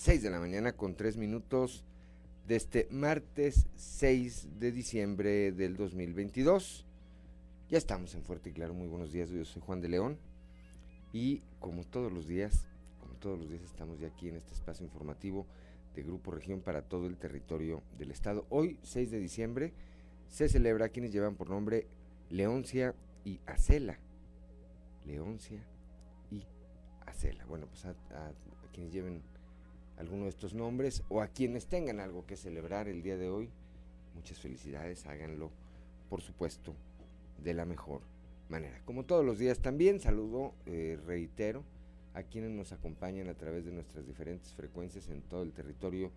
[0.00, 1.84] 6 de la mañana con 3 minutos
[2.48, 6.86] de este martes 6 de diciembre del 2022.
[7.68, 10.16] Ya estamos en Fuerte y Claro, muy buenos días, yo soy Juan de León
[11.12, 12.64] y como todos los días,
[12.98, 15.46] como todos los días estamos ya aquí en este espacio informativo
[15.94, 18.46] de Grupo Región para todo el territorio del estado.
[18.48, 19.74] Hoy, 6 de diciembre,
[20.28, 21.86] se celebra quienes llevan por nombre
[22.30, 22.94] Leoncia
[23.26, 23.98] y Acela.
[25.04, 25.62] Leoncia
[26.30, 26.42] y
[27.04, 27.44] Acela.
[27.44, 28.32] Bueno, pues a, a
[28.72, 29.20] quienes lleven
[30.00, 33.50] alguno de estos nombres o a quienes tengan algo que celebrar el día de hoy,
[34.14, 35.50] muchas felicidades, háganlo,
[36.08, 36.74] por supuesto,
[37.44, 38.00] de la mejor
[38.48, 38.80] manera.
[38.86, 41.64] Como todos los días también saludo, eh, reitero,
[42.14, 46.10] a quienes nos acompañan a través de nuestras diferentes frecuencias en todo el territorio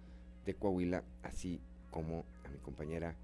[0.45, 1.59] de Coahuila, así
[1.91, 3.15] como a mi compañera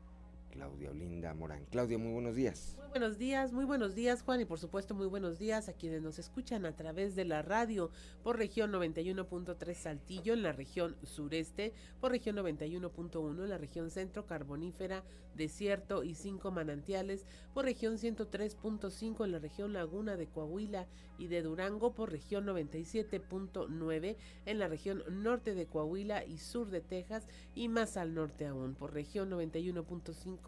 [0.52, 1.66] Claudia Olinda Morán.
[1.72, 2.76] Claudia, muy buenos días.
[2.78, 6.02] Muy buenos días, muy buenos días Juan y por supuesto muy buenos días a quienes
[6.02, 7.92] nos escuchan a través de la radio
[8.24, 14.26] por región 91.3 Saltillo en la región sureste, por región 91.1 en la región centro
[14.26, 15.04] carbonífera,
[15.36, 20.88] desierto y cinco manantiales, por región 103.5 en la región laguna de Coahuila
[21.20, 26.82] y de Durango, por región 97.9 en la región norte de Coahuila y sur de
[26.82, 30.39] Texas y más al norte aún, por región 91.5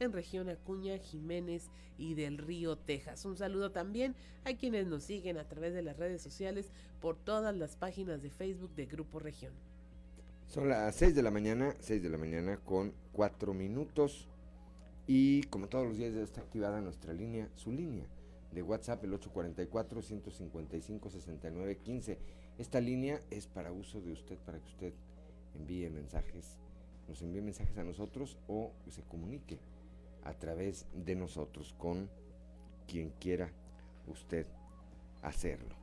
[0.00, 3.24] en región Acuña, Jiménez y del Río, Texas.
[3.24, 4.14] Un saludo también
[4.44, 6.70] a quienes nos siguen a través de las redes sociales
[7.00, 9.52] por todas las páginas de Facebook de Grupo Región.
[10.46, 14.28] Son las 6 de la mañana, 6 de la mañana con 4 minutos.
[15.06, 18.06] Y como todos los días está activada nuestra línea, su línea
[18.52, 22.16] de WhatsApp, el 844-155-6915.
[22.58, 24.92] Esta línea es para uso de usted, para que usted
[25.54, 26.58] envíe mensajes,
[27.08, 29.58] nos envíe mensajes a nosotros o se comunique
[30.24, 32.08] a través de nosotros con
[32.86, 33.50] quien quiera
[34.06, 34.46] usted
[35.22, 35.74] hacerlo.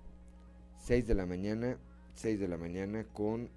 [0.78, 1.78] 6 de la mañana,
[2.14, 3.50] 6 de la mañana con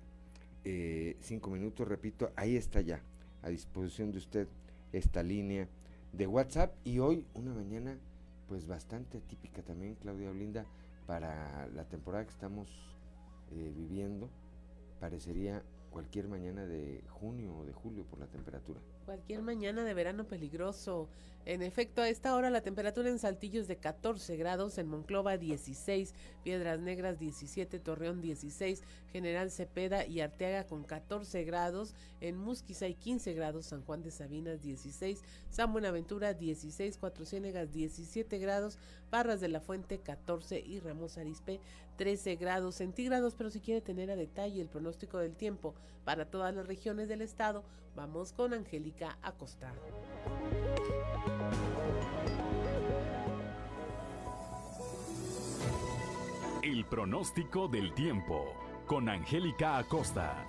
[0.62, 1.16] 5 eh,
[1.50, 3.02] minutos, repito, ahí está ya,
[3.42, 4.48] a disposición de usted
[4.92, 5.68] esta línea
[6.12, 7.98] de WhatsApp y hoy una mañana
[8.48, 10.64] pues bastante atípica también, Claudia Olinda,
[11.06, 12.68] para la temporada que estamos
[13.50, 14.30] eh, viviendo,
[15.00, 18.80] parecería cualquier mañana de junio o de julio por la temperatura.
[19.08, 21.08] Cualquier mañana de verano peligroso.
[21.46, 25.38] En efecto, a esta hora la temperatura en Saltillo es de 14 grados, en Monclova
[25.38, 26.12] 16,
[26.44, 32.92] Piedras Negras 17, Torreón 16, General Cepeda y Arteaga con 14 grados, en Musquis hay
[32.92, 38.76] 15 grados, San Juan de Sabinas 16, San Buenaventura 16, Cuatro Ciénegas 17 grados,
[39.10, 41.60] Barras de la Fuente 14 y Ramos Arispe
[41.96, 45.74] 13 grados centígrados, pero si quiere tener a detalle el pronóstico del tiempo
[46.04, 47.64] para todas las regiones del estado,
[47.98, 49.72] vamos con Angélica Acosta.
[56.62, 58.54] El pronóstico del tiempo
[58.86, 60.46] con Angélica Acosta.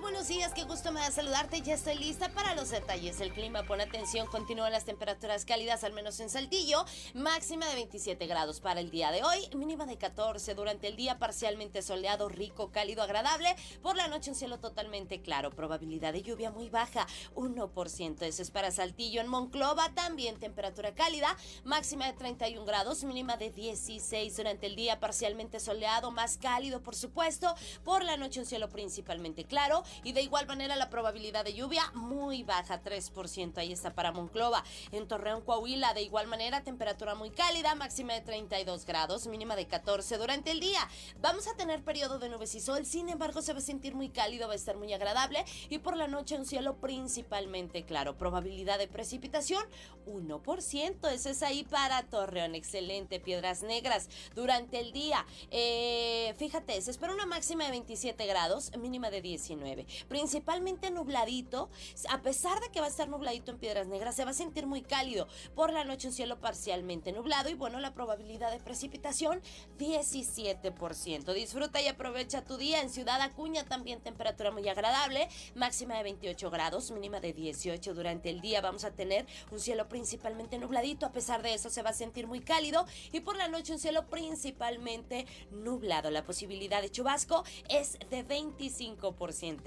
[0.00, 1.60] Buenos días, qué gusto me da saludarte.
[1.60, 3.64] Ya estoy lista para los detalles del clima.
[3.64, 6.84] Pon atención, continúan las temperaturas cálidas, al menos en Saltillo.
[7.14, 11.18] Máxima de 27 grados para el día de hoy, mínima de 14 durante el día,
[11.18, 13.56] parcialmente soleado, rico, cálido, agradable.
[13.82, 18.22] Por la noche un cielo totalmente claro, probabilidad de lluvia muy baja, 1%.
[18.22, 19.20] Eso es para Saltillo.
[19.20, 25.00] En Monclova también temperatura cálida, máxima de 31 grados, mínima de 16 durante el día,
[25.00, 27.52] parcialmente soleado, más cálido, por supuesto.
[27.84, 31.90] Por la noche un cielo principalmente claro y de igual manera la probabilidad de lluvia
[31.94, 33.58] muy baja, 3%.
[33.58, 34.64] Ahí está para Monclova.
[34.92, 39.66] En Torreón, Coahuila, de igual manera temperatura muy cálida, máxima de 32 grados, mínima de
[39.66, 40.80] 14 durante el día.
[41.20, 44.08] Vamos a tener periodo de nubes y sol, sin embargo se va a sentir muy
[44.08, 48.16] cálido, va a estar muy agradable y por la noche un cielo principalmente claro.
[48.16, 49.62] Probabilidad de precipitación
[50.06, 51.10] 1%.
[51.10, 52.54] Ese es ahí para Torreón.
[52.54, 53.20] Excelente.
[53.20, 55.24] Piedras negras durante el día.
[55.50, 59.77] Eh, fíjate, se espera una máxima de 27 grados, mínima de 19.
[60.08, 61.70] Principalmente nubladito,
[62.08, 64.66] a pesar de que va a estar nubladito en Piedras Negras, se va a sentir
[64.66, 65.28] muy cálido.
[65.54, 69.40] Por la noche un cielo parcialmente nublado y bueno, la probabilidad de precipitación
[69.78, 71.32] 17%.
[71.32, 72.80] Disfruta y aprovecha tu día.
[72.80, 78.30] En Ciudad Acuña también temperatura muy agradable, máxima de 28 grados, mínima de 18 durante
[78.30, 78.60] el día.
[78.60, 82.26] Vamos a tener un cielo principalmente nubladito, a pesar de eso se va a sentir
[82.26, 86.10] muy cálido y por la noche un cielo principalmente nublado.
[86.10, 89.14] La posibilidad de chubasco es de 25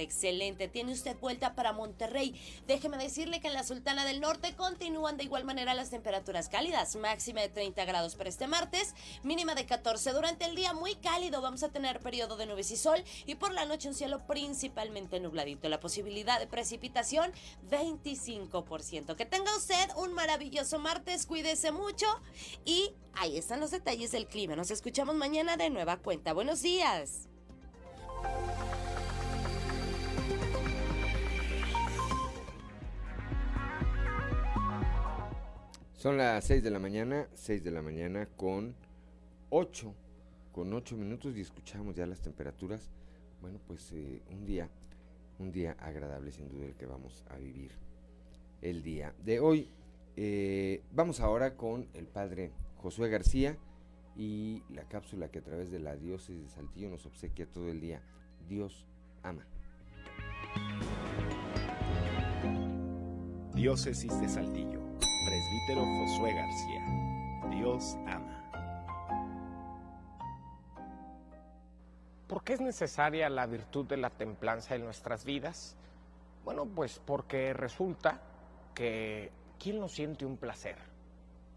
[0.01, 0.68] Excelente.
[0.68, 2.39] Tiene usted vuelta para Monterrey.
[2.68, 6.95] Déjeme decirle que en la Sultana del Norte continúan de igual manera las temperaturas cálidas.
[6.95, 10.12] Máxima de 30 grados para este martes, mínima de 14.
[10.12, 13.53] Durante el día muy cálido vamos a tener periodo de nubes y sol y por
[13.53, 15.69] la noche un cielo principalmente nubladito.
[15.69, 17.31] La posibilidad de precipitación
[17.69, 19.15] 25%.
[19.15, 22.07] Que tenga usted un maravilloso martes, cuídese mucho
[22.65, 24.56] y ahí están los detalles del clima.
[24.56, 26.33] Nos escuchamos mañana de nueva cuenta.
[26.33, 27.27] Buenos días.
[36.01, 38.74] Son las 6 de la mañana, 6 de la mañana con
[39.51, 39.94] 8,
[40.51, 42.89] con 8 minutos y escuchamos ya las temperaturas.
[43.39, 44.68] Bueno, pues eh, un día,
[45.38, 47.74] un día agradable sin duda el que vamos a vivir
[48.63, 49.69] el día de hoy.
[50.15, 53.56] Eh, vamos ahora con el padre Josué García
[54.15, 57.80] y la cápsula que a través de la diócesis de Saltillo nos obsequia todo el
[57.80, 58.01] día.
[58.50, 58.88] Dios
[59.21, 59.45] ama.
[63.54, 64.81] Diócesis de Saltillo
[65.51, 66.81] Presbítero Josué García.
[67.50, 68.42] Dios ama.
[72.25, 75.75] ¿Por qué es necesaria la virtud de la templanza en nuestras vidas?
[76.45, 78.21] Bueno, pues porque resulta
[78.74, 80.77] que ¿quién no siente un placer?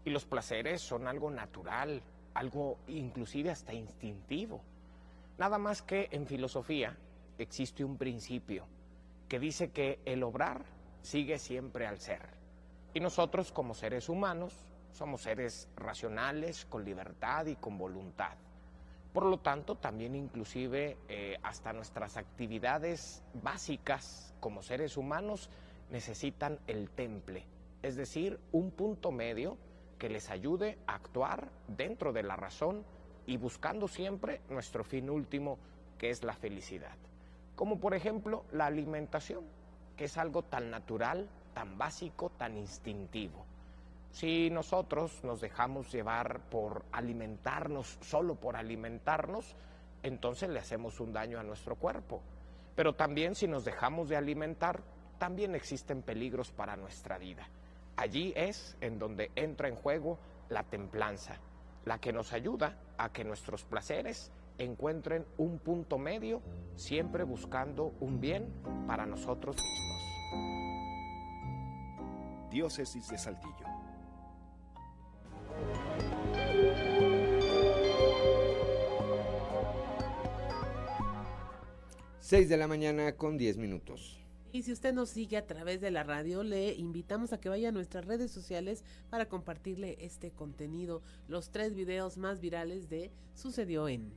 [0.03, 2.01] Y los placeres son algo natural,
[2.33, 4.61] algo inclusive hasta instintivo.
[5.37, 6.97] Nada más que en filosofía
[7.37, 8.65] existe un principio
[9.29, 10.65] que dice que el obrar
[11.01, 12.44] sigue siempre al ser.
[12.95, 14.53] Y nosotros como seres humanos
[14.93, 18.37] somos seres racionales, con libertad y con voluntad.
[19.11, 25.49] Por lo tanto, también inclusive eh, hasta nuestras actividades básicas como seres humanos
[25.91, 27.45] necesitan el temple,
[27.81, 29.57] es decir, un punto medio
[29.99, 32.85] que les ayude a actuar dentro de la razón
[33.25, 35.59] y buscando siempre nuestro fin último,
[35.97, 36.95] que es la felicidad.
[37.57, 39.43] Como por ejemplo la alimentación,
[39.97, 43.45] que es algo tan natural, tan básico, tan instintivo.
[44.11, 49.55] Si nosotros nos dejamos llevar por alimentarnos, solo por alimentarnos,
[50.03, 52.21] entonces le hacemos un daño a nuestro cuerpo.
[52.75, 54.83] Pero también si nos dejamos de alimentar,
[55.17, 57.47] también existen peligros para nuestra vida.
[57.97, 60.19] Allí es en donde entra en juego
[60.49, 61.37] la templanza,
[61.85, 66.41] la que nos ayuda a que nuestros placeres encuentren un punto medio,
[66.75, 68.53] siempre buscando un bien
[68.87, 70.64] para nosotros mismos.
[72.55, 73.65] Diócesis de Saltillo.
[82.21, 84.21] 6 de la mañana con 10 minutos.
[84.53, 87.67] Y si usted nos sigue a través de la radio, le invitamos a que vaya
[87.67, 93.89] a nuestras redes sociales para compartirle este contenido, los tres videos más virales de Sucedió
[93.89, 94.13] en.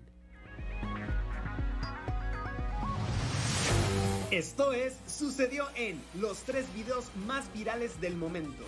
[4.30, 8.62] Esto es Sucedió en los tres videos más virales del momento.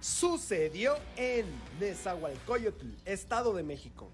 [0.00, 1.44] Sucedió en
[1.80, 4.10] Nezahualcóyotl, Estado de México.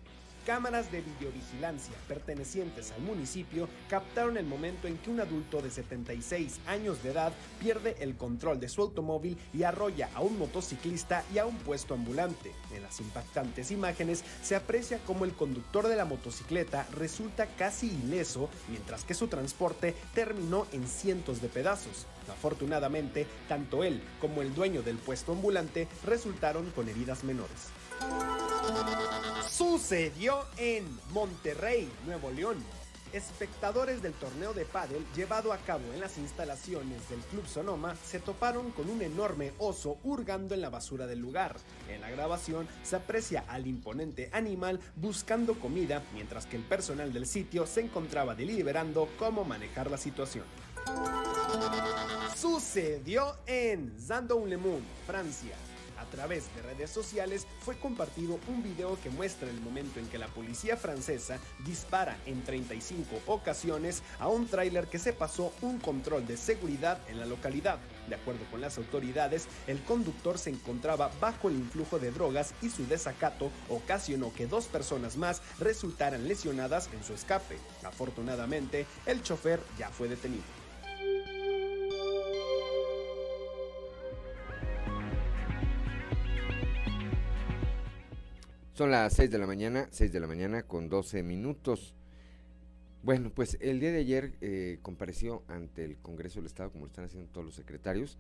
[0.49, 6.61] Cámaras de videovigilancia pertenecientes al municipio captaron el momento en que un adulto de 76
[6.67, 11.37] años de edad pierde el control de su automóvil y arrolla a un motociclista y
[11.37, 12.55] a un puesto ambulante.
[12.75, 18.49] En las impactantes imágenes se aprecia cómo el conductor de la motocicleta resulta casi ileso,
[18.71, 22.07] mientras que su transporte terminó en cientos de pedazos.
[22.31, 27.69] Afortunadamente, tanto él como el dueño del puesto ambulante resultaron con heridas menores.
[29.49, 32.57] Sucedió en Monterrey, Nuevo León.
[33.13, 38.21] Espectadores del torneo de pádel llevado a cabo en las instalaciones del Club Sonoma se
[38.21, 41.57] toparon con un enorme oso hurgando en la basura del lugar.
[41.89, 47.27] En la grabación se aprecia al imponente animal buscando comida mientras que el personal del
[47.27, 50.45] sitio se encontraba deliberando cómo manejar la situación.
[52.37, 55.57] Sucedió en Zandon-le-Monde, Francia.
[55.99, 60.19] A través de redes sociales fue compartido un video que muestra el momento en que
[60.19, 66.27] la policía francesa dispara en 35 ocasiones a un tráiler que se pasó un control
[66.27, 67.79] de seguridad en la localidad.
[68.09, 72.71] De acuerdo con las autoridades, el conductor se encontraba bajo el influjo de drogas y
[72.71, 77.59] su desacato ocasionó que dos personas más resultaran lesionadas en su escape.
[77.85, 80.45] Afortunadamente, el chofer ya fue detenido.
[88.79, 91.97] Son las 6 de la mañana, 6 de la mañana con 12 minutos.
[93.03, 96.91] Bueno, pues el día de ayer eh, compareció ante el Congreso del Estado, como lo
[96.91, 98.19] están haciendo todos los secretarios,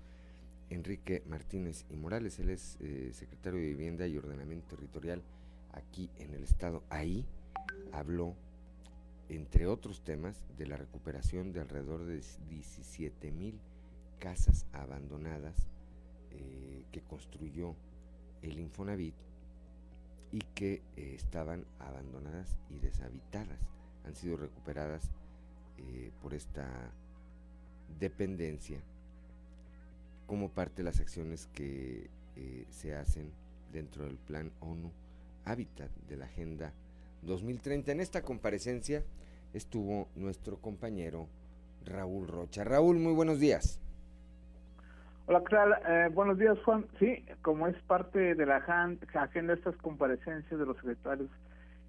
[0.68, 2.40] Enrique Martínez y Morales.
[2.40, 5.22] Él es eh, secretario de Vivienda y Ordenamiento Territorial
[5.74, 6.82] aquí en el Estado.
[6.90, 7.24] Ahí
[7.92, 8.34] habló,
[9.28, 13.60] entre otros temas, de la recuperación de alrededor de 17 mil
[14.18, 15.68] casas abandonadas
[16.32, 17.76] eh, que construyó
[18.42, 19.14] el Infonavit
[20.32, 23.58] y que eh, estaban abandonadas y deshabitadas.
[24.04, 25.10] Han sido recuperadas
[25.78, 26.68] eh, por esta
[27.98, 28.80] dependencia
[30.26, 33.32] como parte de las acciones que eh, se hacen
[33.72, 34.90] dentro del plan ONU
[35.44, 36.72] Hábitat de la Agenda
[37.22, 37.92] 2030.
[37.92, 39.02] En esta comparecencia
[39.54, 41.28] estuvo nuestro compañero
[41.84, 42.64] Raúl Rocha.
[42.64, 43.80] Raúl, muy buenos días.
[45.30, 45.76] Hola, ¿qué tal?
[45.86, 46.86] Eh, buenos días, Juan.
[46.98, 48.98] Sí, como es parte de la agenda
[49.52, 51.28] de estas comparecencias de los secretarios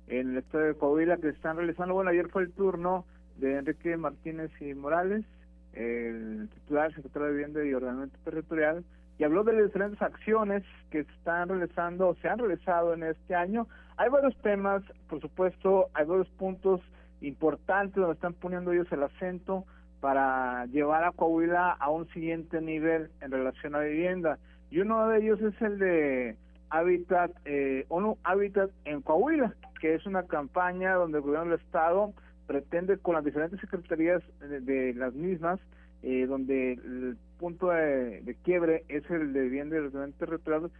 [0.07, 3.05] en el estado de Coahuila que están realizando, bueno, ayer fue el turno
[3.37, 5.23] de Enrique Martínez y Morales,
[5.71, 8.83] el titular secretario de Vivienda y Ordenamiento Territorial,
[9.17, 13.35] y habló de las diferentes acciones que están realizando o se han realizado en este
[13.35, 13.69] año.
[13.95, 16.81] Hay varios temas, por supuesto, hay varios puntos
[17.21, 19.63] importantes donde están poniendo ellos el acento
[19.99, 24.39] para llevar a Coahuila a un siguiente nivel en relación a vivienda.
[24.71, 26.35] Y uno de ellos es el de
[26.69, 32.13] Habitat, eh, ONU Habitat en Coahuila, que es una campaña donde el gobierno del Estado
[32.47, 35.59] pretende con las diferentes secretarías de, las mismas,
[36.03, 40.71] eh, donde el punto de, quiebre es el de vivienda y ordenamiento territorial,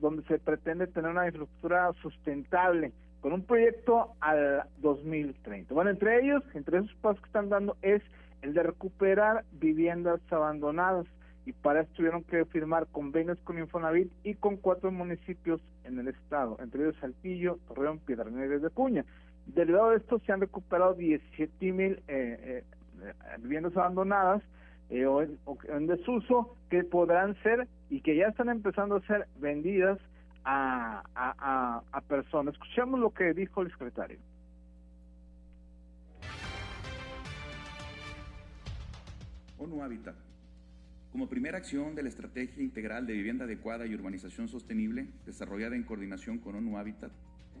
[0.00, 5.72] donde se pretende tener una infraestructura sustentable con un proyecto al 2030.
[5.74, 8.02] Bueno, entre ellos, entre esos pasos que están dando es
[8.42, 11.06] el de recuperar viviendas abandonadas
[11.46, 16.08] y para esto tuvieron que firmar convenios con Infonavit y con cuatro municipios en el
[16.08, 19.04] estado, entre ellos Saltillo, Torreón, Piedra Negra de Cuña.
[19.46, 22.64] Derivado de esto se han recuperado 17 mil eh,
[22.98, 24.42] eh, viviendas abandonadas
[24.90, 30.00] eh, o, en, desuso que podrán ser y que ya están empezando a ser vendidas
[30.44, 31.02] a,
[31.92, 32.54] a personas.
[32.54, 34.18] Escuchemos lo que dijo el secretario.
[39.58, 40.16] ONU Habitat.
[41.12, 45.84] Como primera acción de la Estrategia Integral de Vivienda Adecuada y Urbanización Sostenible, desarrollada en
[45.84, 47.12] coordinación con ONU Habitat,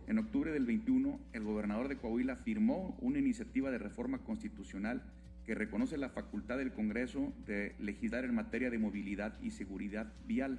[0.06, 5.02] en octubre del 21, el gobernador de Coahuila firmó una iniciativa de reforma constitucional
[5.44, 10.58] que reconoce la facultad del Congreso de legislar en materia de movilidad y seguridad vial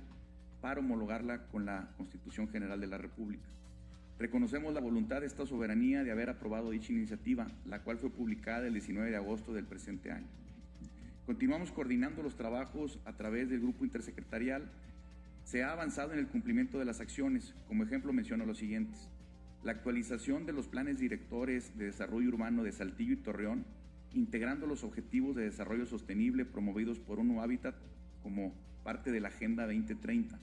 [0.60, 3.48] para homologarla con la Constitución General de la República.
[4.17, 8.65] Reconocemos la voluntad de esta soberanía de haber aprobado dicha iniciativa, la cual fue publicada
[8.65, 10.27] el 19 de agosto del presente año.
[11.27, 14.72] Continuamos coordinando los trabajos a través del grupo intersecretarial.
[15.43, 17.53] Se ha avanzado en el cumplimiento de las acciones.
[17.67, 19.10] Como ejemplo menciono los siguientes.
[19.62, 23.65] la actualización de los planes directores de desarrollo urbano de Saltillo y Torreón,
[24.13, 27.75] integrando los objetivos de desarrollo sostenible promovidos por ONU Habitat
[28.24, 28.53] como
[28.86, 30.39] parte de la Agenda 2030,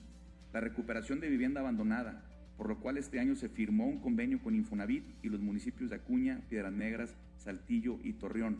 [0.53, 2.23] la recuperación de vivienda abandonada,
[2.57, 5.95] por lo cual este año se firmó un convenio con Infonavit y los municipios de
[5.95, 8.57] Acuña, Piedras Negras, Saltillo y Torreón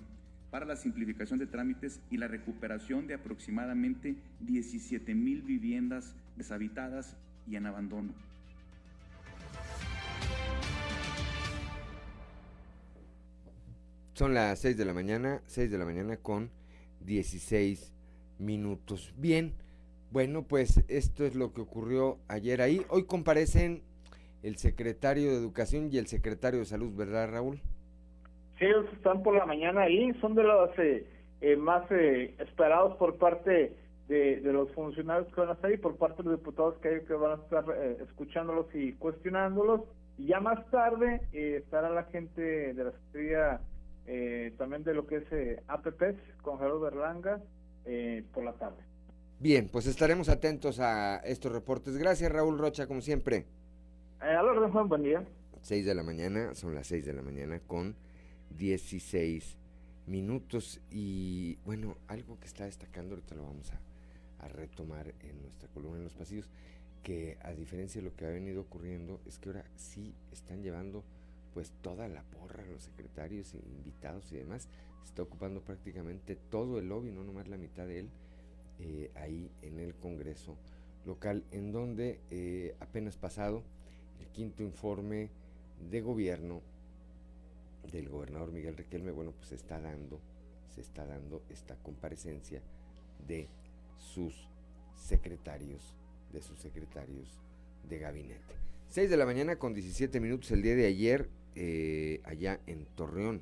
[0.51, 7.55] para la simplificación de trámites y la recuperación de aproximadamente 17 mil viviendas deshabitadas y
[7.55, 8.13] en abandono.
[14.13, 16.49] Son las 6 de la mañana, 6 de la mañana con
[17.01, 17.91] 16
[18.39, 19.13] minutos.
[19.17, 19.53] Bien,
[20.11, 22.85] bueno, pues esto es lo que ocurrió ayer ahí.
[22.87, 23.83] Hoy comparecen
[24.41, 27.59] el secretario de Educación y el secretario de Salud, ¿verdad, Raúl?
[28.57, 31.05] Sí, ellos están por la mañana ahí, son de los eh,
[31.41, 33.75] eh, más eh, esperados por parte
[34.07, 37.01] de, los funcionarios que van a estar ahí, por parte de los diputados que, hay,
[37.01, 37.65] que van a estar
[38.01, 39.81] escuchándolos y cuestionándolos.
[40.17, 43.59] Y ya más tarde estará la gente de la Secretaría
[44.57, 47.41] también de lo que es APPs con Gerardo Berlanga
[48.31, 48.77] por la tarde.
[49.39, 51.97] Bien, pues estaremos atentos a estos reportes.
[51.97, 53.45] Gracias, Raúl Rocha, como siempre.
[54.19, 55.25] a la Juan, buen día.
[55.61, 57.95] 6 de la mañana, son las 6 de la mañana con
[58.57, 59.57] 16
[60.07, 60.79] minutos.
[60.91, 63.79] Y bueno, algo que está destacando, ahorita lo vamos a,
[64.47, 66.47] retomar en nuestra columna en los pasillos,
[67.01, 71.03] que a diferencia de lo que ha venido ocurriendo, es que ahora sí están llevando
[71.55, 74.67] pues toda la porra, los secretarios, invitados y demás,
[75.03, 78.09] está ocupando prácticamente todo el lobby, no nomás la mitad de él,
[78.79, 80.57] eh, ahí en el Congreso
[81.07, 83.63] local, en donde eh, apenas pasado
[84.19, 85.31] el quinto informe
[85.89, 86.61] de gobierno
[87.91, 90.19] del gobernador Miguel Riquelme, bueno, pues se está dando,
[90.73, 92.61] se está dando esta comparecencia
[93.27, 93.47] de
[93.97, 94.49] sus
[94.95, 95.93] secretarios,
[96.31, 97.41] de sus secretarios
[97.87, 98.55] de gabinete.
[98.89, 103.41] 6 de la mañana con 17 minutos el día de ayer, eh, allá en Torreón,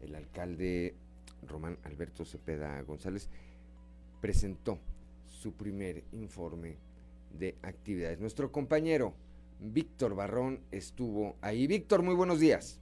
[0.00, 0.94] el alcalde
[1.46, 3.28] Román Alberto Cepeda González
[4.20, 4.78] presentó
[5.26, 6.76] su primer informe
[7.38, 8.20] de actividades.
[8.20, 9.14] Nuestro compañero
[9.60, 11.66] Víctor Barrón estuvo ahí.
[11.66, 12.81] Víctor, muy buenos días.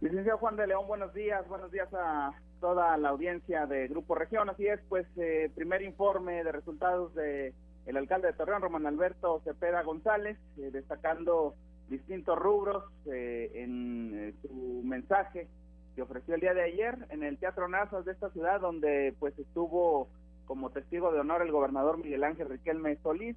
[0.00, 4.50] Licenciado Juan de León, buenos días, buenos días a toda la audiencia de Grupo Región.
[4.50, 7.54] Así es, pues, eh, primer informe de resultados de
[7.86, 11.54] el alcalde de Torreón, Román Alberto Cepeda González, eh, destacando
[11.88, 15.48] distintos rubros eh, en su mensaje
[15.94, 19.38] que ofreció el día de ayer en el Teatro Nazas de esta ciudad, donde pues
[19.38, 20.08] estuvo
[20.44, 23.36] como testigo de honor el gobernador Miguel Ángel Riquelme Solís,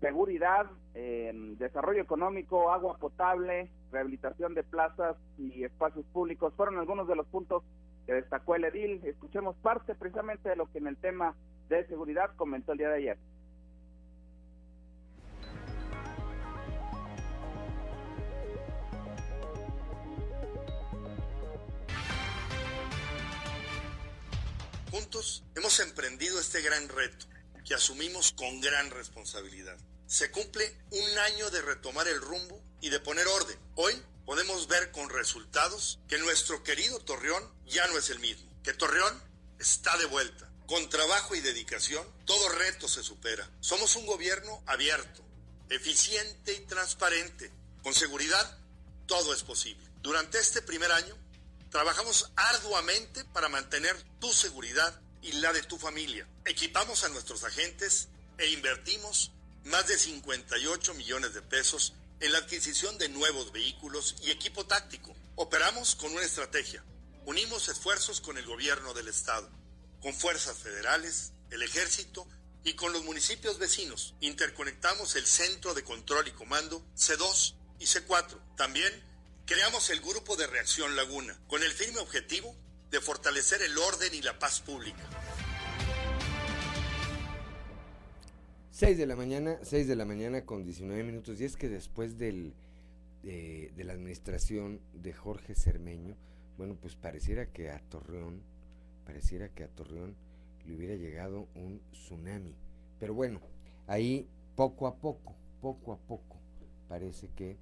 [0.00, 7.26] seguridad, desarrollo económico, agua potable, rehabilitación de plazas y espacios públicos fueron algunos de los
[7.26, 7.62] puntos
[8.06, 9.00] que destacó el edil.
[9.04, 11.34] Escuchemos parte precisamente de lo que en el tema
[11.68, 13.18] de seguridad comentó el día de ayer.
[24.90, 27.26] Juntos hemos emprendido este gran reto
[27.66, 29.76] que asumimos con gran responsabilidad.
[30.06, 33.58] Se cumple un año de retomar el rumbo y de poner orden.
[33.74, 38.74] Hoy podemos ver con resultados que nuestro querido Torreón ya no es el mismo, que
[38.74, 39.22] Torreón
[39.58, 40.50] está de vuelta.
[40.66, 43.50] Con trabajo y dedicación, todo reto se supera.
[43.60, 45.24] Somos un gobierno abierto,
[45.70, 47.50] eficiente y transparente.
[47.82, 48.58] Con seguridad,
[49.06, 49.82] todo es posible.
[50.02, 51.16] Durante este primer año,
[51.70, 56.28] trabajamos arduamente para mantener tu seguridad y la de tu familia.
[56.44, 59.32] Equipamos a nuestros agentes e invertimos
[59.64, 65.14] más de 58 millones de pesos en la adquisición de nuevos vehículos y equipo táctico.
[65.36, 66.84] Operamos con una estrategia.
[67.26, 69.50] Unimos esfuerzos con el gobierno del Estado,
[70.00, 72.26] con fuerzas federales, el ejército
[72.64, 74.14] y con los municipios vecinos.
[74.20, 78.56] Interconectamos el Centro de Control y Comando C2 y C4.
[78.56, 79.04] También
[79.46, 82.56] creamos el Grupo de Reacción Laguna, con el firme objetivo
[82.90, 85.08] de fortalecer el orden y la paz pública.
[88.78, 91.40] 6 de la mañana, 6 de la mañana con 19 minutos.
[91.40, 92.54] Y es que después del,
[93.24, 96.14] de, la administración de Jorge Cermeño,
[96.56, 98.40] bueno, pues pareciera que a Torreón,
[99.04, 100.14] pareciera que a Torreón
[100.64, 102.54] le hubiera llegado un tsunami.
[103.00, 103.40] Pero bueno,
[103.88, 106.36] ahí poco a poco, poco a poco,
[106.88, 107.56] parece que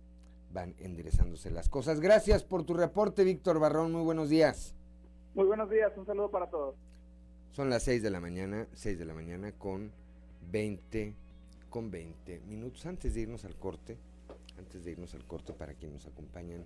[0.52, 1.98] van enderezándose las cosas.
[1.98, 3.90] Gracias por tu reporte, Víctor Barrón.
[3.90, 4.74] Muy buenos días.
[5.35, 6.74] Muy buenos días, un saludo para todos.
[7.52, 9.92] Son las 6 de la mañana, 6 de la mañana con
[10.50, 11.14] 20
[11.70, 13.96] con 20 minutos antes de irnos al corte,
[14.59, 16.64] antes de irnos al corte para quienes nos acompañan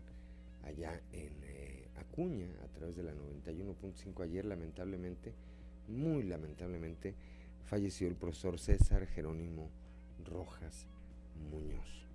[0.64, 5.34] allá en eh, Acuña a través de la 91.5 ayer lamentablemente,
[5.88, 7.14] muy lamentablemente
[7.64, 9.70] falleció el profesor César Jerónimo
[10.24, 10.86] Rojas
[11.50, 12.06] Muñoz.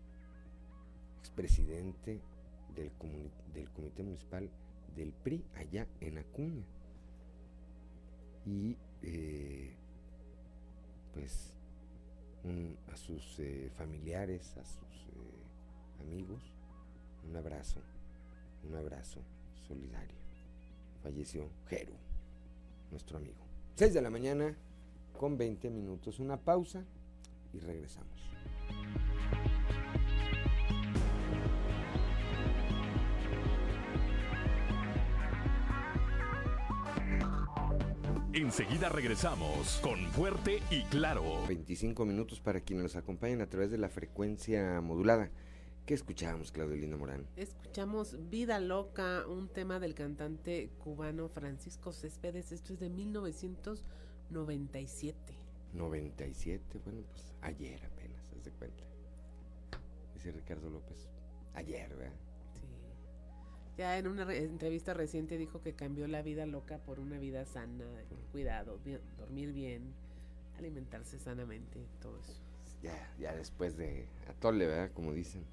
[1.20, 2.22] expresidente
[2.76, 2.92] del,
[3.54, 4.50] del Comité Municipal
[4.96, 6.64] del PRI allá en Acuña.
[8.46, 9.74] Y eh,
[11.14, 11.55] pues
[12.92, 16.42] a sus eh, familiares, a sus eh, amigos,
[17.28, 17.80] un abrazo,
[18.68, 19.20] un abrazo
[19.68, 20.16] solidario.
[21.02, 21.94] Falleció Jeru,
[22.92, 23.44] nuestro amigo.
[23.76, 24.56] 6 de la mañana
[25.18, 26.84] con 20 minutos, una pausa
[27.54, 28.16] y regresamos.
[38.36, 41.24] Enseguida regresamos con Fuerte y Claro.
[41.48, 45.32] 25 minutos para quienes nos acompañan a través de la frecuencia modulada.
[45.86, 47.26] ¿Qué escuchamos, Claudelina Morán?
[47.38, 52.52] Escuchamos Vida Loca, un tema del cantante cubano Francisco Céspedes.
[52.52, 55.16] Esto es de 1997.
[55.72, 58.84] 97, bueno, pues ayer apenas, haz de cuenta.
[60.14, 61.08] Dice Ricardo López.
[61.54, 62.12] Ayer, ¿verdad?
[63.78, 67.84] Ya en una entrevista reciente dijo que cambió la vida loca por una vida sana,
[68.32, 68.80] cuidado,
[69.18, 69.94] dormir bien,
[70.58, 72.40] alimentarse sanamente, todo eso.
[72.82, 74.92] Ya, ya después de atole, ¿verdad?
[74.94, 75.44] Como dicen.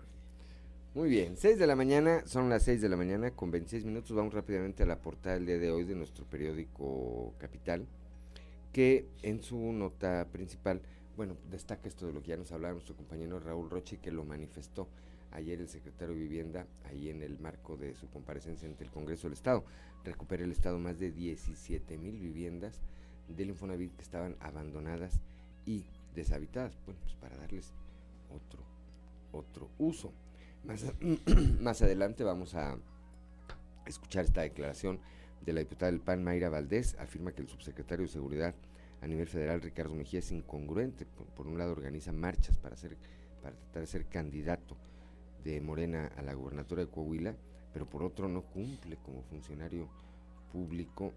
[0.95, 4.15] Muy bien, 6 de la mañana, son las 6 de la mañana con 26 minutos.
[4.15, 7.87] Vamos rápidamente a la portada del día de hoy de nuestro periódico Capital,
[8.73, 10.83] que en su nota principal,
[11.17, 14.25] bueno, destaca esto de lo que ya nos hablaba nuestro compañero Raúl Roche, que lo
[14.25, 14.87] manifestó
[15.33, 19.27] ayer el secretario de Vivienda, ahí en el marco de su comparecencia ante el Congreso
[19.27, 19.65] del Estado,
[20.05, 22.83] recupera el Estado más de 17 mil viviendas
[23.29, 25.21] del Infonavit que estaban abandonadas
[25.65, 27.73] y deshabitadas, bueno, pues para darles
[28.31, 28.63] otro,
[29.33, 30.13] otro uso.
[30.65, 30.85] Más,
[31.61, 32.77] más adelante vamos a
[33.87, 35.01] escuchar esta declaración
[35.45, 38.55] de la diputada del PAN, Mayra Valdés, afirma que el subsecretario de Seguridad
[39.01, 41.07] a nivel federal, Ricardo Mejía, es incongruente.
[41.07, 42.97] Por, un lado, organiza marchas para, hacer,
[43.43, 44.77] para tratar de ser candidato
[45.45, 47.35] de Morena a la gubernatura de Coahuila,
[47.73, 49.89] pero por otro no cumple como funcionario
[50.53, 51.13] público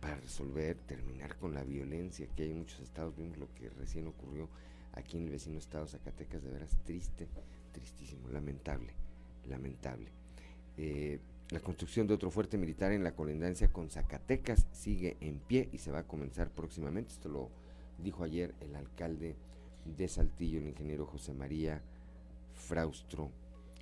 [0.00, 3.16] para resolver, terminar con la violencia que hay en muchos estados.
[3.16, 4.48] Vimos lo que recién ocurrió
[4.92, 7.26] aquí en el vecino estado Zacatecas, de veras triste,
[7.72, 8.92] tristísimo, lamentable,
[9.48, 10.10] lamentable.
[10.76, 11.18] Eh,
[11.50, 15.78] la construcción de otro fuerte militar en la colindancia con Zacatecas sigue en pie y
[15.78, 17.12] se va a comenzar próximamente.
[17.12, 17.48] Esto lo
[17.98, 19.34] dijo ayer el alcalde
[19.84, 21.80] de Saltillo, el ingeniero José María
[22.54, 23.30] Fraustro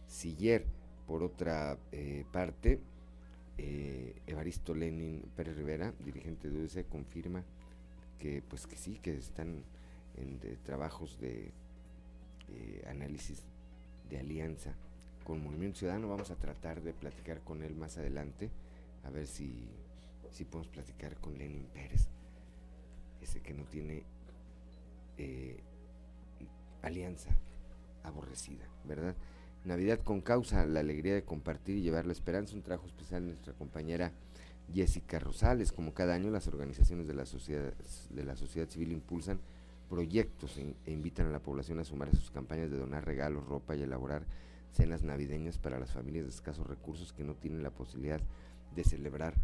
[0.06, 0.64] Siller.
[1.06, 2.80] Por otra eh, parte,
[3.58, 7.44] eh, Evaristo Lenin Pérez Rivera, dirigente de UDC, confirma
[8.18, 9.62] que pues que sí, que están
[10.16, 11.52] en trabajos de
[12.48, 13.44] eh, análisis
[14.10, 14.74] de alianza
[15.22, 16.08] con Movimiento Ciudadano.
[16.08, 18.50] Vamos a tratar de platicar con él más adelante,
[19.04, 19.68] a ver si,
[20.32, 22.08] si podemos platicar con Lenin Pérez,
[23.22, 24.02] ese que no tiene
[26.82, 27.30] alianza
[28.02, 29.14] aborrecida, ¿verdad?
[29.66, 33.30] Navidad con causa, la alegría de compartir y llevar la esperanza, un trabajo especial de
[33.30, 34.12] nuestra compañera
[34.72, 35.72] Jessica Rosales.
[35.72, 37.74] Como cada año, las organizaciones de la sociedad,
[38.10, 39.40] de la sociedad civil impulsan
[39.90, 43.44] proyectos e, e invitan a la población a sumar a sus campañas de donar regalos,
[43.44, 44.22] ropa y elaborar
[44.72, 48.20] cenas navideñas para las familias de escasos recursos que no tienen la posibilidad
[48.76, 49.34] de celebrar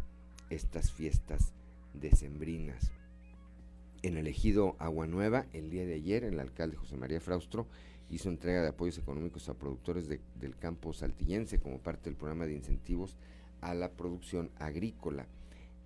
[0.49, 1.51] estas fiestas
[1.93, 2.91] decembrinas.
[4.03, 7.67] En el ejido Agua Nueva, el día de ayer, el alcalde José María Fraustro
[8.09, 12.53] hizo entrega de apoyos económicos a productores del campo saltillense como parte del programa de
[12.53, 13.15] incentivos
[13.61, 15.25] a la producción agrícola,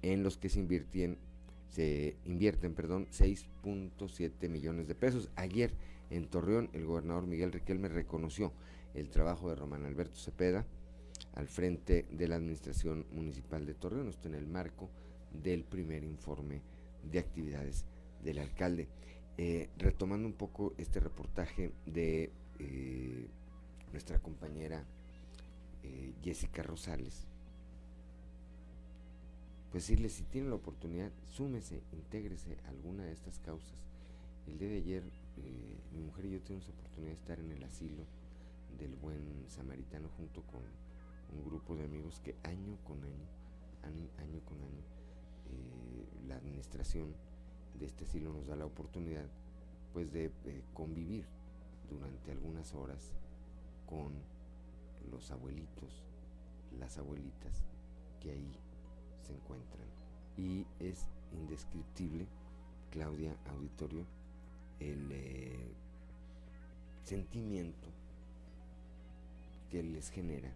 [0.01, 1.19] en los que se invierten,
[1.69, 5.29] se invierten perdón, 6.7 millones de pesos.
[5.35, 5.75] Ayer
[6.09, 8.51] en Torreón el gobernador Miguel Riquelme reconoció
[8.95, 10.65] el trabajo de Román Alberto Cepeda
[11.35, 14.89] al frente de la administración municipal de Torreón, esto en el marco
[15.31, 16.63] del primer informe
[17.03, 17.85] de actividades
[18.23, 18.87] del alcalde.
[19.39, 23.27] Eh, retomando un poco este reportaje de eh,
[23.91, 24.83] nuestra compañera
[25.83, 27.27] eh, Jessica Rosales,
[29.71, 33.77] pues decirle, si tiene la oportunidad, súmese, intégrese a alguna de estas causas.
[34.47, 35.03] El día de ayer,
[35.93, 38.05] mi mujer y yo tuvimos la oportunidad de estar en el asilo
[38.79, 40.61] del buen samaritano junto con
[41.37, 44.81] un grupo de amigos que año con año, año con año,
[46.27, 47.13] la administración
[47.79, 49.25] de este asilo nos da la oportunidad
[49.93, 51.25] pues de eh, convivir
[51.89, 53.13] durante algunas horas
[53.85, 54.13] con
[55.11, 56.03] los abuelitos,
[56.79, 57.63] las abuelitas
[58.19, 58.51] que ahí
[59.25, 59.87] se encuentran.
[60.37, 62.27] Y es indescriptible,
[62.91, 64.05] Claudia Auditorio,
[64.79, 65.73] el eh,
[67.03, 67.89] sentimiento
[69.71, 70.51] que les genera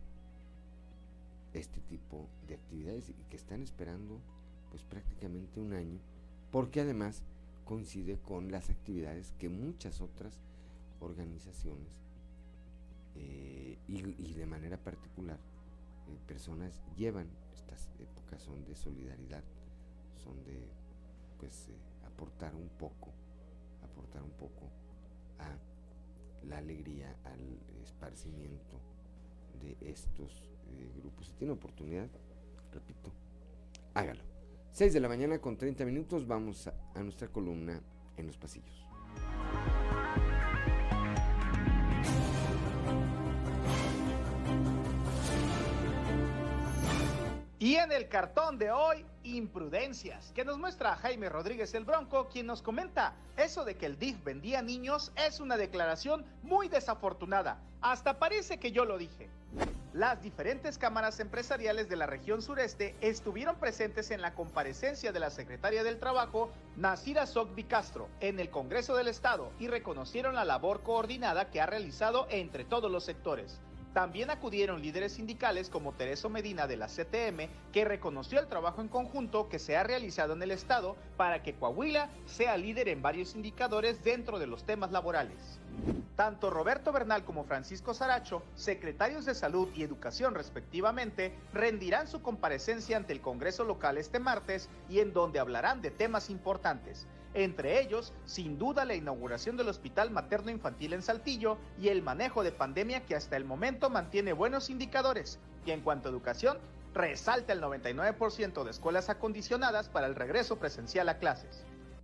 [1.53, 4.19] este tipo de actividades y que están esperando
[4.69, 5.99] pues prácticamente un año
[6.51, 7.23] porque además
[7.65, 10.39] coincide con las actividades que muchas otras
[10.99, 12.01] organizaciones
[13.15, 15.39] eh, y, de manera particular,
[16.07, 19.43] eh, personas llevan estas épocas, son de solidaridad,
[20.23, 20.67] son de
[21.39, 21.69] pues
[22.05, 23.11] aportar un poco,
[23.83, 24.69] aportar un poco
[25.39, 25.57] a
[26.45, 28.79] la alegría, al esparcimiento
[29.61, 30.49] de estos
[30.95, 31.27] grupos.
[31.27, 32.09] Si tiene oportunidad,
[32.71, 33.11] repito,
[33.93, 34.30] hágalo.
[34.73, 37.81] 6 de la mañana con 30 minutos vamos a nuestra columna
[38.15, 38.85] en los pasillos.
[47.59, 52.47] Y en el cartón de hoy, imprudencias, que nos muestra Jaime Rodríguez el Bronco, quien
[52.47, 57.59] nos comenta, eso de que el DIF vendía niños es una declaración muy desafortunada.
[57.81, 59.29] Hasta parece que yo lo dije.
[59.93, 65.29] Las diferentes cámaras empresariales de la región sureste estuvieron presentes en la comparecencia de la
[65.29, 70.81] secretaria del Trabajo, Nasira Sogbi Castro, en el Congreso del Estado y reconocieron la labor
[70.83, 73.59] coordinada que ha realizado entre todos los sectores.
[73.93, 78.87] También acudieron líderes sindicales como Tereso Medina de la CTM, que reconoció el trabajo en
[78.87, 83.35] conjunto que se ha realizado en el Estado para que Coahuila sea líder en varios
[83.35, 85.59] indicadores dentro de los temas laborales.
[86.15, 92.97] Tanto Roberto Bernal como Francisco Saracho, secretarios de Salud y Educación respectivamente, rendirán su comparecencia
[92.97, 97.07] ante el Congreso local este martes y en donde hablarán de temas importantes.
[97.33, 102.43] Entre ellos, sin duda, la inauguración del Hospital Materno Infantil en Saltillo y el manejo
[102.43, 105.39] de pandemia que hasta el momento mantiene buenos indicadores.
[105.65, 106.57] Y en cuanto a educación,
[106.93, 111.63] resalta el 99% de escuelas acondicionadas para el regreso presencial a clases.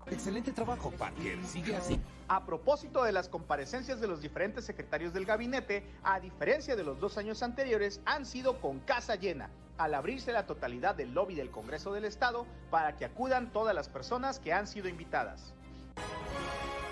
[0.10, 1.44] Excelente trabajo, Parker.
[1.46, 2.00] Sigue así.
[2.30, 7.00] A propósito de las comparecencias de los diferentes secretarios del gabinete, a diferencia de los
[7.00, 11.52] dos años anteriores, han sido con casa llena, al abrirse la totalidad del lobby del
[11.52, 15.54] Congreso del Estado para que acudan todas las personas que han sido invitadas.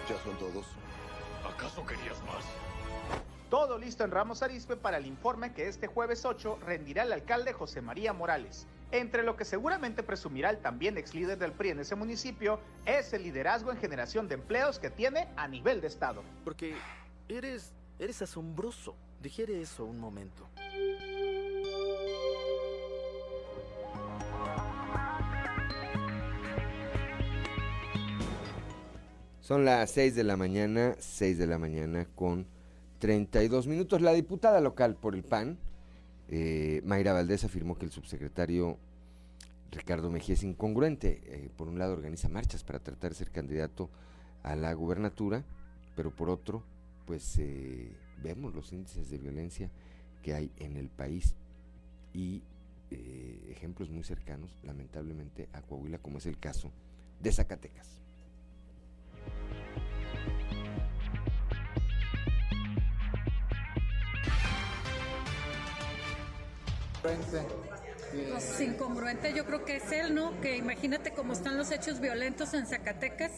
[0.09, 0.67] ¿Ya son todos?
[1.53, 2.45] ¿Acaso querías más?
[3.49, 7.51] Todo listo en Ramos Arizpe para el informe que este jueves 8 rendirá el alcalde
[7.51, 8.67] José María Morales.
[8.91, 13.13] Entre lo que seguramente presumirá el también ex líder del PRI en ese municipio es
[13.13, 16.23] el liderazgo en generación de empleos que tiene a nivel de estado.
[16.43, 16.75] Porque
[17.27, 18.95] eres eres asombroso.
[19.21, 20.47] Digiere eso un momento.
[29.39, 32.47] Son las 6 de la mañana, 6 de la mañana con
[32.99, 34.01] 32 minutos.
[34.01, 35.59] La diputada local por el PAN,
[36.29, 38.77] eh, Mayra Valdés, afirmó que el subsecretario
[39.71, 41.21] Ricardo Mejía es incongruente.
[41.25, 43.89] Eh, por un lado organiza marchas para tratar de ser candidato
[44.43, 45.43] a la gubernatura,
[45.95, 46.63] pero por otro,
[47.05, 49.69] pues eh, vemos los índices de violencia
[50.23, 51.35] que hay en el país
[52.13, 52.41] y
[53.49, 56.71] ejemplos muy cercanos, lamentablemente, a Coahuila, como es el caso
[57.19, 58.04] de Zacatecas.
[68.59, 70.39] Incongruente yo creo que es él, ¿no?
[70.41, 73.31] Que imagínate cómo están los hechos violentos en Zacatecas,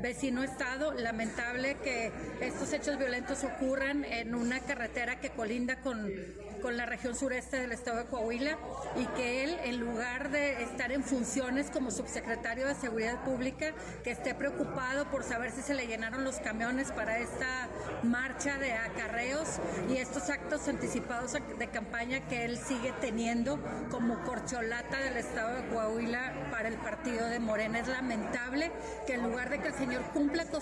[0.00, 6.12] vecino estado, lamentable que estos hechos violentos ocurran en una carretera que colinda con
[6.60, 8.58] con la región sureste del estado de Coahuila
[8.96, 13.72] y que él, en lugar de estar en funciones como subsecretario de Seguridad Pública,
[14.04, 17.68] que esté preocupado por saber si se le llenaron los camiones para esta
[18.02, 23.58] marcha de acarreos y estos actos anticipados de campaña que él sigue teniendo
[23.90, 27.80] como corcholata del estado de Coahuila para el partido de Morena.
[27.80, 28.70] Es lamentable
[29.06, 30.60] que en lugar de que el señor cumpla con,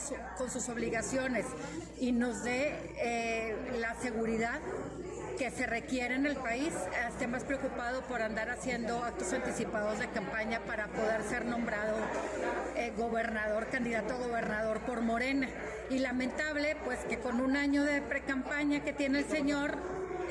[0.50, 1.46] sus obligaciones
[1.98, 4.60] y nos dé eh, la seguridad
[5.38, 6.74] que se requiere en el país
[7.08, 11.96] esté más preocupado por andar haciendo actos anticipados de campaña para poder ser nombrado
[12.76, 15.48] eh, gobernador, candidato a gobernador por Morena.
[15.90, 19.78] Y lamentable, pues que con un año de pre-campaña que tiene el señor,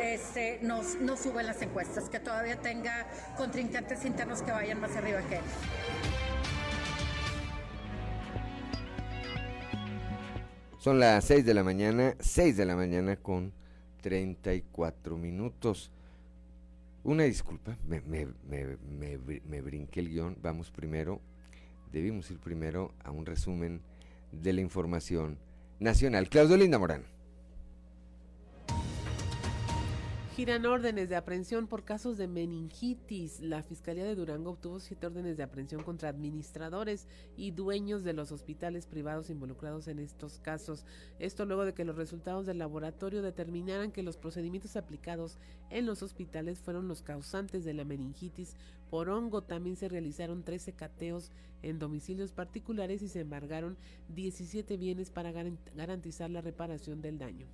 [0.02, 5.22] este, no, no suben las encuestas, que todavía tenga contrincantes internos que vayan más arriba
[5.30, 5.44] que él.
[10.80, 13.57] Son las 6 de la mañana, 6 de la mañana con
[14.08, 15.92] 34 minutos.
[17.04, 20.38] Una disculpa, me, me, me, me, brinqué el guion.
[20.42, 21.20] Vamos primero,
[21.92, 23.82] debimos ir primero a un resumen
[24.32, 25.38] de la información
[25.82, 26.30] nacional.
[26.30, 27.17] Claudio Linda Morán.
[30.38, 33.40] Giran órdenes de aprehensión por casos de meningitis.
[33.40, 38.32] La Fiscalía de Durango obtuvo siete órdenes de aprehensión contra administradores y dueños de los
[38.32, 40.86] hospitales privados involucrados en estos casos.
[41.18, 45.40] Esto luego de que los resultados del laboratorio determinaran que los procedimientos aplicados
[45.72, 48.56] en los hospitales fueron los causantes de la meningitis
[48.92, 49.42] por hongo.
[49.42, 51.32] También se realizaron 13 cateos
[51.64, 53.76] en domicilios particulares y se embargaron
[54.10, 57.48] 17 bienes para garantizar la reparación del daño.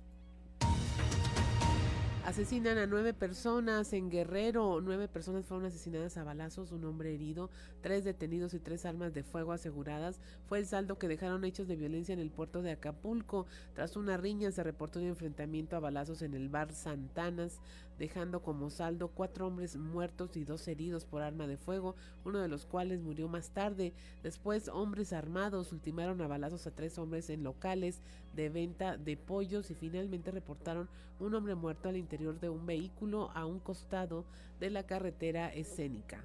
[2.24, 4.80] Asesinan a nueve personas en Guerrero.
[4.80, 7.50] Nueve personas fueron asesinadas a balazos, un hombre herido,
[7.82, 10.20] tres detenidos y tres armas de fuego aseguradas.
[10.48, 13.44] Fue el saldo que dejaron hechos de violencia en el puerto de Acapulco.
[13.74, 17.60] Tras una riña se reportó un enfrentamiento a balazos en el bar Santanas
[17.98, 22.48] dejando como saldo cuatro hombres muertos y dos heridos por arma de fuego, uno de
[22.48, 23.92] los cuales murió más tarde.
[24.22, 28.00] Después, hombres armados ultimaron a balazos a tres hombres en locales
[28.34, 30.88] de venta de pollos y finalmente reportaron
[31.20, 34.24] un hombre muerto al interior de un vehículo a un costado
[34.60, 36.24] de la carretera escénica.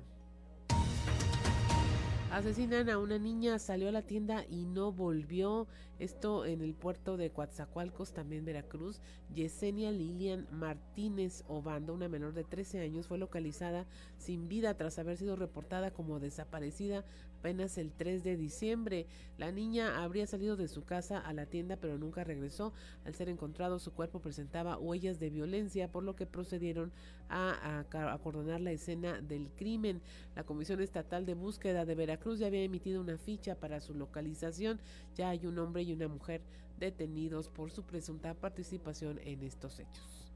[2.31, 5.67] Asesinan a una niña, salió a la tienda y no volvió.
[5.97, 9.01] Esto en el puerto de Coatzacoalcos, también Veracruz.
[9.33, 13.87] Yesenia Lilian Martínez Obando, una menor de 13 años, fue localizada
[14.19, 17.03] sin vida tras haber sido reportada como desaparecida
[17.39, 19.05] apenas el 3 de diciembre.
[19.37, 22.73] La niña habría salido de su casa a la tienda pero nunca regresó.
[23.05, 26.91] Al ser encontrado su cuerpo presentaba huellas de violencia por lo que procedieron
[27.29, 30.01] a, acordonar la escena del crimen.
[30.35, 34.79] La Comisión Estatal de Búsqueda de Veracruz ya había emitido una ficha para su localización.
[35.15, 36.41] Ya hay un hombre y una mujer
[36.77, 40.29] detenidos por su presunta participación en estos hechos.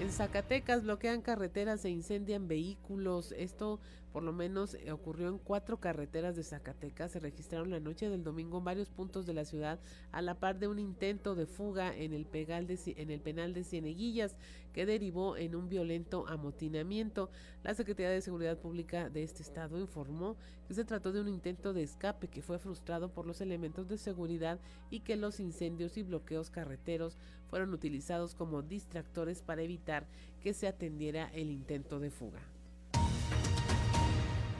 [0.00, 3.34] En Zacatecas bloquean carreteras e incendian vehículos.
[3.36, 3.80] Esto
[4.12, 7.12] por lo menos eh, ocurrió en cuatro carreteras de Zacatecas.
[7.12, 9.78] Se registraron la noche del domingo en varios puntos de la ciudad
[10.12, 14.36] a la par de un intento de fuga en el, en el penal de Cieneguillas
[14.72, 17.30] que derivó en un violento amotinamiento.
[17.62, 21.72] La Secretaría de Seguridad Pública de este estado informó que se trató de un intento
[21.72, 26.02] de escape que fue frustrado por los elementos de seguridad y que los incendios y
[26.02, 27.16] bloqueos carreteros
[27.48, 30.06] fueron utilizados como distractores para evitar
[30.40, 32.40] que se atendiera el intento de fuga.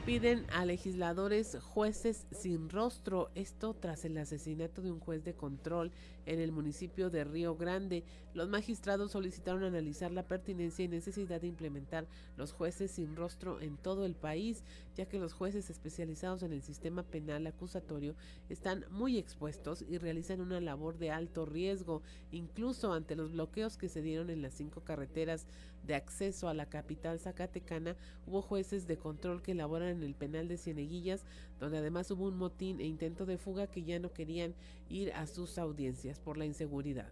[0.05, 5.91] Piden a legisladores jueces sin rostro, esto tras el asesinato de un juez de control
[6.25, 8.03] en el municipio de Río Grande.
[8.33, 12.07] Los magistrados solicitaron analizar la pertinencia y necesidad de implementar
[12.37, 14.63] los jueces sin rostro en todo el país,
[14.95, 18.15] ya que los jueces especializados en el sistema penal acusatorio
[18.49, 23.89] están muy expuestos y realizan una labor de alto riesgo, incluso ante los bloqueos que
[23.89, 25.47] se dieron en las cinco carreteras
[25.83, 27.95] de acceso a la capital zacatecana,
[28.27, 31.25] hubo jueces de control que elaboran en el penal de Cieneguillas,
[31.61, 34.55] donde además hubo un motín e intento de fuga que ya no querían
[34.89, 37.07] ir a sus audiencias por la inseguridad.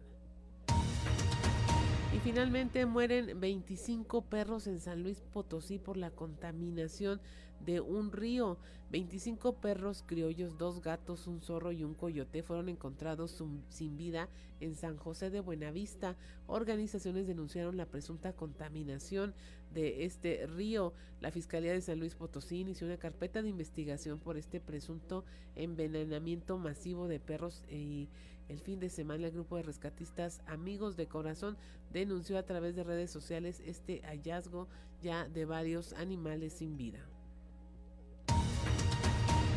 [2.12, 7.22] Y finalmente mueren 25 perros en San Luis Potosí por la contaminación
[7.64, 8.58] de un río.
[8.92, 14.74] 25 perros criollos, dos gatos, un zorro y un coyote fueron encontrados sin vida en
[14.76, 16.18] San José de Buenavista.
[16.48, 19.36] Organizaciones denunciaron la presunta contaminación
[19.74, 20.94] de este río.
[21.22, 26.58] La Fiscalía de San Luis Potosí inició una carpeta de investigación por este presunto envenenamiento
[26.58, 28.08] masivo de perros y
[28.48, 31.58] el fin de semana el grupo de rescatistas Amigos de Corazón
[31.92, 34.68] denunció a través de redes sociales este hallazgo
[35.02, 37.06] ya de varios animales sin vida.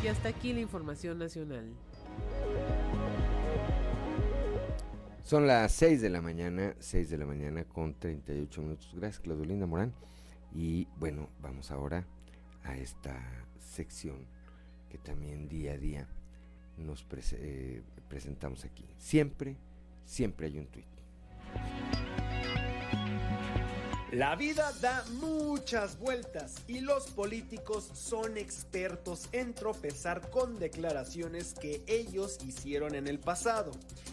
[0.03, 1.73] Y hasta aquí la información nacional.
[5.23, 8.93] Son las 6 de la mañana, 6 de la mañana con 38 minutos.
[8.93, 9.93] Gracias, Claudolinda Morán.
[10.53, 12.05] Y bueno, vamos ahora
[12.63, 13.15] a esta
[13.57, 14.17] sección
[14.89, 16.07] que también día a día
[16.77, 18.85] nos eh, presentamos aquí.
[18.97, 19.55] Siempre,
[20.05, 20.85] siempre hay un tuit.
[24.13, 31.81] La vida da muchas vueltas y los políticos son expertos en tropezar con declaraciones que
[31.87, 33.71] ellos hicieron en el pasado.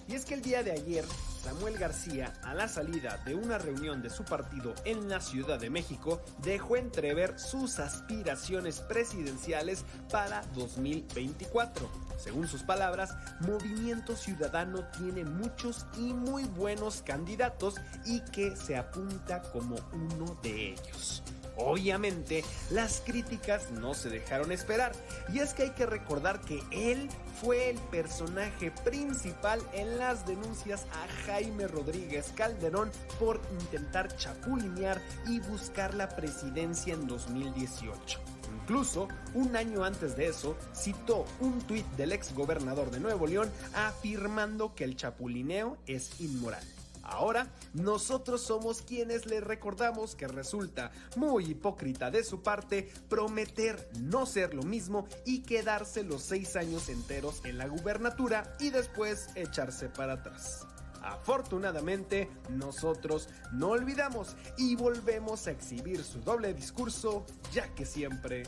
[0.09, 1.05] Y es que el día de ayer,
[1.43, 5.71] Samuel García, a la salida de una reunión de su partido en la Ciudad de
[5.71, 15.87] México, dejó entrever sus aspiraciones presidenciales para 2024 según sus palabras, Movimiento Ciudadano tiene muchos
[15.97, 21.23] y muy buenos candidatos y que se apunta como uno de ellos.
[21.65, 24.93] Obviamente, las críticas no se dejaron esperar,
[25.33, 27.09] y es que hay que recordar que él
[27.41, 35.41] fue el personaje principal en las denuncias a Jaime Rodríguez Calderón por intentar chapulinear y
[35.41, 38.21] buscar la presidencia en 2018.
[38.63, 43.51] Incluso, un año antes de eso, citó un tuit del ex gobernador de Nuevo León
[43.75, 46.65] afirmando que el chapulineo es inmoral.
[47.11, 54.27] Ahora, nosotros somos quienes le recordamos que resulta muy hipócrita de su parte prometer no
[54.27, 59.89] ser lo mismo y quedarse los seis años enteros en la gubernatura y después echarse
[59.89, 60.67] para atrás.
[61.03, 68.45] Afortunadamente, nosotros no olvidamos y volvemos a exhibir su doble discurso, ya que siempre,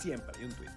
[0.00, 0.70] siempre hay un tweet.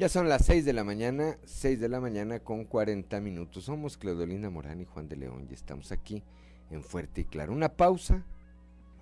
[0.00, 3.64] Ya son las 6 de la mañana, 6 de la mañana con 40 minutos.
[3.64, 6.22] Somos Claudolina Morán y Juan de León y estamos aquí
[6.70, 7.52] en Fuerte y Claro.
[7.52, 8.24] Una pausa,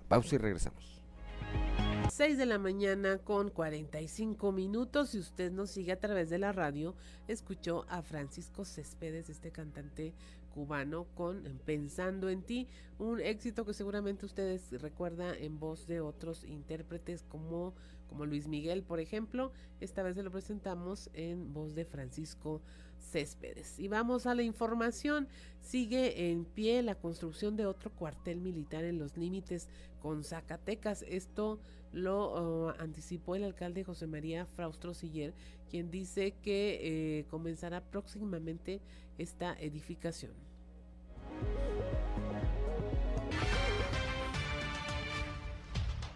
[0.09, 1.01] pausa y regresamos.
[2.11, 5.11] 6 de la mañana con 45 minutos.
[5.11, 6.95] Si usted nos sigue a través de la radio,
[7.29, 10.13] escuchó a Francisco Céspedes, este cantante
[10.53, 16.43] cubano, con Pensando en ti, un éxito que seguramente ustedes recuerdan en voz de otros
[16.43, 17.73] intérpretes como,
[18.09, 19.51] como Luis Miguel, por ejemplo.
[19.79, 22.61] Esta vez se lo presentamos en voz de Francisco
[22.97, 23.79] Céspedes.
[23.79, 25.27] Y vamos a la información.
[25.61, 29.69] Sigue en pie la construcción de otro cuartel militar en los límites
[30.01, 31.03] con Zacatecas.
[31.07, 31.59] Esto
[31.91, 35.33] lo uh, anticipó el alcalde José María Fraustro Siller,
[35.69, 36.79] quien dice que
[37.19, 38.81] eh, comenzará próximamente
[39.17, 40.33] esta edificación.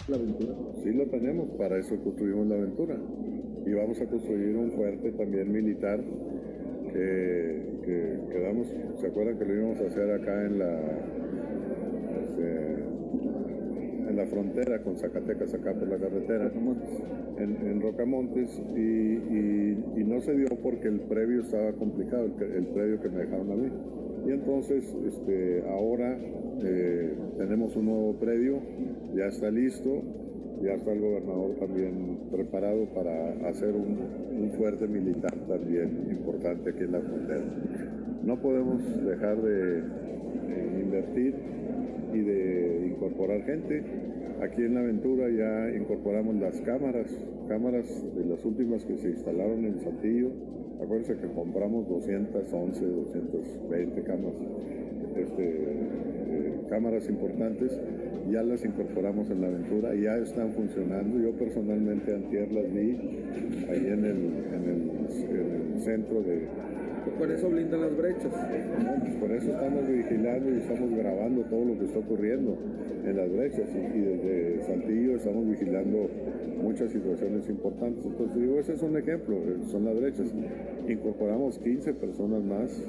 [0.09, 2.97] La aventura, sí lo tenemos, para eso construimos la aventura.
[3.65, 6.01] Y vamos a construir un fuerte también militar
[6.91, 8.67] que, que quedamos,
[8.99, 10.79] ¿se acuerdan que lo íbamos a hacer acá en la...
[12.21, 12.83] Este,
[14.09, 16.51] en la frontera con Zacatecas, acá por la carretera,
[17.37, 23.21] en Rocamontes, y, no se dio porque el previo estaba complicado, el, previo que me
[23.21, 23.69] dejaron a mí.
[24.25, 26.17] Y entonces, este, ahora
[26.63, 28.59] eh, tenemos un nuevo predio,
[29.15, 30.01] ya está listo,
[30.61, 33.97] ya está el gobernador también preparado para hacer un,
[34.41, 37.43] un, fuerte militar también importante aquí en la frontera.
[38.23, 39.83] No podemos dejar de
[40.81, 41.35] invertir
[42.13, 43.83] y de incorporar gente.
[44.41, 47.07] Aquí en La Aventura ya incorporamos las cámaras,
[47.47, 50.29] cámaras de las últimas que se instalaron en Saltillo.
[50.81, 54.33] Acuérdense que compramos 211, 220 cámaras,
[56.69, 57.79] cámaras importantes,
[58.31, 61.19] ya las incorporamos en La Aventura, ya están funcionando.
[61.19, 62.97] Yo personalmente antier las vi
[63.69, 66.47] ahí en el centro de,
[67.11, 68.31] por eso blindan las brechas.
[69.19, 72.57] por eso estamos vigilando y estamos grabando todo lo que está ocurriendo
[73.05, 76.09] en las brechas y, desde Santillo estamos vigilando
[76.61, 78.05] muchas situaciones importantes.
[78.05, 80.33] Entonces digo, ese es un ejemplo, eh, son las brechas.
[80.87, 82.81] Incorporamos 15 personas más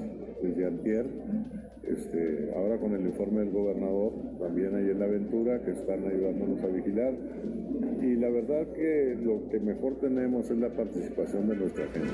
[0.42, 1.06] desde antier,
[1.82, 6.62] este, ahora con el informe del gobernador, también ahí en la aventura, que están ayudándonos
[6.62, 7.14] a vigilar.
[8.02, 12.12] Y la verdad que lo que mejor tenemos es la participación de nuestra gente.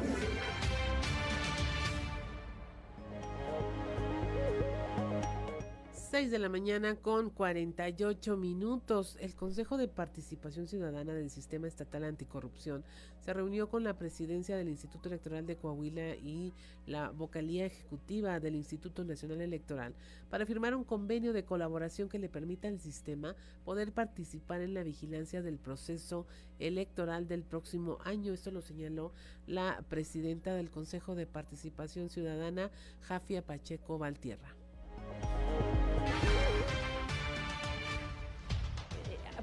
[6.11, 9.17] 6 de la mañana con 48 minutos.
[9.21, 12.83] El Consejo de Participación Ciudadana del Sistema Estatal Anticorrupción
[13.21, 16.53] se reunió con la presidencia del Instituto Electoral de Coahuila y
[16.85, 19.95] la vocalía ejecutiva del Instituto Nacional Electoral
[20.31, 24.83] para firmar un convenio de colaboración que le permita al sistema poder participar en la
[24.83, 26.27] vigilancia del proceso
[26.59, 28.33] electoral del próximo año.
[28.33, 29.13] Esto lo señaló
[29.47, 34.60] la presidenta del Consejo de Participación Ciudadana, Jafia Pacheco Valtierra.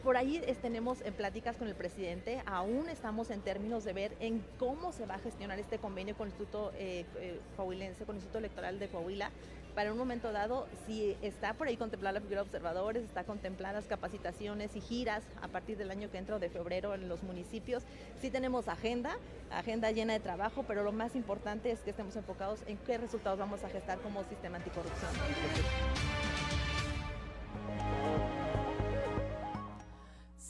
[0.07, 4.41] Por ahí tenemos en pláticas con el presidente, aún estamos en términos de ver en
[4.57, 8.19] cómo se va a gestionar este convenio con el Instituto eh, eh, Coahuilense, con el
[8.19, 9.31] Instituto Electoral de Coahuila,
[9.75, 13.83] para un momento dado, si está por ahí contemplada la figura de observadores, está contempladas
[13.83, 17.83] capacitaciones y giras a partir del año que entra de febrero en los municipios.
[18.21, 19.17] Sí tenemos agenda,
[19.51, 23.39] agenda llena de trabajo, pero lo más importante es que estemos enfocados en qué resultados
[23.39, 25.11] vamos a gestar como sistema anticorrupción.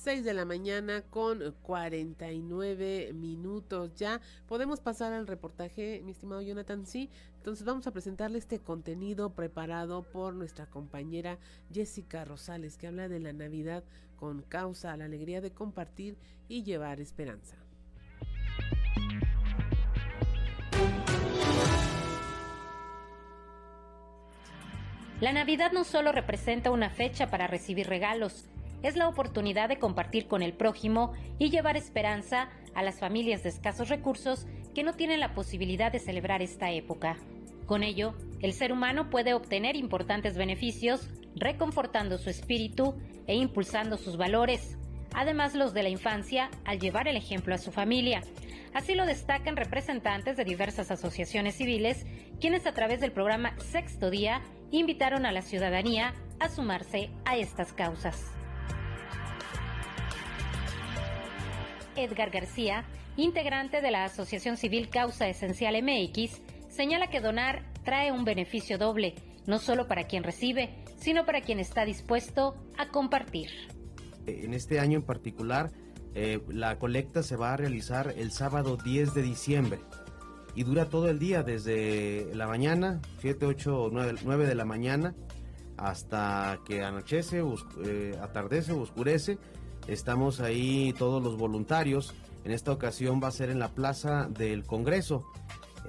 [0.07, 4.21] 6 de la mañana con 49 minutos ya.
[4.47, 7.09] Podemos pasar al reportaje, mi estimado Jonathan, sí.
[7.35, 11.39] Entonces vamos a presentarle este contenido preparado por nuestra compañera
[11.73, 13.83] Jessica Rosales, que habla de la Navidad
[14.15, 16.15] con causa, la alegría de compartir
[16.47, 17.57] y llevar esperanza.
[25.19, 28.47] La Navidad no solo representa una fecha para recibir regalos,
[28.87, 33.49] es la oportunidad de compartir con el prójimo y llevar esperanza a las familias de
[33.49, 37.17] escasos recursos que no tienen la posibilidad de celebrar esta época.
[37.65, 42.95] Con ello, el ser humano puede obtener importantes beneficios, reconfortando su espíritu
[43.27, 44.77] e impulsando sus valores,
[45.13, 48.21] además los de la infancia al llevar el ejemplo a su familia.
[48.73, 52.05] Así lo destacan representantes de diversas asociaciones civiles,
[52.39, 57.73] quienes a través del programa Sexto Día invitaron a la ciudadanía a sumarse a estas
[57.73, 58.36] causas.
[61.97, 62.85] Edgar García,
[63.15, 69.15] integrante de la Asociación Civil Causa Esencial MX, señala que donar trae un beneficio doble,
[69.45, 73.49] no solo para quien recibe, sino para quien está dispuesto a compartir.
[74.25, 75.71] En este año en particular
[76.19, 79.77] Eh, la colecta se va a realizar el sábado 10 de diciembre
[80.55, 85.13] y dura todo el día, desde la mañana, 7, 8, 9, 9 de la mañana,
[85.77, 87.43] hasta que anochece,
[87.85, 89.37] eh, atardece o oscurece.
[89.87, 92.13] Estamos ahí todos los voluntarios.
[92.43, 95.25] En esta ocasión va a ser en la Plaza del Congreso.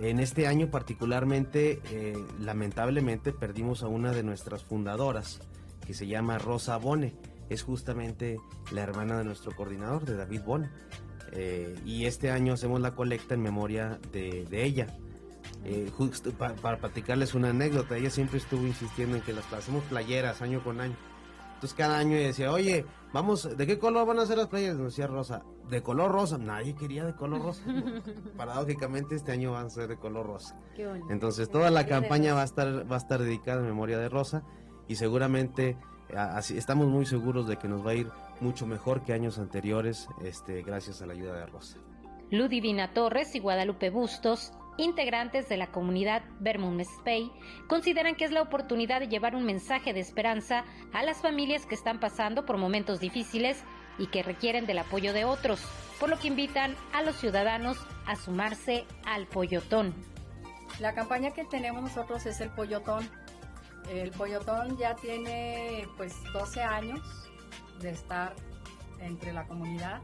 [0.00, 5.40] En este año particularmente, eh, lamentablemente, perdimos a una de nuestras fundadoras,
[5.84, 7.16] que se llama Rosa Bone.
[7.48, 8.38] Es justamente
[8.70, 10.70] la hermana de nuestro coordinador, de David Bone.
[11.32, 14.86] Eh, y este año hacemos la colecta en memoria de, ella.
[15.64, 15.90] Eh,
[16.38, 20.80] para platicarles una anécdota, ella siempre estuvo insistiendo en que las hacemos playeras año con
[20.80, 20.96] año.
[21.54, 24.76] Entonces cada año decía, oye, vamos, ¿de qué color van a ser las playeras?
[24.76, 26.38] Nos decía Rosa, de color rosa.
[26.38, 27.62] Nadie quería de color rosa.
[28.36, 30.58] Paradójicamente este año van a ser de color rosa.
[31.10, 34.42] Entonces toda la campaña va a estar va a estar dedicada en memoria de Rosa
[34.86, 35.76] y seguramente
[36.16, 40.08] así, estamos muy seguros de que nos va a ir mucho mejor que años anteriores,
[40.22, 41.78] este, gracias a la ayuda de Rosa.
[42.30, 47.30] Ludivina Torres y Guadalupe Bustos integrantes de la comunidad Vermont Spey
[47.66, 51.74] consideran que es la oportunidad de llevar un mensaje de esperanza a las familias que
[51.74, 53.62] están pasando por momentos difíciles
[53.98, 55.60] y que requieren del apoyo de otros,
[55.98, 57.76] por lo que invitan a los ciudadanos
[58.06, 59.92] a sumarse al Pollotón.
[60.78, 63.08] La campaña que tenemos nosotros es el Pollotón.
[63.90, 67.00] El Pollotón ya tiene pues 12 años
[67.80, 68.34] de estar
[69.00, 70.00] entre la comunidad,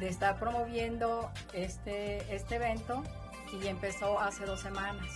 [0.00, 3.02] de estar promoviendo este, este evento
[3.52, 5.08] y empezó hace dos semanas.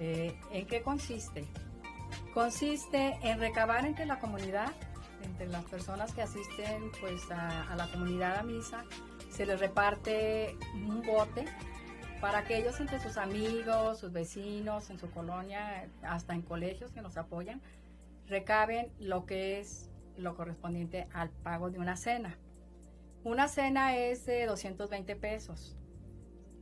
[0.00, 1.46] Eh, ¿En qué consiste?
[2.34, 4.72] Consiste en recabar entre la comunidad,
[5.22, 8.84] entre las personas que asisten pues a, la comunidad a misa,
[9.30, 11.44] se les reparte un bote
[12.20, 17.02] para que ellos entre sus amigos, sus vecinos, en su colonia, hasta en colegios que
[17.02, 17.60] nos apoyan,
[18.26, 22.38] recaben lo que es lo correspondiente al pago de una cena.
[23.24, 25.76] Una cena es de 220 pesos.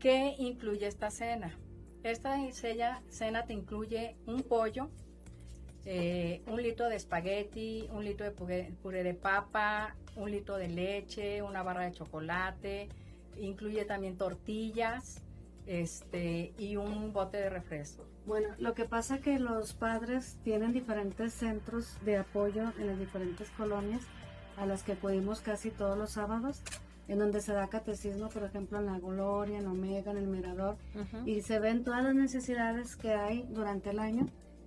[0.05, 1.59] ¿Qué incluye esta cena?
[2.03, 2.37] Esta
[3.09, 4.91] cena te incluye un pollo,
[5.87, 8.33] eh, un litro de espagueti, un litro de
[8.83, 12.91] puré, de papa, un litro de leche, una barra de chocolate,
[13.39, 15.23] incluye también tortillas
[15.67, 18.05] este, y un bote de refresco.
[18.27, 22.99] Bueno, lo que pasa es que los padres tienen diferentes centros de apoyo en las
[22.99, 24.03] diferentes colonias
[24.59, 26.63] a las que acudimos casi todos los sábados
[27.09, 30.77] en donde se da catecismo, por ejemplo, en la Gloria, en Omega, en el Mirador,
[31.27, 34.27] y se ven todas las necesidades que hay durante el año.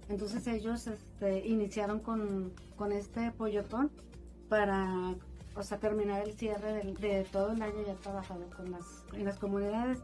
[0.09, 3.91] Entonces ellos este, iniciaron con, con este pollotón
[4.49, 5.15] para
[5.57, 9.39] o sea, terminar el cierre de, todo el año ya trabajado con las, en las
[9.39, 9.99] comunidades.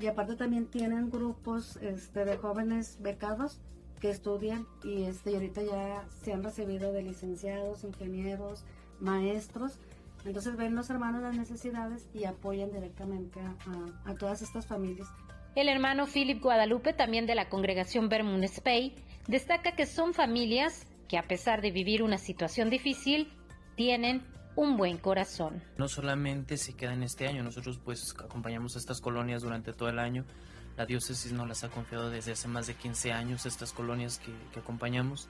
[0.00, 3.58] Y aparte también tienen grupos este, de jóvenes becados
[4.00, 8.64] que estudian y, este, y ahorita ya se han recibido de licenciados, ingenieros,
[9.00, 9.78] maestros
[10.24, 13.40] entonces ven los hermanos las necesidades y apoyan directamente
[14.04, 15.08] a, todas estas familias.
[15.54, 18.94] El hermano Philip Guadalupe, también de la congregación Vermont Spey,
[19.26, 23.32] destaca que son familias que a pesar de vivir una situación difícil,
[23.76, 24.22] tienen
[24.56, 25.62] un buen corazón.
[25.78, 29.88] No solamente se queda en este año, nosotros pues acompañamos a estas colonias durante todo
[29.88, 30.24] el año.
[30.76, 34.32] La diócesis nos las ha confiado desde hace más de 15 años, estas colonias que,
[34.52, 35.28] que acompañamos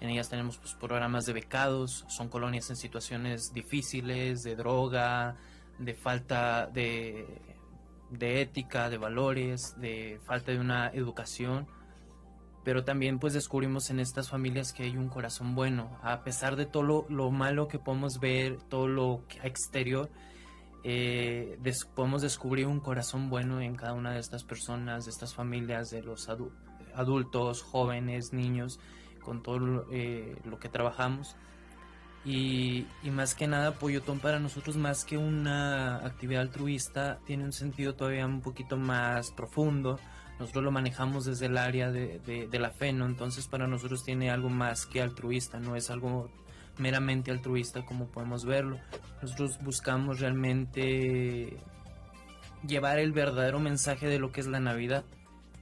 [0.00, 5.36] en ellas tenemos pues, programas de becados, son colonias en situaciones difíciles, de droga,
[5.78, 7.26] de falta de,
[8.10, 11.66] de ética, de valores, de falta de una educación.
[12.64, 15.98] Pero también pues descubrimos en estas familias que hay un corazón bueno.
[16.02, 20.10] A pesar de todo lo, malo que podemos ver, todo lo exterior,
[20.82, 21.58] eh,
[21.94, 26.02] podemos descubrir un corazón bueno en cada una de estas personas, de estas familias, de
[26.02, 26.28] los
[26.94, 28.78] adultos, jóvenes, niños
[29.20, 31.36] con todo eh, lo que trabajamos.
[32.24, 37.94] Y, más que nada, Pollotón para nosotros, más que una actividad altruista, tiene un sentido
[37.94, 39.98] todavía un poquito más profundo.
[40.38, 43.06] Nosotros lo manejamos desde el área de, de, la fe, ¿no?
[43.06, 46.30] Entonces para nosotros tiene algo más que altruista, no es algo
[46.78, 48.78] meramente altruista como podemos verlo.
[49.22, 51.56] Nosotros buscamos realmente
[52.66, 55.04] llevar el verdadero mensaje de lo que es la Navidad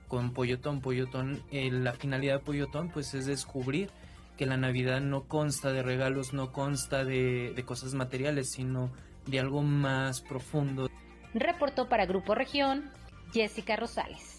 [0.08, 0.80] con Pollotón.
[0.80, 3.90] Pollotón, eh, la finalidad de Pollotón pues es descubrir
[4.36, 8.90] que la Navidad no consta de regalos, no consta de, de cosas materiales, sino
[9.26, 10.88] de algo más profundo.
[11.34, 12.90] Reportó para Grupo Región
[13.32, 14.38] Jessica Rosales.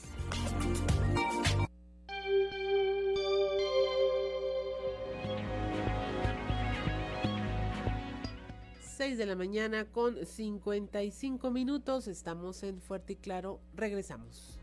[8.81, 12.07] Seis de la mañana con 55 minutos.
[12.07, 13.61] Estamos en Fuerte y Claro.
[13.73, 14.59] Regresamos.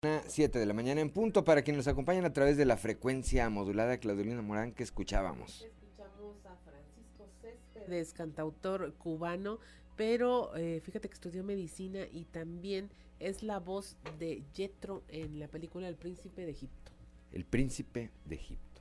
[0.00, 3.50] 7 de la mañana en punto para quienes nos acompañan a través de la frecuencia
[3.50, 5.62] modulada Claudelina Morán que escuchábamos.
[5.62, 9.58] Escuchamos a Francisco Céspedes es cantautor cubano,
[9.96, 15.48] pero eh, fíjate que estudió medicina y también es la voz de Jetro en la
[15.48, 16.92] película El Príncipe de Egipto.
[17.32, 18.80] El Príncipe de Egipto.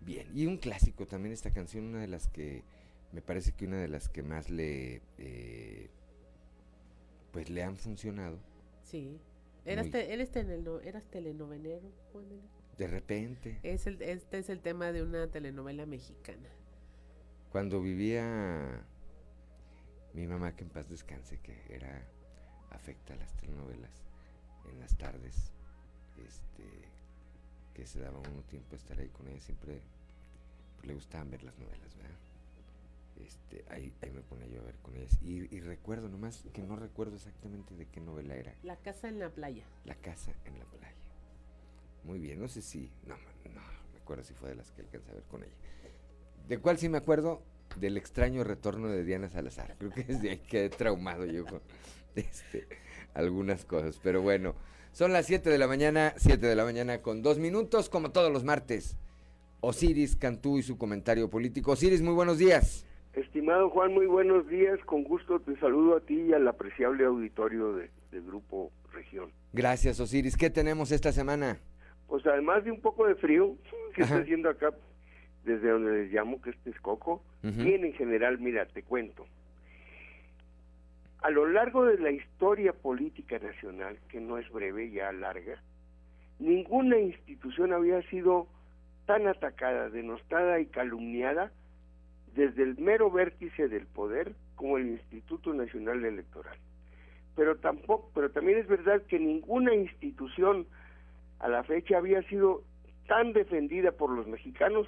[0.00, 2.64] Bien, y un clásico también esta canción, una de las que
[3.12, 5.88] me parece que una de las que más le eh,
[7.30, 8.40] pues le han funcionado.
[8.82, 9.20] Sí.
[9.64, 11.88] ¿Eras, te, eres ¿Eras telenovenero,
[12.78, 13.60] De repente.
[13.62, 16.48] Es el, este es el tema de una telenovela mexicana.
[17.50, 18.84] Cuando vivía
[20.14, 22.02] mi mamá, que en paz descanse, que era
[22.70, 23.92] afecta a las telenovelas
[24.70, 25.52] en las tardes,
[26.26, 26.64] este,
[27.74, 29.80] que se daba uno tiempo a estar ahí con ella, siempre
[30.76, 32.16] pues, le gustaban ver las novelas, ¿verdad?
[33.20, 35.18] Este, ahí, ahí me ponía yo a ver con ellas.
[35.22, 38.54] Y, recuerdo nomás que no recuerdo exactamente de qué novela era.
[38.62, 39.64] La casa en la playa.
[39.84, 40.94] La casa en la playa.
[42.04, 43.14] Muy bien, no sé si, no,
[43.54, 43.60] no,
[43.92, 45.52] me acuerdo si fue de las que alcancé a ver con ella.
[46.48, 47.42] ¿De cuál sí me acuerdo?
[47.78, 49.76] Del extraño retorno de Diana Salazar.
[49.78, 51.60] Creo que desde ahí quedé traumado yo con
[52.16, 52.66] este,
[53.14, 54.00] algunas cosas.
[54.02, 54.54] Pero bueno,
[54.92, 58.32] son las 7 de la mañana, 7 de la mañana con dos minutos, como todos
[58.32, 58.96] los martes.
[59.60, 61.72] Osiris Cantú y su comentario político.
[61.72, 62.84] Osiris, muy buenos días.
[63.14, 64.78] Estimado Juan, muy buenos días.
[64.86, 69.30] Con gusto te saludo a ti y al apreciable auditorio de, Grupo Región.
[69.52, 70.36] Gracias, Osiris.
[70.36, 71.58] ¿Qué tenemos esta semana?
[72.08, 73.56] Pues además de un poco de frío
[73.94, 74.70] que está haciendo acá,
[75.44, 79.26] desde donde les llamo que este es Coco, y en general, mira, te cuento.
[81.20, 85.62] A lo largo de la historia política nacional, que no es breve, ya larga,
[86.38, 88.46] ninguna institución había sido
[89.06, 91.52] tan atacada, denostada y calumniada
[92.34, 96.56] desde el mero vértice del poder como el Instituto Nacional Electoral.
[97.36, 100.66] Pero tampoco, pero también es verdad que ninguna institución
[101.38, 102.62] a la fecha había sido
[103.06, 104.86] tan defendida por los mexicanos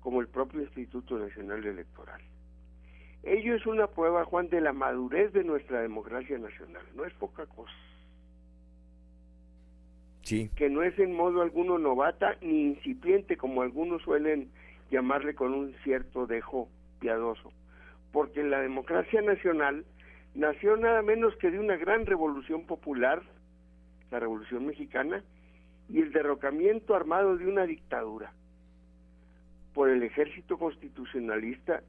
[0.00, 2.20] como el propio Instituto Nacional Electoral.
[3.22, 6.82] Ello es una prueba, Juan, de la madurez de nuestra democracia nacional.
[6.94, 7.72] No es poca cosa.
[10.22, 10.48] Sí.
[10.54, 14.50] Que no es en modo alguno novata ni incipiente, como algunos suelen
[14.90, 16.68] llamarle con un cierto dejo
[17.00, 17.52] piadoso,
[18.12, 19.84] porque la democracia nacional
[20.34, 23.22] nació nada menos que de una gran revolución popular,
[24.10, 25.22] la Revolución Mexicana,
[25.88, 28.32] y el derrocamiento armado de una dictadura
[29.72, 31.82] por el ejército constitucionalista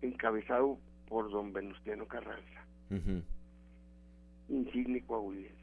[0.00, 2.66] encabezado por don Venustiano Carranza,
[4.48, 5.56] insigne coahuilense.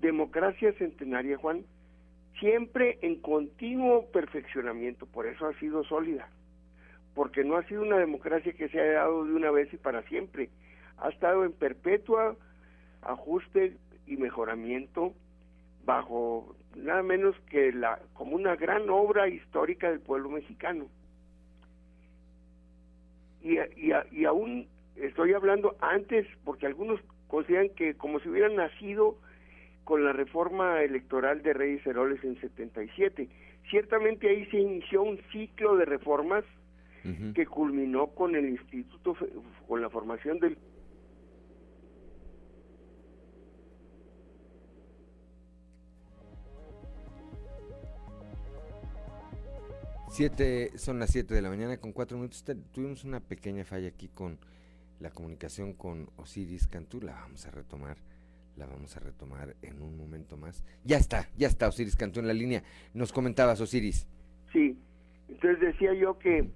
[0.00, 1.64] Democracia centenaria, Juan,
[2.40, 6.28] siempre en continuo perfeccionamiento, por eso ha sido sólida
[7.16, 10.02] porque no ha sido una democracia que se haya dado de una vez y para
[10.02, 10.50] siempre.
[10.98, 12.36] Ha estado en perpetua
[13.00, 15.14] ajuste y mejoramiento
[15.86, 20.88] bajo nada menos que la como una gran obra histórica del pueblo mexicano.
[23.40, 29.16] Y, y, y aún estoy hablando antes, porque algunos consideran que como si hubieran nacido
[29.86, 33.28] con la reforma electoral de Reyes Heroles en 77.
[33.70, 36.44] Ciertamente ahí se inició un ciclo de reformas
[37.36, 39.16] que culminó con el instituto,
[39.68, 40.58] con la formación del
[50.10, 52.42] Siete, son las 7 de la mañana con cuatro minutos.
[52.72, 54.38] Tuvimos una pequeña falla aquí con
[54.98, 57.00] la comunicación con Osiris Cantú.
[57.02, 57.98] La vamos a retomar,
[58.56, 60.64] la vamos a retomar en un momento más.
[60.84, 62.62] Ya está, ya está Osiris Cantú en la línea.
[62.94, 64.06] Nos comentabas, Osiris.
[64.52, 64.78] Sí,
[65.28, 66.48] entonces decía yo que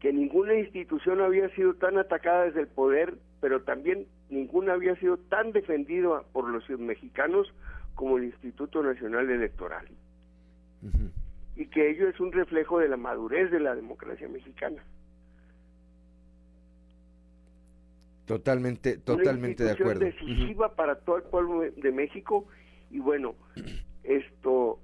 [0.00, 5.16] que ninguna institución había sido tan atacada desde el poder, pero también ninguna había sido
[5.16, 7.52] tan defendida por los mexicanos
[7.94, 9.86] como el Instituto Nacional Electoral.
[11.56, 14.84] Y que ello es un reflejo de la madurez de la democracia mexicana.
[18.26, 20.04] Totalmente, totalmente de acuerdo.
[20.04, 22.46] decisiva para todo el pueblo de México
[22.90, 23.36] y bueno,
[24.02, 24.80] esto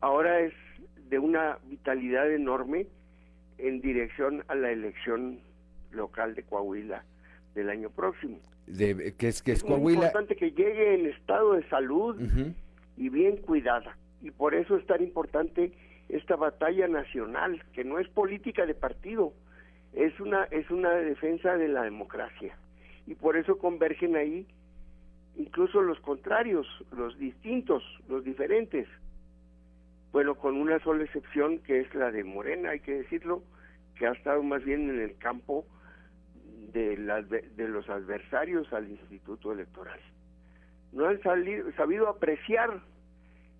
[0.00, 0.52] ahora es
[1.08, 2.86] de una vitalidad enorme
[3.58, 5.38] en dirección a la elección
[5.92, 7.04] local de Coahuila
[7.54, 8.38] del año próximo.
[8.66, 12.20] De, que es que es, Muy importante que llegue en estado de salud
[12.96, 13.96] y bien cuidada.
[14.22, 15.72] Y por eso es tan importante
[16.08, 19.32] esta batalla nacional, que no es política de partido,
[19.96, 22.56] es una es una defensa de la democracia.
[23.08, 24.46] Y por eso convergen ahí
[25.36, 28.86] incluso los contrarios, los distintos, los diferentes
[30.16, 33.42] bueno, con una sola excepción que es la de Morena, hay que decirlo,
[33.96, 35.66] que ha estado más bien en el campo
[36.72, 36.96] de,
[37.54, 40.00] de los adversarios al Instituto Electoral.
[40.92, 42.80] No han sabido apreciar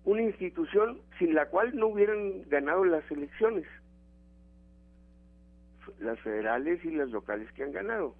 [0.03, 3.67] una institución sin la cual no hubieran ganado las elecciones.
[5.99, 8.15] Las federales y las locales que han ganado,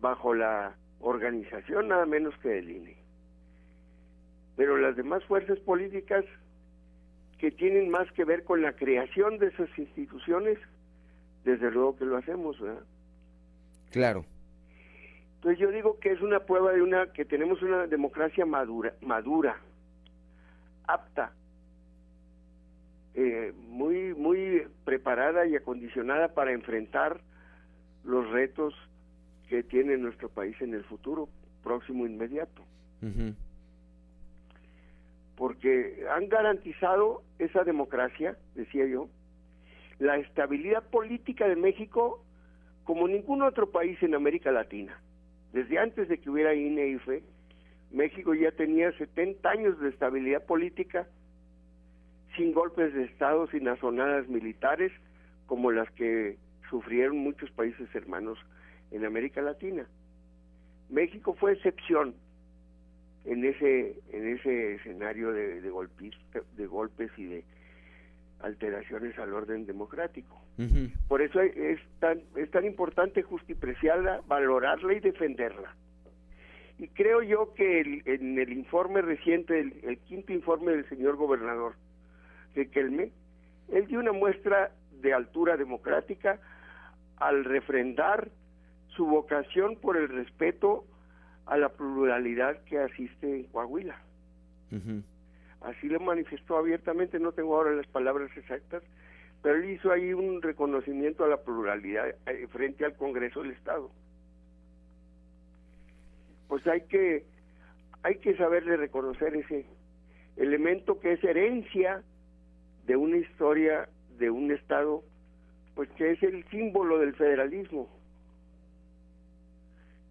[0.00, 2.96] bajo la organización nada menos que del INE.
[4.56, 6.24] Pero las demás fuerzas políticas
[7.38, 10.58] que tienen más que ver con la creación de esas instituciones,
[11.44, 12.84] desde luego que lo hacemos, ¿verdad?
[13.90, 14.24] Claro.
[15.36, 19.58] Entonces yo digo que es una prueba de una que tenemos una democracia madura, madura,
[20.86, 21.32] apta,
[23.14, 27.20] eh, muy muy preparada y acondicionada para enfrentar
[28.04, 28.74] los retos
[29.48, 31.28] que tiene nuestro país en el futuro
[31.62, 32.62] próximo inmediato.
[35.36, 39.08] Porque han garantizado esa democracia, decía yo,
[39.98, 42.24] la estabilidad política de México
[42.84, 44.98] como ningún otro país en América Latina.
[45.52, 46.98] Desde antes de que hubiera INE
[47.90, 51.06] México ya tenía 70 años de estabilidad política
[52.36, 54.92] sin golpes de Estado, sin azonadas militares,
[55.46, 56.36] como las que
[56.70, 58.38] sufrieron muchos países hermanos
[58.90, 59.86] en América Latina.
[60.88, 62.14] México fue excepción
[63.24, 66.12] en ese en ese escenario de, de, golpes,
[66.56, 67.44] de golpes y de
[68.40, 70.40] alteraciones al orden democrático.
[71.08, 75.74] Por eso es tan, es tan importante justipreciarla, valorarla y defenderla.
[76.78, 81.74] Y creo yo que en el informe reciente, el, el, quinto informe del señor gobernador
[82.54, 83.12] Riquelme,
[83.72, 86.40] él dio una muestra de altura democrática
[87.16, 88.30] al refrendar
[88.88, 90.84] su vocación por el respeto
[91.46, 94.00] a la pluralidad que asiste en Coahuila.
[95.60, 98.82] Así lo manifestó abiertamente, no tengo ahora las palabras exactas,
[99.42, 103.90] pero él hizo ahí un reconocimiento a la pluralidad eh, frente al Congreso del Estado.
[106.48, 107.24] Pues hay que
[108.02, 109.64] hay que saberle reconocer ese
[110.36, 112.02] elemento que es herencia
[112.86, 115.02] de una historia de un Estado,
[115.74, 117.88] pues que es el símbolo del federalismo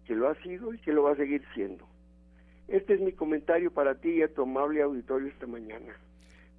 [0.06, 1.86] que lo ha sido y que lo va a seguir siendo.
[2.68, 5.94] Este es mi comentario para ti y a tu amable auditorio esta mañana,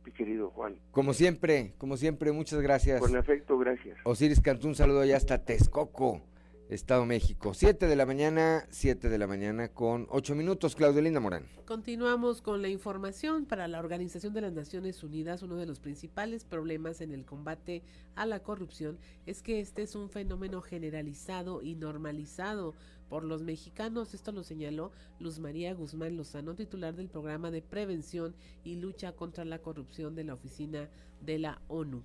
[0.05, 0.75] mi querido Juan.
[0.91, 2.99] Como siempre, como siempre, muchas gracias.
[2.99, 3.97] Con afecto, gracias.
[4.03, 6.21] Osiris Cantú, un saludo allá hasta Texcoco,
[6.69, 7.53] Estado México.
[7.53, 11.45] Siete de la mañana, siete de la mañana con ocho minutos, Claudio Linda Morán.
[11.65, 13.45] Continuamos con la información.
[13.45, 17.83] Para la Organización de las Naciones Unidas, uno de los principales problemas en el combate
[18.15, 22.73] a la corrupción es que este es un fenómeno generalizado y normalizado
[23.09, 24.13] por los mexicanos.
[24.13, 29.45] Esto lo señaló Luz María Guzmán Lozano, titular del programa de prevención y lucha contra
[29.45, 30.89] la corrupción de la Oficina
[31.21, 32.03] de la ONU.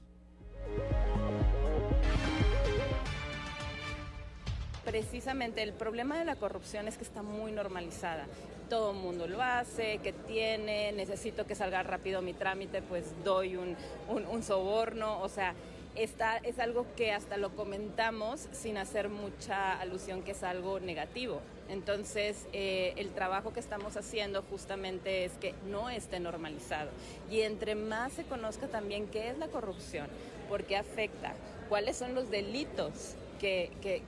[4.91, 8.26] Precisamente el problema de la corrupción es que está muy normalizada.
[8.68, 13.55] Todo el mundo lo hace, que tiene, necesito que salga rápido mi trámite, pues doy
[13.55, 13.76] un,
[14.09, 15.55] un, soborno, o sea,
[15.95, 21.41] está, es algo que hasta lo comentamos sin hacer mucha alusión que es algo negativo.
[21.68, 26.91] Entonces, eh, el trabajo que estamos haciendo justamente es que no esté normalizado.
[27.30, 30.09] Y entre más se conozca también qué es la corrupción,
[30.49, 31.34] por qué afecta,
[31.68, 34.03] cuáles son los delitos que, que,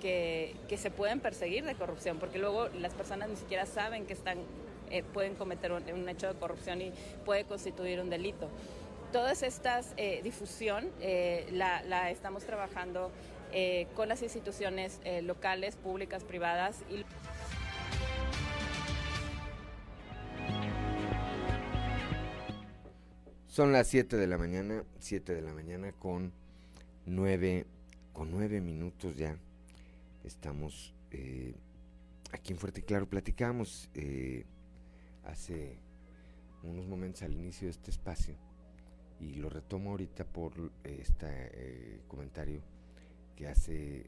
[0.00, 4.12] que, que, se pueden perseguir de corrupción, porque luego las personas ni siquiera saben que
[4.12, 4.38] están,
[4.90, 6.92] eh, pueden cometer un, hecho de corrupción y
[7.24, 8.48] puede constituir un delito.
[9.12, 13.12] Todas estas eh, difusión eh, la, estamos trabajando
[13.52, 17.04] eh, con las instituciones locales, públicas, privadas y
[23.46, 26.32] Son las 7 de la mañana, 7 de la mañana con
[27.06, 27.66] 9,
[28.14, 29.36] con 9 minutos ya.
[30.22, 31.52] Estamos eh,
[32.32, 33.06] aquí en Fuerte y Claro.
[33.06, 34.46] Platicamos eh,
[35.24, 35.76] hace
[36.62, 38.36] unos momentos al inicio de este espacio
[39.20, 40.52] y lo retomo ahorita por
[40.84, 42.62] este comentario
[43.36, 44.06] que hace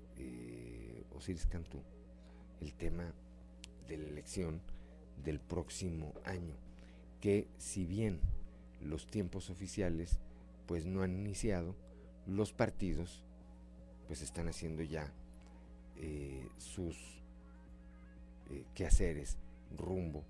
[1.15, 1.83] Osiris Cantú,
[2.61, 3.13] el tema
[3.89, 4.61] de la elección
[5.25, 6.55] del próximo año,
[7.21, 8.21] que si bien
[8.81, 10.21] los tiempos oficiales
[10.67, 11.75] pues no han iniciado,
[12.27, 13.26] los partidos
[14.07, 15.13] pues están haciendo ya
[15.97, 17.17] eh, sus
[18.51, 19.37] eh, quehaceres
[19.77, 20.23] rumbo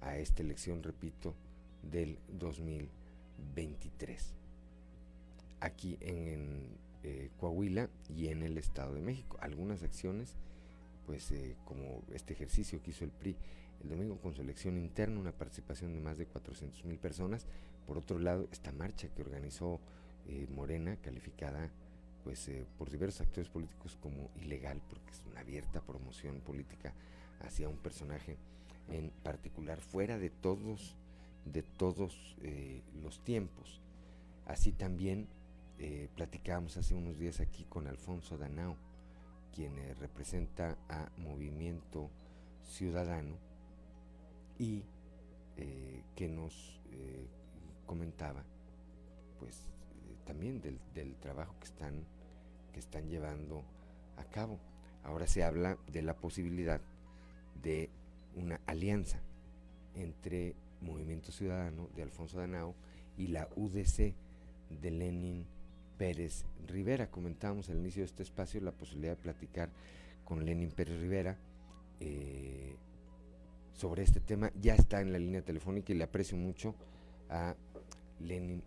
[0.00, 1.34] a esta elección, repito,
[1.82, 4.32] del 2023.
[5.60, 6.68] Aquí en,
[7.02, 9.38] eh, Coahuila y en el Estado de México.
[9.40, 10.34] Algunas acciones,
[11.06, 13.36] pues eh, como este ejercicio que hizo el PRI
[13.82, 17.46] el domingo con su elección interna, una participación de más de 400 mil personas.
[17.86, 19.80] Por otro lado, esta marcha que organizó
[20.54, 21.70] Morena, calificada
[22.24, 26.94] pues por diversos actores políticos como ilegal, porque es una abierta promoción política
[27.40, 28.38] hacia un personaje
[28.88, 30.96] en particular, fuera de todos,
[31.44, 32.36] de todos
[33.02, 33.82] los tiempos.
[34.46, 35.28] Así también
[35.78, 38.76] eh, platicábamos hace unos días aquí con Alfonso Danao,
[39.52, 42.10] quien eh, representa a Movimiento
[42.62, 43.36] Ciudadano
[44.58, 44.84] y
[45.56, 46.80] eh, que nos
[47.86, 48.42] comentaba
[49.38, 49.66] pues
[50.24, 52.06] también del, del, trabajo que están,
[52.74, 53.64] que están llevando
[54.18, 54.58] a cabo.
[55.04, 56.80] Ahora se habla de la posibilidad
[57.62, 57.88] de
[58.34, 59.20] una alianza
[59.94, 62.74] entre Movimiento Ciudadano de Alfonso Danao
[63.16, 64.12] y la UDC
[64.82, 65.46] de Lenin
[65.96, 67.10] Pérez Rivera.
[67.10, 69.70] Comentábamos al inicio de este espacio la posibilidad de platicar
[70.24, 71.38] con Lenin Pérez Rivera
[72.00, 72.74] eh,
[73.72, 74.50] sobre este tema.
[74.60, 76.74] Ya está en la línea telefónica y le aprecio mucho
[77.30, 77.54] a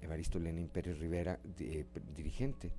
[0.02, 1.40] Evaristo Lenin Pérez Rivera,
[2.16, 2.72] dirigente,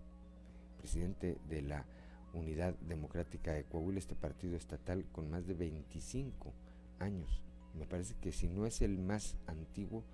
[0.79, 1.85] presidente de la
[2.33, 6.53] Unidad Democrática de Coahuila, este partido estatal con más de 25
[6.99, 7.43] años.
[7.79, 10.05] Me parece que si no es el más antiguo,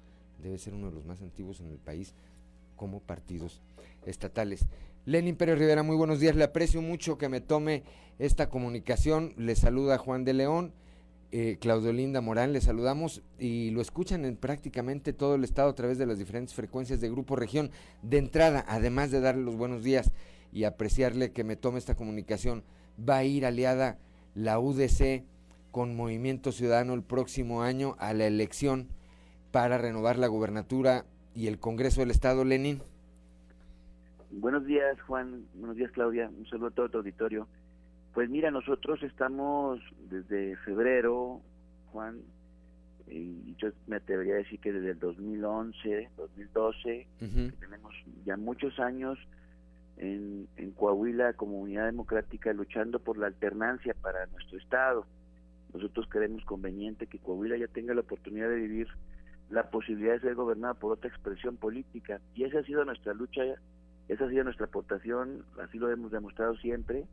[0.42, 2.14] debe ser uno de los más antiguos en el país
[2.76, 3.62] como partidos
[4.04, 4.66] estatales.
[5.06, 6.34] Lenin Pérez Rivera, muy buenos días.
[6.34, 7.82] Le aprecio mucho que me tome
[8.18, 9.34] esta comunicación.
[9.36, 10.72] Le saluda Juan de León.
[11.36, 15.74] Eh, Claudio Linda Morán, le saludamos y lo escuchan en prácticamente todo el estado a
[15.74, 17.72] través de las diferentes frecuencias de Grupo Región.
[18.02, 20.12] De entrada, además de darle los buenos días
[20.54, 22.62] y apreciarle que me tome esta comunicación,
[22.96, 23.98] va a ir aliada
[24.34, 25.24] la UDC
[25.72, 28.86] con Movimiento Ciudadano el próximo año a la elección
[29.50, 32.80] para renovar la gubernatura y el Congreso del Estado, Lenin.
[34.30, 35.44] Buenos días, Juan.
[35.54, 36.30] Buenos días, Claudia.
[36.30, 37.48] Un saludo a todo tu auditorio.
[38.12, 41.40] Pues mira, nosotros estamos desde febrero,
[41.90, 42.20] Juan,
[43.08, 47.08] y yo me atrevería a decir que desde el 2011, 2012,
[47.58, 47.94] tenemos
[48.24, 49.18] ya muchos años
[49.96, 55.06] en, en Coahuila, Comunidad Democrática, luchando por la alternancia para nuestro Estado.
[55.72, 58.88] Nosotros creemos conveniente que Coahuila ya tenga la oportunidad de vivir
[59.50, 62.20] la posibilidad de ser gobernada por otra expresión política.
[62.34, 63.42] Y esa ha sido nuestra lucha,
[64.08, 67.06] esa ha sido nuestra aportación, así lo hemos demostrado siempre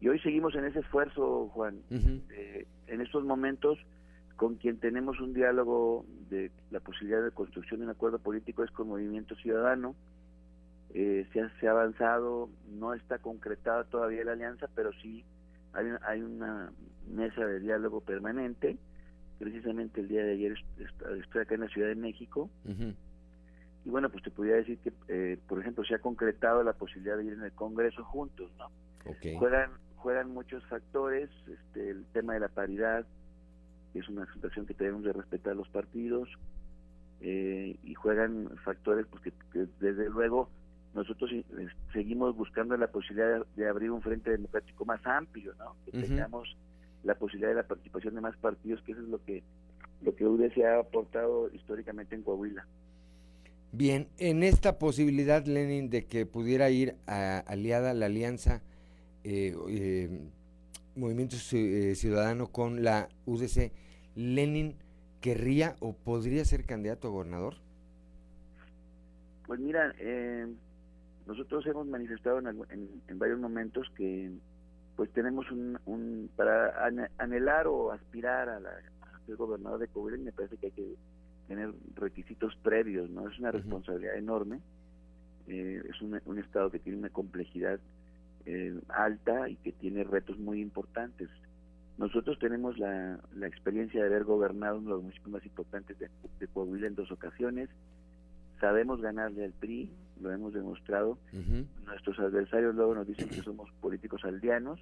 [0.00, 1.80] y hoy seguimos en ese esfuerzo, Juan.
[1.90, 3.78] Eh, en estos momentos,
[4.36, 8.70] con quien tenemos un diálogo de la posibilidad de construcción de un acuerdo político es
[8.70, 9.94] con Movimiento Ciudadano.
[10.94, 15.24] Eh, se, ha, se, ha, avanzado, no está concretada todavía la alianza, pero sí
[15.72, 16.72] hay, hay una
[17.08, 18.78] mesa de diálogo permanente.
[19.38, 20.54] Precisamente el día de ayer
[21.20, 22.50] estoy acá en la Ciudad de México.
[23.84, 27.18] Y bueno, pues te podría decir que, eh, por ejemplo, se ha concretado la posibilidad
[27.18, 28.70] de ir en el Congreso juntos, ¿no?
[29.38, 29.70] Juegan
[30.06, 33.04] juegan muchos factores, este, el tema de la paridad,
[33.92, 36.28] que es una situación que tenemos de respetar los partidos,
[37.20, 40.48] eh, y juegan factores pues, que, desde luego
[40.96, 41.44] nosotros eh,
[41.92, 45.76] seguimos buscando la posibilidad de, abrir un frente democrático más amplio, ¿no?
[45.84, 46.56] que tengamos
[47.04, 49.44] la posibilidad de la participación de más partidos, que eso es lo que
[50.02, 52.66] lo que UDC ha aportado históricamente en Coahuila.
[53.72, 58.62] Bien, en esta posibilidad, Lenin, de que pudiera ir a, aliada la alianza
[59.24, 60.30] eh, eh,
[60.94, 63.72] Movimiento eh, Ciudadano con la UDC,
[64.14, 64.76] ¿Lenin
[65.20, 67.56] querría o podría ser candidato a gobernador?
[69.46, 70.46] Pues mira, eh,
[71.26, 74.32] nosotros hemos manifestado en, varios momentos que
[74.94, 76.86] pues tenemos un, para
[77.18, 78.70] anhelar o aspirar a, la,
[79.26, 80.94] ser gobernador de Coahuila me parece que hay que
[81.48, 83.28] tener requisitos previos, ¿no?
[83.28, 84.60] Es una responsabilidad enorme,
[85.46, 87.78] es un estado que tiene una complejidad
[88.48, 91.28] eh, alta y que tiene retos muy importantes.
[91.98, 96.08] Nosotros tenemos la, la, experiencia de haber gobernado uno de los municipios más importantes de,
[96.54, 97.68] Coahuila en dos ocasiones.
[98.60, 99.90] Sabemos ganarle al PRI,
[100.20, 101.18] lo hemos demostrado.
[101.84, 104.80] Nuestros adversarios luego nos dicen que somos políticos aldeanos,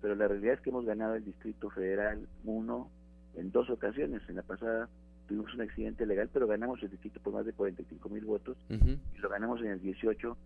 [0.00, 2.90] pero la realidad es que hemos ganado el Distrito Federal 1
[3.36, 4.22] en dos ocasiones.
[4.28, 4.88] En la pasada
[5.26, 9.18] tuvimos un accidente legal, pero ganamos el distrito por más de 45 mil votos y
[9.18, 10.36] lo ganamos en el 18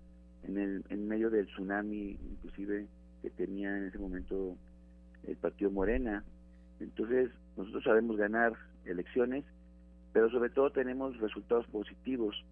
[0.45, 2.87] en, el, en medio del tsunami inclusive
[3.23, 4.57] que tenía en ese momento
[5.27, 6.25] el partido Morena.
[6.79, 8.55] Entonces, nosotros sabemos ganar
[8.87, 9.45] elecciones,
[10.13, 12.43] pero sobre todo tenemos resultados positivos.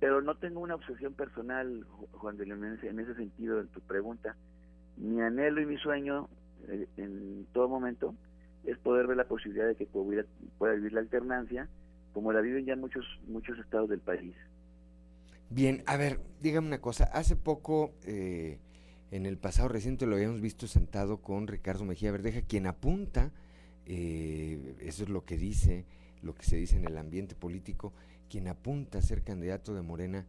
[0.00, 4.36] Pero no tengo una obsesión personal, Juan de León, en ese sentido, en tu pregunta.
[4.96, 6.28] Mi anhelo y mi sueño
[6.68, 8.14] eh, en todo momento
[8.64, 11.68] es poder ver la posibilidad de que pueda vivir la alternancia
[12.12, 14.34] como la viven ya muchos muchos estados del país.
[15.50, 17.04] Bien, a ver, dígame una cosa.
[17.04, 18.58] Hace poco, eh,
[19.10, 23.32] en el pasado reciente, lo habíamos visto sentado con Ricardo Mejía Verdeja, quien apunta,
[23.86, 25.86] eh, eso es lo que dice,
[26.22, 27.94] lo que se dice en el ambiente político,
[28.28, 30.26] quien apunta a ser candidato de Morena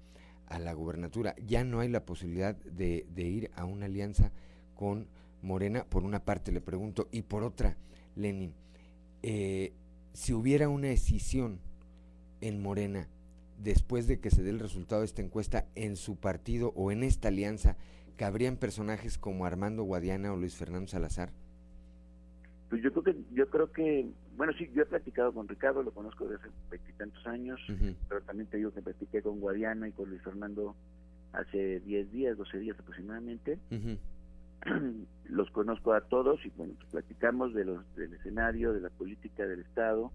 [0.47, 1.35] a la gubernatura.
[1.45, 4.31] Ya no hay la posibilidad de, ir a una alianza
[4.75, 5.07] con
[5.41, 7.77] Morena, por una parte le pregunto, y por otra,
[8.15, 8.53] Lenin,
[9.23, 9.73] eh,
[10.13, 11.59] si hubiera una decisión
[12.41, 13.07] en Morena,
[13.61, 17.03] después de que se dé el resultado de esta encuesta en su partido o en
[17.03, 17.77] esta alianza,
[18.15, 21.31] cabrían personajes como Armando Guadiana o Luis Fernando Salazar?
[22.69, 24.09] Pues yo creo que, yo creo que,
[24.39, 27.59] bueno, sí, yo he platicado con Ricardo, lo conozco desde hace veintitantos años,
[28.07, 30.77] pero también te digo que platiqué con Guadiana y con Luis Fernando
[31.33, 33.59] hace 10 días, 12 días aproximadamente.
[35.25, 39.45] los conozco a todos y bueno, pues platicamos de los, del escenario, de la política
[39.45, 40.09] del Estado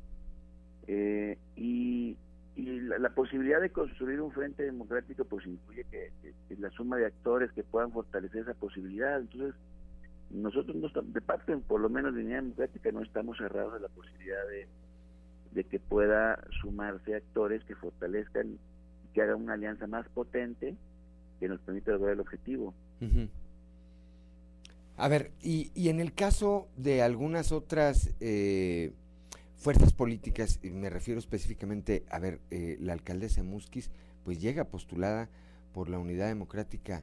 [0.87, 2.17] eh, y,
[2.57, 6.13] y la, posibilidad de construir un frente democrático pues incluye que,
[6.59, 9.21] la suma de actores que puedan fortalecer esa posibilidad.
[9.21, 9.55] Entonces,
[10.35, 13.79] nosotros no estamos, de parte, por lo menos de línea democrática, no estamos cerrados a
[13.79, 14.41] la posibilidad
[15.55, 18.59] de, que pueda sumarse actores que fortalezcan,
[19.13, 20.75] que hagan una alianza más potente
[21.39, 22.75] que nos permita lograr el objetivo.
[24.97, 28.93] A ver, y, y, en el caso de algunas otras eh,
[29.57, 33.91] fuerzas políticas, y me refiero específicamente, a ver, eh, la alcaldesa Musquis,
[34.25, 35.29] pues llega postulada
[35.73, 37.03] por la Unidad Democrática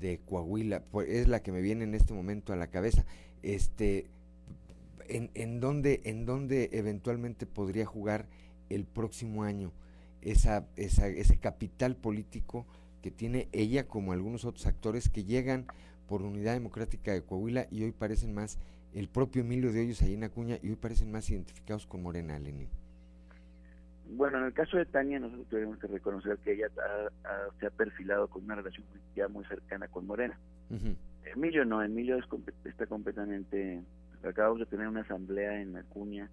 [0.00, 3.04] de Coahuila, pues es la que me viene en este momento a la cabeza.
[3.42, 4.06] Este,
[5.08, 8.26] en, en dónde, en dónde eventualmente podría jugar
[8.68, 9.72] el próximo año
[10.22, 12.66] esa, esa, ese capital político
[13.02, 15.66] que tiene ella como algunos otros actores que llegan
[16.06, 18.58] por Unidad Democrática de Coahuila y hoy parecen más
[18.94, 22.38] el propio Emilio de Hoyos ahí en Acuña y hoy parecen más identificados con Morena,
[22.38, 22.68] Lenin.
[24.14, 26.68] Bueno, en el caso de Tania, nosotros tenemos que reconocer que ella
[27.58, 28.84] se ha perfilado con una relación
[29.16, 30.38] ya muy cercana con Morena.
[31.24, 32.18] Emilio no, Emilio
[32.64, 33.82] está completamente...
[34.22, 36.28] Acabamos de tener una asamblea en Acuña,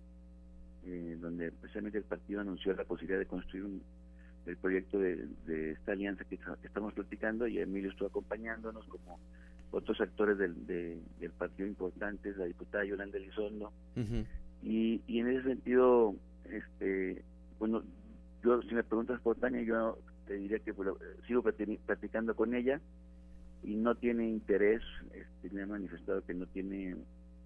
[0.85, 3.81] eh, donde precisamente el partido anunció la posibilidad de construir un,
[4.45, 5.27] el proyecto de,
[5.71, 9.19] esta alianza que, estamos platicando y Emilio estuvo acompañándonos como
[9.71, 13.71] otros actores del, del partido importantes, la diputada Yolanda Elizondo.
[14.61, 16.15] y, y en ese sentido,
[16.51, 17.23] este
[17.59, 17.83] bueno,
[18.43, 20.73] yo si me preguntas por Tania, yo te diría que
[21.27, 21.43] sigo
[21.85, 22.79] platicando con ella
[23.63, 24.81] y no tiene interés,
[25.13, 26.95] este, me ha manifestado que no tiene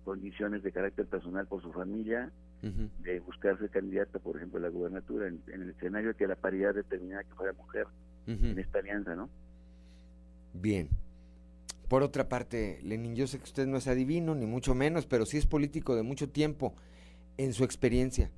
[0.05, 5.27] condiciones de carácter personal por su familia, de buscarse candidata, por ejemplo, a la gubernatura,
[5.27, 7.87] en, el escenario que la paridad determinada que fuera mujer
[8.25, 9.29] en esta alianza, ¿no?
[10.53, 10.87] Bien.
[11.89, 15.25] Por otra parte, Lenin, yo sé que usted no es adivino, ni mucho menos, pero
[15.25, 16.73] sí es político de mucho tiempo.
[17.37, 18.31] En su experiencia,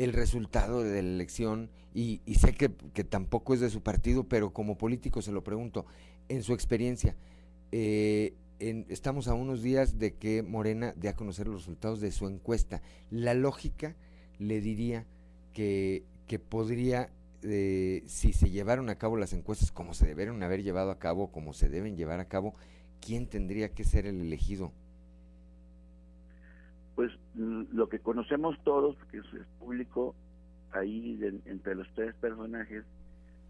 [0.00, 2.70] el resultado de la elección, y, sé que,
[3.04, 5.84] tampoco es de su partido, pero como político se lo pregunto,
[6.30, 7.16] en su experiencia,
[7.70, 8.32] eh,
[8.88, 12.80] estamos a unos días de que Morena dé a conocer los resultados de su encuesta.
[13.10, 13.94] La lógica
[14.38, 15.06] le diría
[15.52, 16.04] que,
[16.48, 17.10] podría,
[17.42, 21.30] eh, si se llevaron a cabo las encuestas como se deberían haber llevado a cabo,
[21.30, 22.54] como se deben llevar a cabo,
[23.02, 24.72] ¿quién tendría que ser el elegido?
[27.00, 30.14] Pues lo que conocemos todos, porque es, público,
[30.70, 32.84] ahí entre los tres personajes,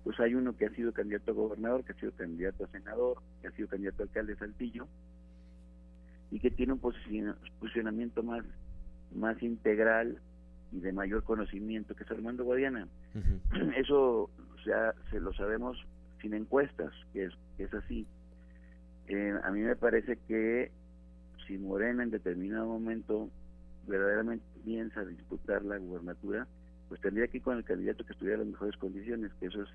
[0.05, 3.21] pues hay uno que ha sido candidato a gobernador, que ha sido candidato a senador,
[3.43, 4.87] que ha sido candidato a alcalde de Saltillo,
[6.31, 8.45] y que tiene un posicionamiento más,
[9.13, 10.21] más integral
[10.71, 12.87] y de mayor conocimiento, que es Armando Guadiana.
[13.77, 14.31] Eso
[14.63, 15.77] sea, se lo sabemos
[16.23, 18.07] sin encuestas, que es, es así.
[19.09, 20.71] Eh, a mí me parece que
[21.49, 23.29] si Morena en determinado momento
[23.91, 26.47] verdaderamente piensa disputar la gubernatura,
[26.89, 29.63] pues tendría que ir con el candidato que estuviera en las mejores condiciones, que eso
[29.63, 29.69] es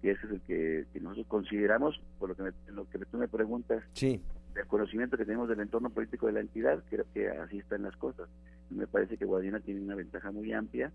[0.00, 3.82] que ese es el que, nosotros consideramos, por lo que, lo que tú me preguntas,
[3.92, 4.22] sí.
[4.54, 7.96] del conocimiento que tenemos del entorno político de la entidad, creo que así están las
[7.96, 8.28] cosas.
[8.70, 10.90] Me parece que Guadiana tiene una ventaja muy amplia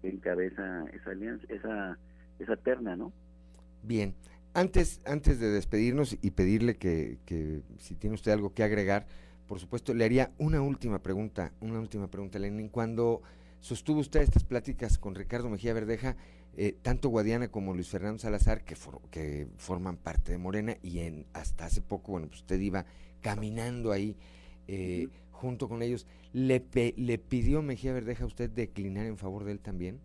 [0.00, 1.98] que encabeza esa alianza, esa,
[2.38, 3.12] esa terna, ¿no?
[3.82, 4.14] Bien.
[4.54, 9.06] Antes, antes de despedirnos y pedirle que, que si tiene usted algo que agregar,
[9.50, 12.68] por supuesto, le haría una última pregunta, una última pregunta, Lenin.
[12.68, 13.20] Cuando
[13.58, 16.14] sostuvo usted estas pláticas con Ricardo Mejía Verdeja,
[16.56, 18.76] eh, tanto Guadiana como Luis Fernando Salazar, que,
[19.10, 22.84] que forman parte de Morena, y en hasta hace poco, bueno, pues usted iba
[23.22, 24.14] caminando ahí
[24.68, 26.64] eh, junto con ellos, ¿le,
[26.96, 29.98] ¿le pidió Mejía Verdeja a usted declinar en favor de él también?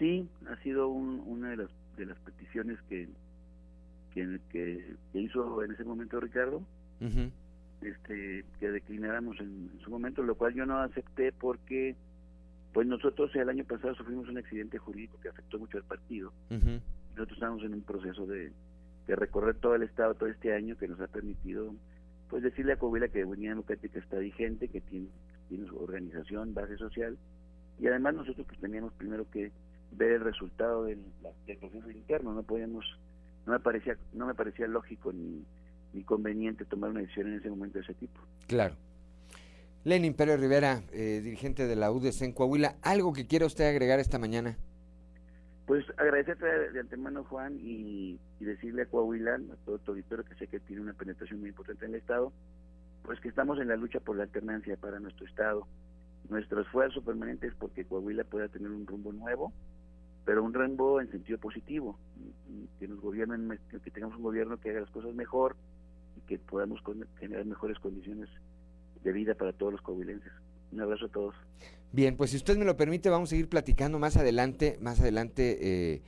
[0.00, 3.08] Sí, ha sido una de las, de las peticiones que,
[4.12, 6.60] que, que, hizo en ese momento Ricardo.
[7.84, 11.96] Este que declináramos en, su momento, lo cual yo no acepté porque
[12.72, 16.32] pues nosotros el año pasado sufrimos un accidente jurídico que afectó mucho al partido.
[16.48, 18.52] Nosotros estamos en un proceso de,
[19.06, 21.74] recorrer todo el estado todo este año que nos ha permitido
[22.30, 25.08] pues decirle a Coahuila que Unidad Democrática está vigente, que tiene,
[25.50, 27.18] tiene su organización, base social,
[27.78, 29.52] y además nosotros pues teníamos primero que
[29.90, 31.00] ver el resultado del,
[31.60, 32.84] proceso interno, no podíamos,
[33.46, 35.44] no me parecía, no me parecía lógico ni,
[35.92, 38.20] ni conveniente tomar una decisión en ese momento de ese tipo.
[38.46, 38.74] Claro.
[39.84, 43.98] Lenin Pérez Rivera, eh, dirigente de la UDC en Coahuila, ¿algo que quiera usted agregar
[43.98, 44.56] esta mañana?
[45.66, 50.46] Pues agradecerte de, antemano, Juan, y, decirle a Coahuila, a todo tu auditorio que sé
[50.46, 52.32] que tiene una penetración muy importante en el Estado,
[53.02, 55.66] pues que estamos en la lucha por la alternancia para nuestro Estado.
[56.28, 59.52] Nuestro esfuerzo permanente es porque Coahuila pueda tener un rumbo nuevo,
[60.24, 61.98] pero un rumbo en sentido positivo,
[62.78, 65.56] que nos gobiernen, que tengamos un gobierno que haga las cosas mejor
[66.32, 66.80] que podamos
[67.18, 68.28] generar mejores condiciones
[69.04, 70.32] de vida para todos los coahuilenses.
[70.72, 71.34] Un abrazo a todos.
[71.92, 75.58] Bien, pues si usted me lo permite, vamos a seguir platicando más adelante, más adelante
[75.60, 76.02] eh,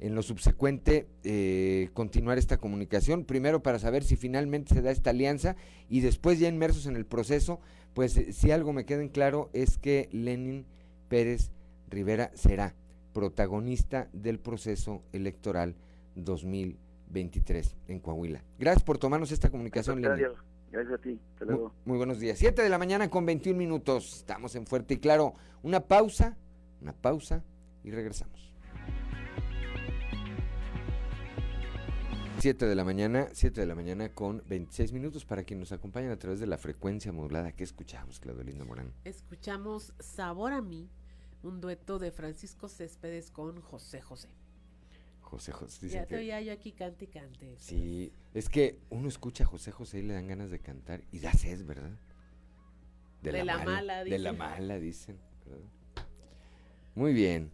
[0.00, 5.10] en lo subsecuente, eh, continuar esta comunicación, primero para saber si finalmente se da esta
[5.10, 5.56] alianza
[5.90, 7.60] y después ya inmersos en el proceso,
[7.92, 10.64] pues eh, si algo me queda en claro es que Lenin
[11.08, 11.50] Pérez
[11.90, 12.74] Rivera será
[13.12, 15.74] protagonista del proceso electoral
[17.06, 18.42] 2023 en Coahuila.
[18.58, 20.26] Gracias por tomarnos esta comunicación, Lenin.
[20.70, 21.20] Gracias a ti.
[21.84, 22.38] Muy, buenos días.
[22.38, 24.16] Siete de la mañana con 21 minutos.
[24.16, 25.34] Estamos en Fuerte y Claro.
[25.62, 26.36] Una pausa,
[26.80, 27.42] una pausa
[27.84, 28.52] y regresamos.
[32.38, 36.12] 7 de la mañana, 7 de la mañana con 26 minutos para quien nos acompañan
[36.12, 37.52] a través de la frecuencia modulada.
[37.52, 38.92] ¿Qué escuchamos, Claudio Linda Morán?
[39.04, 40.90] Escuchamos Sabor a mí,
[41.42, 44.28] un dueto de Francisco Céspedes con José José.
[45.26, 45.88] José José.
[45.88, 47.54] Ya te oía yo aquí cante y cante.
[47.58, 51.18] Sí, es que uno escucha a José José y le dan ganas de cantar y
[51.18, 51.98] da sed, ¿verdad?
[53.22, 54.22] De, la, mala, dicen.
[54.22, 55.18] De la mala, dicen.
[56.94, 57.50] Muy bien.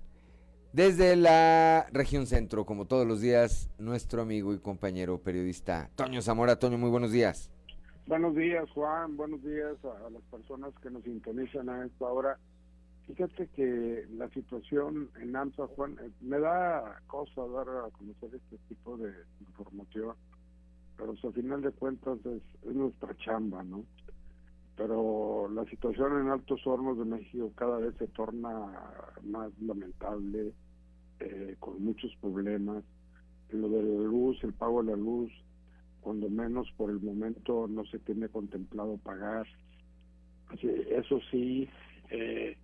[0.72, 6.58] Desde la región centro, como todos los días, nuestro amigo y compañero periodista Toño Zamora.
[6.58, 7.50] Toño, muy buenos días.
[8.06, 9.16] Buenos días, Juan.
[9.16, 12.38] Buenos días a, las personas que nos sintonizan a esta hora.
[13.06, 18.58] Fíjate que la situación en AMSA, Juan, eh, me da cosa dar a conocer este
[18.68, 20.14] tipo de información,
[20.96, 22.42] pero al final de cuentas es,
[22.74, 23.84] nuestra chamba, ¿no?
[24.76, 28.50] Pero la situación en Altos Hornos de México cada vez se torna
[29.24, 30.52] más lamentable,
[31.20, 32.84] eh, con muchos problemas.
[33.50, 35.30] Lo de la luz, el pago de la luz,
[36.00, 39.46] cuando menos por el momento no se tiene contemplado pagar.
[40.60, 41.68] Eso sí,
[42.10, 42.56] eh,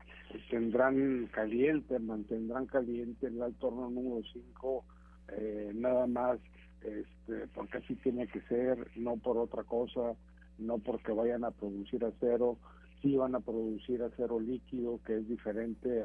[0.50, 4.84] tendrán caliente, mantendrán caliente el alto horno número 5,
[5.28, 6.38] eh, nada más,
[6.82, 10.14] este, porque así tiene que ser, no por otra cosa,
[10.58, 12.58] no porque vayan a producir acero,
[13.02, 16.04] sí van a producir acero líquido, que es diferente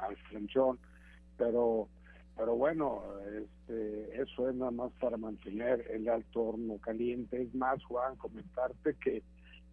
[0.00, 0.78] al flanchón,
[1.36, 1.88] pero
[2.36, 3.02] pero bueno,
[3.34, 7.40] este, eso es nada más para mantener el alto horno caliente.
[7.40, 9.22] Es más, Juan, comentarte que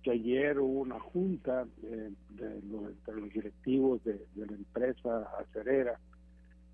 [0.04, 5.97] que ayer hubo una junta eh, de los, entre los directivos de, la empresa acerera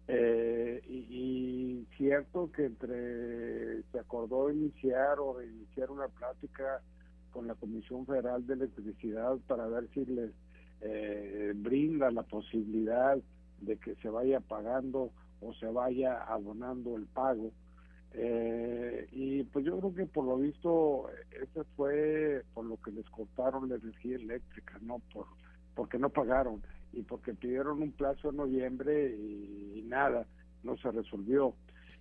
[0.08, 6.82] eh, y, cierto que entre se acordó iniciar o iniciar una plática
[7.32, 10.32] con la Comisión Federal de Electricidad para ver si les
[10.82, 13.18] eh, brinda la posibilidad
[13.62, 15.12] de que se vaya pagando
[15.42, 17.52] o se vaya abonando el pago
[18.14, 23.07] eh, y pues yo creo que por lo visto ese fue por lo que les
[23.10, 25.28] cortaron la energía eléctrica, no por
[25.76, 30.26] porque no pagaron y porque pidieron un plazo en noviembre y, nada,
[30.64, 31.53] no se resolvió.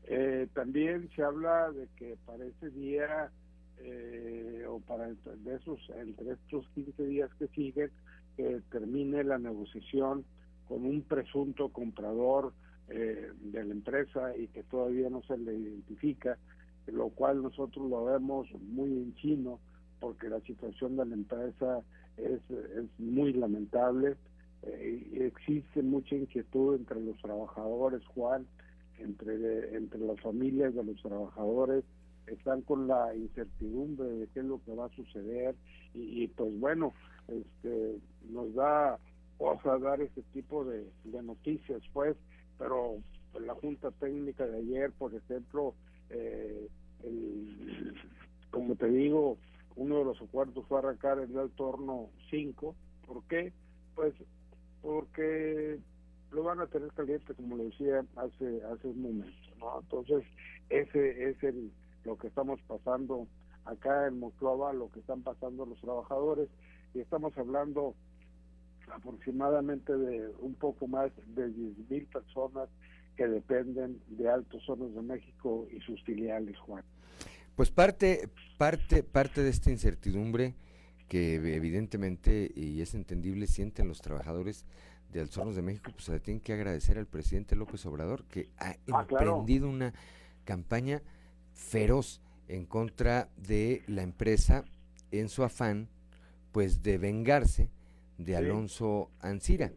[0.05, 3.31] Eh, también se habla de que para ese día
[3.79, 7.91] eh, o para de esos entre estos 15 días que siguen
[8.71, 10.25] termine la negociación
[10.69, 12.53] con un presunto comprador
[12.91, 16.39] eh, de la empresa y que todavía no se le identifica,
[16.87, 19.61] lo cual nosotros lo vemos muy en chino
[20.01, 21.83] porque la situación de la empresa
[22.17, 24.17] es, es muy lamentable.
[24.63, 28.47] Eh, existe mucha inquietud entre los trabajadores, Juan,
[28.99, 31.85] entre, entre las familias de los trabajadores,
[32.27, 35.55] están con la incertidumbre de qué es lo que va a suceder.
[35.95, 36.93] Y, pues bueno,
[37.29, 37.99] este,
[38.31, 38.99] nos da
[39.39, 42.17] cosa dar ese tipo de, de noticias, pues,
[42.59, 42.97] pero
[43.41, 45.75] la Junta Técnica de ayer, por ejemplo,
[46.11, 46.69] eh,
[48.51, 49.39] como te digo,
[49.77, 52.75] uno de los acuerdos fue arrancar el del torno 5.
[53.07, 53.53] ¿Por qué?
[53.95, 54.15] Pues
[54.83, 55.79] porque
[56.31, 59.81] lo van a tener caliente, como lo decía hace hace un momento, ¿no?
[59.81, 60.25] Entonces,
[60.69, 61.73] ese es el
[62.05, 63.27] lo que estamos pasando
[63.65, 66.49] acá en Moclova, lo que están pasando los trabajadores,
[66.95, 67.95] y estamos hablando
[68.93, 72.69] aproximadamente de un poco más de 10 mil personas
[73.17, 76.85] que dependen de Altos Hornos de México y sus filiales, Juan.
[77.57, 80.55] Pues parte, parte, parte de esta incertidumbre
[81.09, 84.67] que evidentemente y es entendible sienten los trabajadores
[85.13, 88.25] de Altos Hornos de México, pues se le tienen que agradecer al presidente López Obrador
[88.25, 89.95] que ha ah, emprendido una
[90.45, 91.03] campaña
[91.55, 94.65] feroz en contra de la empresa
[95.11, 95.89] en su afán
[96.53, 97.71] pues de vengarse
[98.19, 99.73] de Alonso Ancira.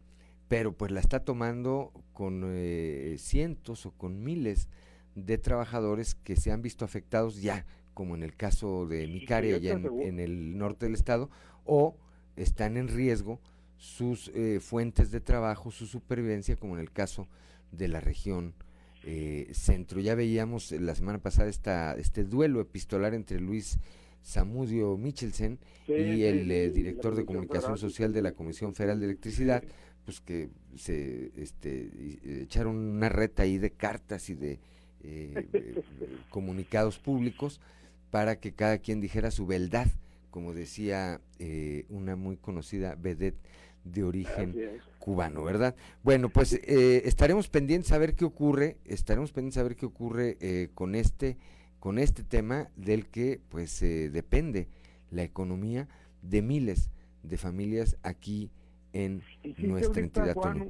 [0.47, 4.67] pero pues la está tomando con eh, cientos o con miles
[5.15, 9.73] de trabajadores que se han visto afectados ya, como en el caso de Micaria, allá
[9.73, 11.29] en, en, el norte del estado,
[11.63, 11.95] o
[12.35, 13.39] están en riesgo
[13.77, 17.27] sus eh, fuentes de trabajo, su supervivencia, como en el caso
[17.71, 18.53] de la región
[19.03, 19.99] eh, centro.
[19.99, 23.79] Ya veíamos la semana pasada esta, este duelo epistolar entre Luis
[24.21, 29.63] Samudio Michelsen y el eh, director de comunicación social de la Comisión Federal de Electricidad,
[30.05, 31.89] pues que se este,
[32.41, 34.59] echaron una reta ahí de cartas y de
[35.03, 35.81] eh, eh,
[36.29, 37.59] comunicados públicos
[38.09, 39.87] para que cada quien dijera su verdad,
[40.29, 43.39] como decía eh, una muy conocida vedette
[43.83, 44.55] de origen
[44.99, 45.75] cubano, ¿verdad?
[46.03, 50.93] Bueno, pues estaremos pendientes a ver qué ocurre, estaremos pendientes a ver qué ocurre con
[50.93, 51.37] este
[51.81, 54.69] con este tema del que pues depende
[55.09, 55.89] la economía
[56.21, 56.91] de miles
[57.23, 58.51] de familias aquí
[58.93, 59.23] en
[59.57, 60.35] nuestra entidad.
[60.35, 60.69] Juan,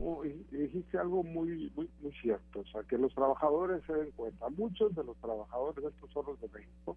[0.52, 4.48] dijiste algo muy, muy, muy cierto, o sea, que los trabajadores se den cuenta.
[4.52, 6.96] Muchos de los trabajadores de estos solos de México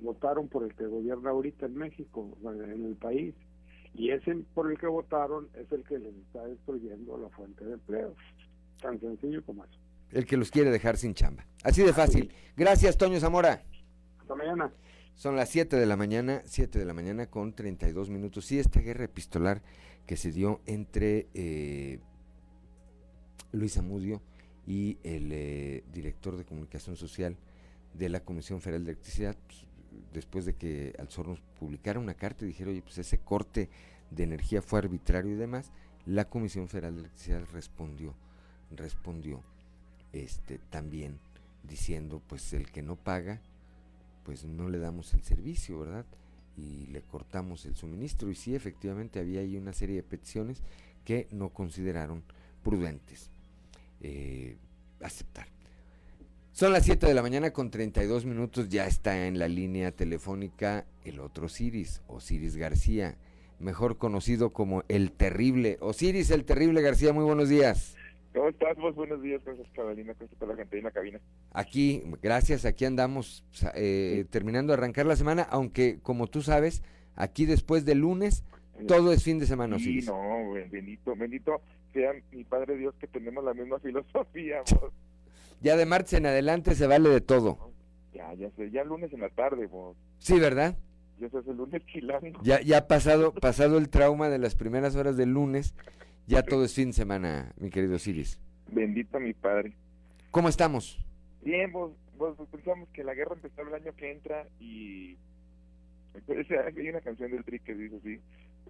[0.00, 3.36] votaron por el que gobierna ahorita en México, en el país,
[3.94, 7.74] y ese por el que votaron es el que les está destruyendo la fuente de
[7.74, 8.16] empleo.
[8.80, 9.78] Tan sencillo como eso.
[10.12, 11.46] El que los quiere dejar sin chamba.
[11.62, 12.32] Así de fácil.
[12.56, 13.62] Gracias, Toño Zamora.
[14.20, 14.72] Hasta mañana.
[15.14, 18.50] Son las 7 de la mañana, 7 de la mañana con 32 minutos.
[18.52, 19.62] Y esta guerra epistolar
[20.06, 22.00] que se dio entre eh,
[23.52, 24.20] Luis Amudio
[24.66, 27.36] y el eh, director de comunicación social
[27.94, 29.64] de la Comisión Federal de Electricidad, pues,
[30.12, 33.68] después de que Alzornos publicara una carta y dijera, oye, pues ese corte
[34.10, 35.72] de energía fue arbitrario y demás,
[36.06, 38.14] la Comisión Federal de Electricidad respondió,
[38.74, 39.42] respondió
[40.12, 41.18] este, también
[41.68, 43.40] diciendo, pues el que no paga,
[44.24, 46.04] pues no le damos el servicio, ¿verdad?
[46.56, 50.62] y le cortamos el suministro y sí, efectivamente había ahí una serie de peticiones
[51.04, 52.22] que no consideraron
[52.62, 53.30] prudentes
[54.00, 54.56] eh,
[55.00, 55.46] aceptar.
[56.52, 60.84] Son las 7 de la mañana con 32 minutos, ya está en la línea telefónica
[61.04, 63.16] el otro Osiris, Osiris García,
[63.58, 65.78] mejor conocido como el Terrible.
[65.80, 67.96] Osiris, el Terrible García, muy buenos días.
[68.32, 68.76] ¿Cómo estás?
[68.94, 71.20] buenos días, gracias Carolina, gracias a la gente en la cabina.
[71.52, 73.44] Aquí, gracias, aquí andamos
[73.74, 76.82] eh, terminando de arrancar la semana, aunque como tú sabes,
[77.14, 78.44] aquí después del lunes,
[78.88, 79.78] todo es fin de semana.
[79.78, 81.60] Sí, no, bendito, bendito
[81.92, 84.62] sea mi Padre Dios que tenemos la misma filosofía.
[85.60, 87.70] ya de martes en adelante se vale de todo.
[88.14, 89.96] Ya, ya sé, ya lunes en la tarde, vos.
[90.18, 90.76] Sí, ¿verdad?
[91.18, 92.40] Ya se hace el lunes chilango.
[92.42, 95.74] Ya, ya pasado, pasado el trauma de las primeras horas del lunes
[96.26, 98.38] ya todo es fin de semana, mi querido Siris.
[98.68, 99.72] Bendito mi padre.
[100.30, 100.98] ¿Cómo estamos?
[101.42, 105.16] Bien, vos, vos pensamos que la guerra empezó el año que entra y
[106.76, 108.20] hay una canción del Tri que dice así,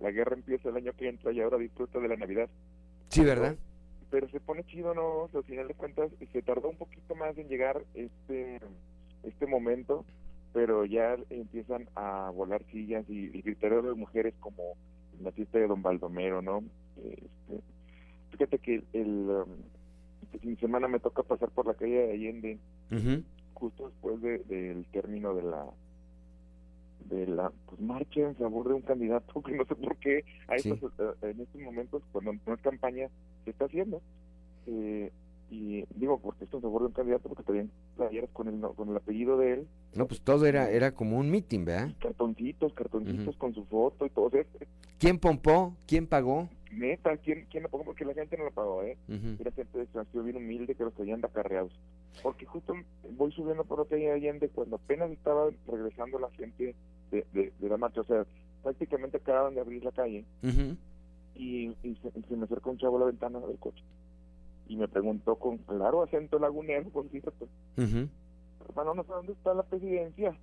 [0.01, 2.49] la guerra empieza el año que entra y ahora disfruta de la Navidad.
[3.09, 3.57] Sí, ¿verdad?
[4.11, 5.29] Pero, se pone chido, ¿no?
[5.35, 8.61] al final de cuentas se tardó un poquito más en llegar este
[9.23, 10.05] este momento,
[10.53, 14.75] pero ya empiezan a volar sillas y, y griteros de mujeres como
[15.21, 16.65] la fiesta de Don Baldomero, ¿no?
[16.97, 17.63] Este,
[18.31, 19.51] fíjate que el, um,
[20.23, 22.59] este fin de semana me toca pasar por la calle de Allende,
[23.55, 25.67] justo después del término de la
[27.09, 30.57] de la pues, marcha en favor de un candidato que no sé por qué a
[30.57, 30.79] eh,
[31.23, 33.09] en estos momentos cuando no es campaña
[33.45, 34.01] se está haciendo
[34.67, 35.11] eh,
[35.51, 38.89] y digo porque esto en favor de un candidato porque también playeras con el con
[38.89, 39.67] el apellido de él.
[39.95, 41.95] No pues todo era era como un meeting ¿verdad?
[42.01, 44.59] cartoncitos cartoncitos con su foto y todo eso
[44.99, 47.85] quién pompó quién pagó neta, ¿quién, quién lo pagó?
[47.85, 48.97] Porque la gente no lo pagó, ¿eh?
[49.39, 51.73] Era gente de extranjero bien humilde que los traían acarreados.
[52.23, 52.75] Porque justo
[53.11, 56.75] voy subiendo por otra Allende cuando apenas estaba regresando la gente
[57.11, 58.27] de, de, la marcha, o sea,
[58.63, 60.25] prácticamente acababan de abrir la calle
[61.35, 61.75] y,
[62.29, 63.83] se, me acercó un chavo a la ventana del coche
[64.67, 67.33] y me preguntó con claro acento lagunero, por cierto,
[67.77, 70.37] hermano, no sé dónde está la presidencia.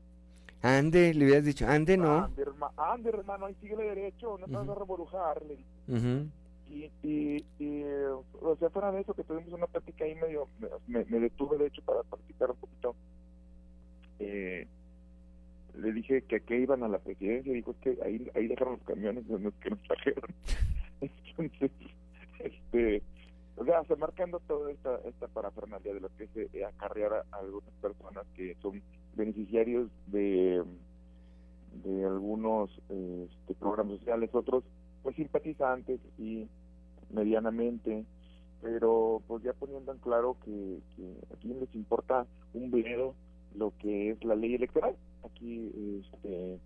[0.62, 2.26] Ande, le hubieras dicho, ande no.
[2.26, 2.46] Ande,
[2.78, 5.42] ande hermano, ahí sigue derecho, no te vas a revolujar.
[6.70, 7.84] Y, y, y,
[8.42, 10.48] o sea, fuera de eso, que tuvimos una plática ahí medio,
[10.88, 12.96] me, me detuve de hecho para practicar un poquito.
[14.20, 14.68] Eh,
[15.76, 19.28] le dije que aquí iban a la presidencia, dijo que ahí, ahí dejaron los camiones
[19.28, 20.30] de los que nos trajeron.
[21.02, 21.72] Entonces,
[22.40, 23.02] este,
[23.56, 27.38] o sea, se marcando toda esta, esta parafernalia de lo que es eh, acarrear a
[27.38, 28.82] algunas personas que son
[29.16, 30.64] beneficiarios de,
[31.84, 34.64] de algunos este, programas sociales, otros
[35.04, 36.48] pues simpatizantes y
[37.12, 38.06] medianamente,
[38.62, 43.16] pero pues ya poniendo en claro que, que aquí les importa un bledo
[43.56, 44.96] lo que es la ley electoral.
[45.24, 45.72] Aquí
[46.02, 46.60] este,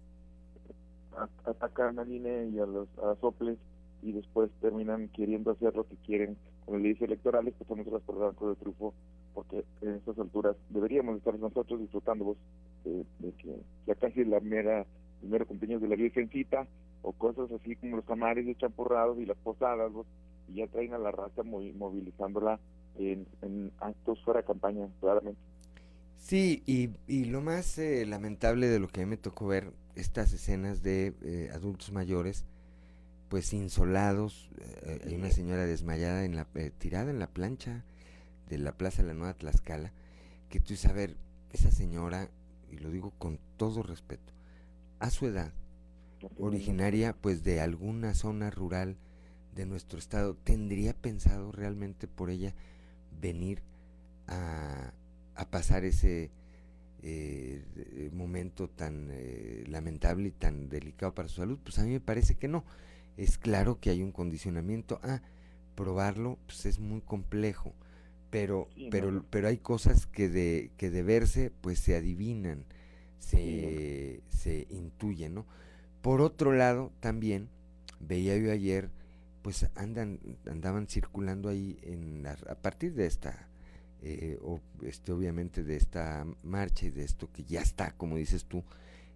[1.45, 3.57] atacan al INE y a los a soples
[4.01, 8.19] y después terminan queriendo hacer lo que quieren con leyes electorales, que son las por
[8.19, 8.93] banco de trufo,
[9.33, 12.35] porque en estas alturas deberíamos estar nosotros disfrutando
[12.83, 13.55] de, de que
[13.87, 14.85] ya casi la mera,
[15.21, 16.67] el mero de la Virgencita,
[17.03, 19.91] o cosas así como los camares de champurrados y las posadas,
[20.47, 22.59] y ya traen a la raza movilizándola
[22.97, 23.27] en,
[23.79, 25.39] actos fuera de campaña, claramente.
[26.17, 30.81] Sí, y, y lo más eh, lamentable de lo que me tocó ver, estas escenas
[30.81, 32.45] de eh, adultos mayores,
[33.29, 34.49] pues insolados,
[34.83, 36.47] eh, hay una señora desmayada, en la
[36.77, 37.83] tirada en la plancha
[38.47, 39.91] de la Plaza de la Nueva Tlaxcala,
[40.49, 41.15] que tú sabes, a
[41.53, 42.29] esa señora,
[42.71, 44.33] y lo digo con todo respeto,
[44.99, 45.51] a su edad,
[46.37, 48.97] originaria pues de alguna zona rural
[49.55, 52.55] de nuestro estado, ¿tendría pensado realmente por ella
[53.21, 53.61] venir
[54.27, 54.93] a,
[55.35, 56.31] a pasar ese
[57.01, 61.59] eh, momento tan eh, lamentable y tan delicado para su salud?
[61.63, 62.65] Pues a mí me parece que no.
[63.17, 64.99] Es claro que hay un condicionamiento.
[65.03, 65.21] Ah,
[65.75, 67.73] probarlo pues es muy complejo,
[68.29, 72.65] pero pero pero hay cosas que de que de verse pues se adivinan,
[73.19, 75.45] se, se intuyen, ¿no?
[76.03, 77.47] Por otro lado, también
[78.01, 78.89] veía yo ayer,
[79.41, 83.47] pues andan, andaban circulando ahí en a partir de esta,
[84.01, 84.37] eh,
[84.81, 88.65] este, obviamente de esta marcha y de esto que ya está, como dices tú,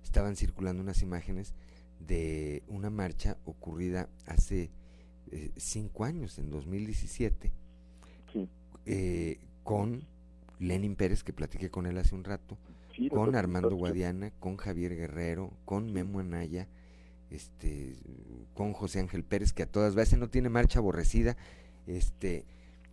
[0.01, 1.53] estaban circulando unas imágenes
[1.99, 4.69] de una marcha ocurrida hace
[5.29, 7.51] eh, cinco años, en 2017,
[8.85, 10.05] eh, con
[10.57, 12.57] Lenin Pérez, que platiqué con él hace un rato,
[13.09, 16.69] con Armando Guadiana, con Javier Guerrero, con Memo Anaya,
[17.29, 17.97] este,
[18.53, 21.37] con José Ángel Pérez, que a todas veces no tiene marcha aborrecida,
[21.85, 22.45] este,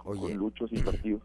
[0.04, 0.20] oye.
[0.20, 1.20] Con Lucho sin partido.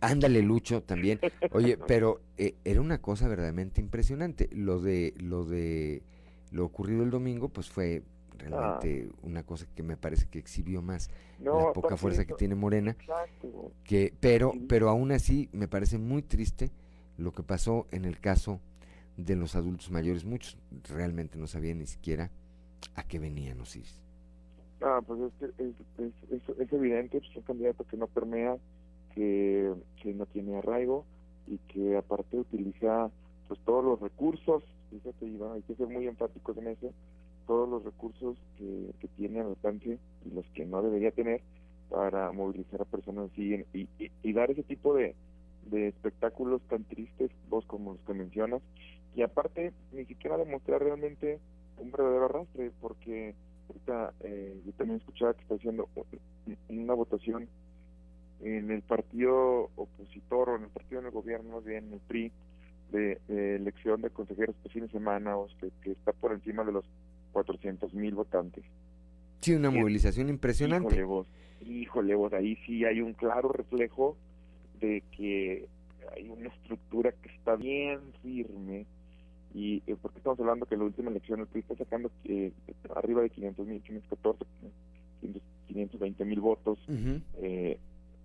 [0.00, 1.20] Ándale, Lucho, también.
[1.52, 4.48] Oye, pero eh, era una cosa verdaderamente impresionante.
[4.50, 6.02] Lo de, lo de,
[6.50, 8.02] lo ocurrido el domingo, pues fue
[8.38, 9.18] realmente ah.
[9.22, 12.96] una cosa que me parece que exhibió más la poca fuerza que tiene Morena.
[13.84, 16.70] Que, pero, pero aún así me parece muy triste
[17.18, 18.60] lo que pasó en el caso
[19.24, 20.24] de los adultos mayores.
[20.24, 20.56] Muchos
[20.88, 22.30] realmente no sabían ni siquiera
[22.94, 24.00] a qué venían Osiris.
[24.82, 28.56] Ah, pues es, que es, es, evidente, es pues, un candidato que no permea,
[29.14, 31.04] que, que no tiene arraigo
[31.46, 33.10] y que aparte utiliza
[33.46, 36.94] pues todos los recursos, fíjate Iván, hay que ser muy enfáticos en eso,
[37.46, 41.42] todos los recursos que, que tiene al alcance y los que no debería tener
[41.90, 45.14] para movilizar a personas así y, y dar ese tipo de,
[45.66, 48.62] de espectáculos tan tristes, vos como los que mencionas,
[49.14, 51.40] y aparte ni siquiera demostrar realmente
[51.78, 53.34] un verdadero arrastre, porque
[53.68, 55.88] ahorita eh, yo también escuchaba que está haciendo
[56.68, 57.48] una votación
[58.42, 62.32] en el partido opositor o en el partido del gobierno, más bien en el PRI,
[62.92, 65.48] de, elección de consejeros este fin de semana, o
[65.82, 66.84] que, está por encima de los
[67.32, 68.64] 400 mil votantes.
[69.40, 70.94] Sí, una movilización impresionante.
[70.94, 71.26] Híjole vos,
[71.60, 74.16] híjole vos, ahí sí hay un claro reflejo
[74.80, 75.68] de que
[76.14, 78.86] hay una estructura que está bien firme
[79.52, 82.52] y eh, porque estamos hablando que en la última elección el PRI está sacando eh,
[82.94, 84.44] arriba de 500 mil, 514,
[85.66, 86.78] 520 mil votos
[87.42, 87.78] eh,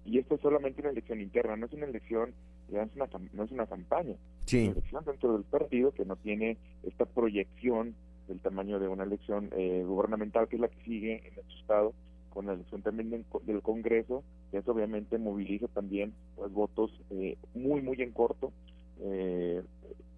[0.05, 2.33] y esto es solamente una elección interna, no es una elección,
[2.69, 4.15] no es una, no es una campaña,
[4.45, 4.57] sí.
[4.57, 7.95] es una elección dentro del partido que no tiene esta proyección
[8.27, 11.93] del tamaño de una elección eh, gubernamental que es la que sigue en nuestro estado
[12.35, 14.21] con la elección también del, Congreso,
[14.51, 18.51] y eso obviamente moviliza también pues, votos eh, muy, muy en corto.
[18.99, 19.63] Eh,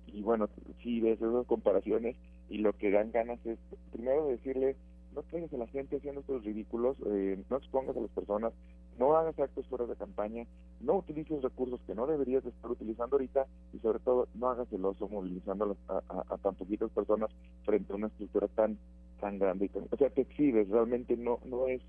[0.08, 0.50] y bueno,
[0.88, 2.16] si ves esas comparaciones
[2.50, 3.60] y lo que dan ganas es,
[3.92, 4.78] primero decirle,
[5.14, 8.54] no traigas a la gente haciendo estos ridículos, eh, no expongas a las personas,
[8.98, 10.46] no hagas actos fuera de campaña,
[10.80, 14.86] no utilices recursos que no deberías estar utilizando ahorita y sobre todo no hagas el
[14.86, 17.32] oso movilizando a, tan poquitas personas
[17.66, 18.78] frente a una estructura tan
[19.20, 19.70] tan grande.
[19.92, 21.82] o sea, te exhibes, realmente no no es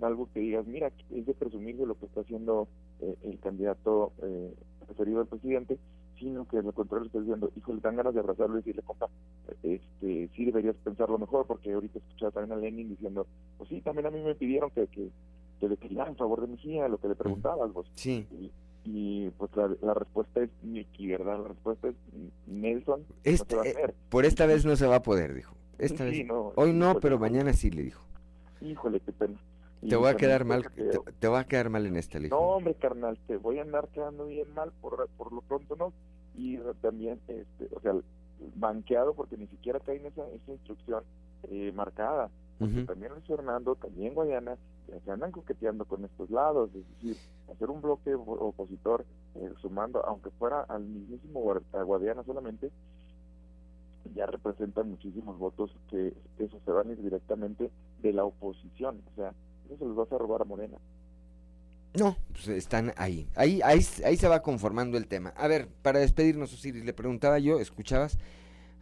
[0.00, 2.68] algo que digas, mira, es de presumir de lo que está haciendo
[3.00, 4.54] eh, el candidato eh,
[4.86, 5.76] referido al presidente,
[6.18, 9.08] sino que lo contrario está diciendo, híjole, dan ganas de abrazarlo y decirle, compa,
[9.62, 13.26] este, sí deberías pensarlo mejor, porque ahorita escuchaba también a Lenin diciendo,
[13.58, 15.10] pues sí, también a mí me pidieron que, que,
[15.60, 17.84] que le en favor de mi hija, lo que le preguntaba algo.
[17.94, 18.26] Sí.
[18.84, 21.38] Y, pues la, respuesta es Nicky, ¿verdad?
[21.40, 21.94] La respuesta es
[22.46, 23.04] Nelson.
[23.22, 25.54] Este, eh, por esta vez no se va a poder, dijo.
[25.78, 26.26] Esta vez.
[26.56, 28.04] Hoy no, pero mañana sí le dijo.
[28.60, 29.38] Híjole, qué pena.
[29.88, 30.64] Te voy a quedar mal,
[31.20, 32.36] te, va a quedar mal en esta lista.
[32.36, 35.92] No, hombre, carnal, te voy a andar quedando bien mal por, por lo pronto, ¿no?
[36.36, 37.94] Y también, este, o sea,
[38.56, 41.04] banqueado porque ni siquiera cae en esa, esa instrucción
[41.50, 42.30] eh, marcada.
[42.58, 44.56] Porque también Luis Fernando, también Guadiana,
[45.04, 47.16] se andan coqueteando con estos lados, es decir,
[47.52, 49.04] hacer un bloque opositor
[49.34, 51.40] eh, sumando, aunque fuera al mismísimo
[51.72, 52.70] Guadiana solamente,
[54.14, 57.70] ya representan muchísimos votos que eso se van a ir directamente
[58.02, 59.02] de la oposición.
[59.12, 59.32] O sea,
[59.66, 60.78] eso se los vas a robar a Morena.
[61.98, 63.28] No, pues están ahí.
[63.36, 63.60] ahí.
[63.62, 65.30] Ahí ahí se va conformando el tema.
[65.36, 68.18] A ver, para despedirnos, Osiris, le preguntaba yo, ¿escuchabas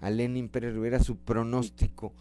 [0.00, 2.12] a Lenin Pérez Rivera su pronóstico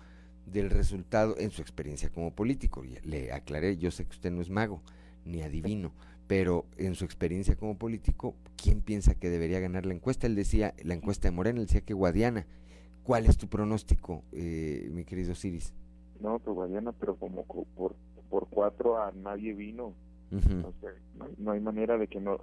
[0.45, 2.83] del resultado en su experiencia como político?
[3.03, 4.81] Le aclaré, yo sé que usted no es mago
[5.23, 5.93] ni adivino,
[6.27, 10.27] pero en su experiencia como político, ¿quién piensa que debería ganar la encuesta?
[10.27, 12.47] Él decía, la encuesta de Morena, él decía que Guadiana.
[13.03, 15.73] ¿Cuál es tu pronóstico, eh, mi querido Osiris?
[16.19, 17.95] No, pues Guadiana, pero como por,
[18.31, 19.93] por cuatro a nadie vino.
[21.37, 22.39] No, hay, manera de que no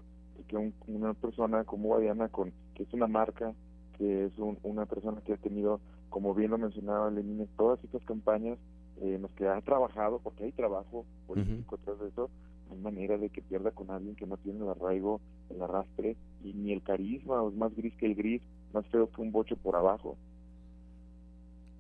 [0.47, 3.55] que una persona como Guadiana con que es una marca
[3.97, 4.33] que es
[4.63, 8.59] una persona que ha tenido como bien lo mencionaba Lenin todas estas campañas
[9.01, 12.31] en eh, las que ha trabajado porque hay trabajo político atrás de eso
[12.69, 16.17] no hay manera de que pierda con alguien que no tiene el arraigo el arrastre
[16.45, 18.43] y ni el carisma o es más gris que el gris
[18.75, 20.19] más feo que un boche por abajo.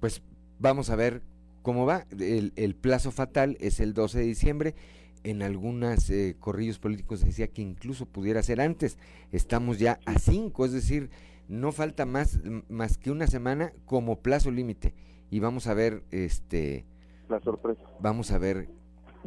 [0.00, 0.22] Pues
[0.58, 1.22] vamos a ver
[1.68, 4.74] cómo va el, el plazo fatal es el 12 de diciembre
[5.22, 8.96] en algunos eh, corrillos políticos decía que incluso pudiera ser antes.
[9.32, 11.10] Estamos ya a cinco, es decir,
[11.46, 12.40] no falta más,
[12.70, 14.94] más que una semana como plazo límite.
[15.30, 16.86] Y vamos a ver, este...
[17.28, 17.82] La sorpresa.
[18.00, 18.70] Vamos a ver.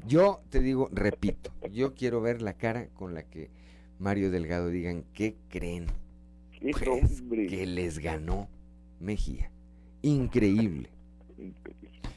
[0.08, 3.52] Yo te digo, repito, yo quiero ver la cara con la que
[4.00, 5.86] Mario Delgado digan, ¿qué creen?
[6.60, 8.50] Pues, que les ganó
[9.00, 9.52] Mejía.
[10.02, 10.90] Increíble.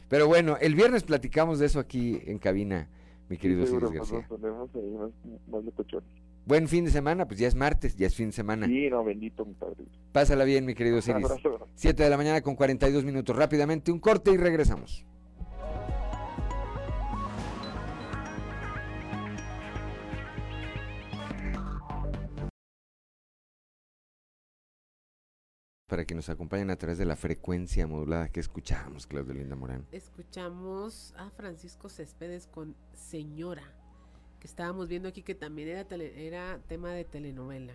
[0.08, 2.88] Pero bueno, el viernes platicamos de eso aquí en cabina
[3.28, 4.28] mi querido sí, García.
[6.46, 8.66] Buen fin de semana, pues ya es martes, ya es fin de semana.
[8.66, 9.84] Sí, no, bendito mi padre.
[10.12, 11.26] Pásala bien, mi querido Siris.
[11.74, 13.34] Siete de la mañana con 42 minutos.
[13.34, 15.06] Rápidamente un corte y regresamos.
[25.86, 29.86] Para que nos acompañen a través de la frecuencia modulada que escuchamos, Claudio Linda Morán.
[29.92, 33.64] Escuchamos a Francisco Céspedes con Señora,
[34.40, 35.86] que estábamos viendo aquí que también era,
[36.16, 37.74] era tema de telenovela.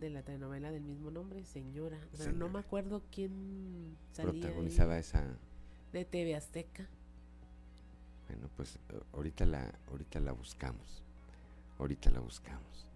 [0.00, 2.00] De la telenovela del mismo nombre, Señora.
[2.16, 4.40] Pero no me acuerdo quién salía.
[4.40, 5.24] Protagonizaba esa.
[5.92, 6.88] De TV Azteca.
[8.28, 11.02] Bueno, pues eh, ahorita la, ahorita la buscamos.
[11.78, 12.86] Ahorita la buscamos.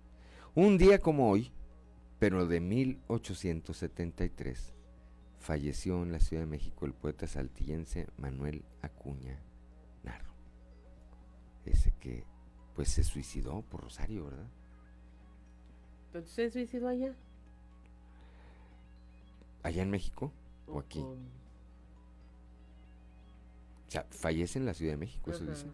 [0.54, 1.52] Un día como hoy,
[2.24, 4.72] pero de 1873
[5.40, 9.38] falleció en la Ciudad de México el poeta saltillense Manuel Acuña
[10.02, 10.32] Narro.
[11.66, 12.24] Ese que
[12.74, 14.48] pues se suicidó por Rosario, ¿verdad?
[16.12, 17.14] ¿Pero se suicidó allá?
[19.62, 20.32] ¿Allá en México
[20.66, 21.00] o, aquí?
[21.00, 21.18] O
[23.88, 25.66] sea, fallece en la Ciudad de México, eso dice.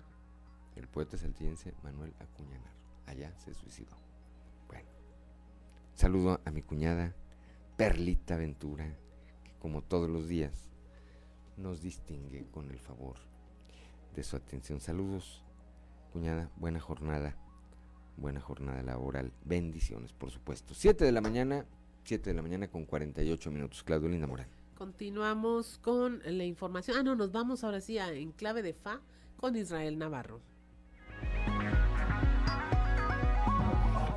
[0.74, 2.81] El poeta saltillense Manuel Acuña Narro.
[3.06, 4.10] Allá se suicidó.
[6.01, 7.14] Saludo a mi cuñada
[7.77, 8.97] Perlita Ventura,
[9.44, 10.70] que como todos los días
[11.59, 13.16] nos distingue con el favor
[14.16, 14.81] de su atención.
[14.81, 15.44] Saludos,
[16.10, 17.36] cuñada, buena jornada,
[18.16, 19.31] buena jornada laboral.
[19.44, 20.72] Bendiciones, por supuesto.
[20.72, 21.66] Siete de la mañana,
[22.02, 23.82] siete de la mañana con 48 minutos.
[23.82, 24.48] Claudio Linda Morán.
[24.78, 26.97] Continuamos con la información.
[26.97, 29.02] Ah, no, nos vamos ahora sí a En Clave de Fa
[29.36, 30.40] con Israel Navarro.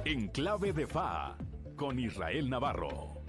[0.06, 1.36] En Clave de Fa
[1.76, 3.22] con Israel Navarro.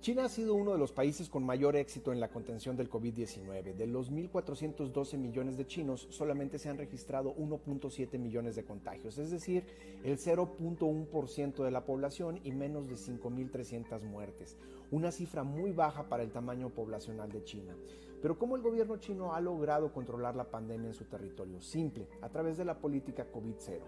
[0.00, 3.74] China ha sido uno de los países con mayor éxito en la contención del COVID-19.
[3.74, 9.32] De los 1.412 millones de chinos, solamente se han registrado 1.7 millones de contagios, es
[9.32, 9.64] decir,
[10.04, 14.56] el 0.1% de la población y menos de 5.300 muertes,
[14.92, 17.74] una cifra muy baja para el tamaño poblacional de China.
[18.22, 21.60] Pero ¿cómo el gobierno chino ha logrado controlar la pandemia en su territorio?
[21.60, 23.80] Simple, a través de la política COVID-0.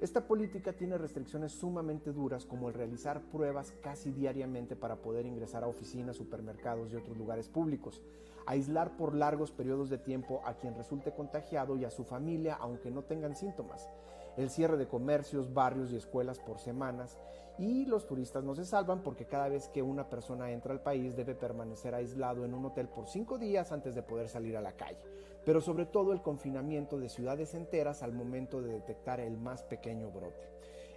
[0.00, 5.64] Esta política tiene restricciones sumamente duras como el realizar pruebas casi diariamente para poder ingresar
[5.64, 8.00] a oficinas, supermercados y otros lugares públicos,
[8.46, 12.92] aislar por largos periodos de tiempo a quien resulte contagiado y a su familia aunque
[12.92, 13.88] no tengan síntomas,
[14.36, 17.18] el cierre de comercios, barrios y escuelas por semanas.
[17.58, 21.16] Y los turistas no se salvan porque cada vez que una persona entra al país
[21.16, 24.76] debe permanecer aislado en un hotel por cinco días antes de poder salir a la
[24.76, 25.02] calle
[25.48, 30.10] pero sobre todo el confinamiento de ciudades enteras al momento de detectar el más pequeño
[30.10, 30.46] brote.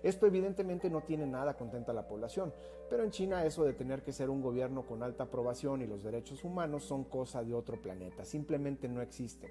[0.03, 2.53] Esto evidentemente no tiene nada contenta a la población,
[2.89, 6.03] pero en China eso de tener que ser un gobierno con alta aprobación y los
[6.03, 9.49] derechos humanos son cosa de otro planeta, simplemente no existen.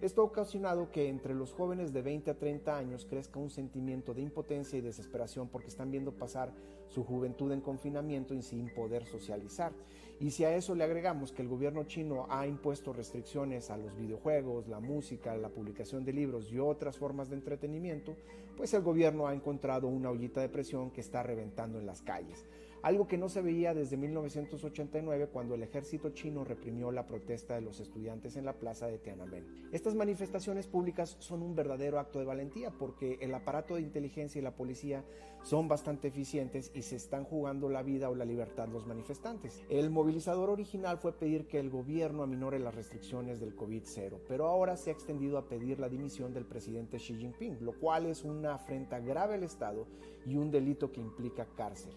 [0.00, 4.14] Esto ha ocasionado que entre los jóvenes de 20 a 30 años crezca un sentimiento
[4.14, 6.52] de impotencia y desesperación porque están viendo pasar
[6.88, 9.72] su juventud en confinamiento y sin poder socializar.
[10.20, 13.96] Y si a eso le agregamos que el gobierno chino ha impuesto restricciones a los
[13.96, 18.14] videojuegos, la música, la publicación de libros y otras formas de entretenimiento,
[18.54, 22.44] pues el gobierno ha encontrado una ollita de presión que está reventando en las calles.
[22.82, 27.60] Algo que no se veía desde 1989 cuando el ejército chino reprimió la protesta de
[27.60, 29.46] los estudiantes en la plaza de Tiananmen.
[29.72, 34.42] Estas manifestaciones públicas son un verdadero acto de valentía porque el aparato de inteligencia y
[34.42, 35.04] la policía
[35.42, 39.62] son bastante eficientes y se están jugando la vida o la libertad los manifestantes.
[39.68, 44.76] El movilizador original fue pedir que el gobierno aminore las restricciones del COVID-0, pero ahora
[44.76, 48.54] se ha extendido a pedir la dimisión del presidente Xi Jinping, lo cual es una
[48.54, 49.86] afrenta grave al Estado
[50.26, 51.92] y un delito que implica cárcel.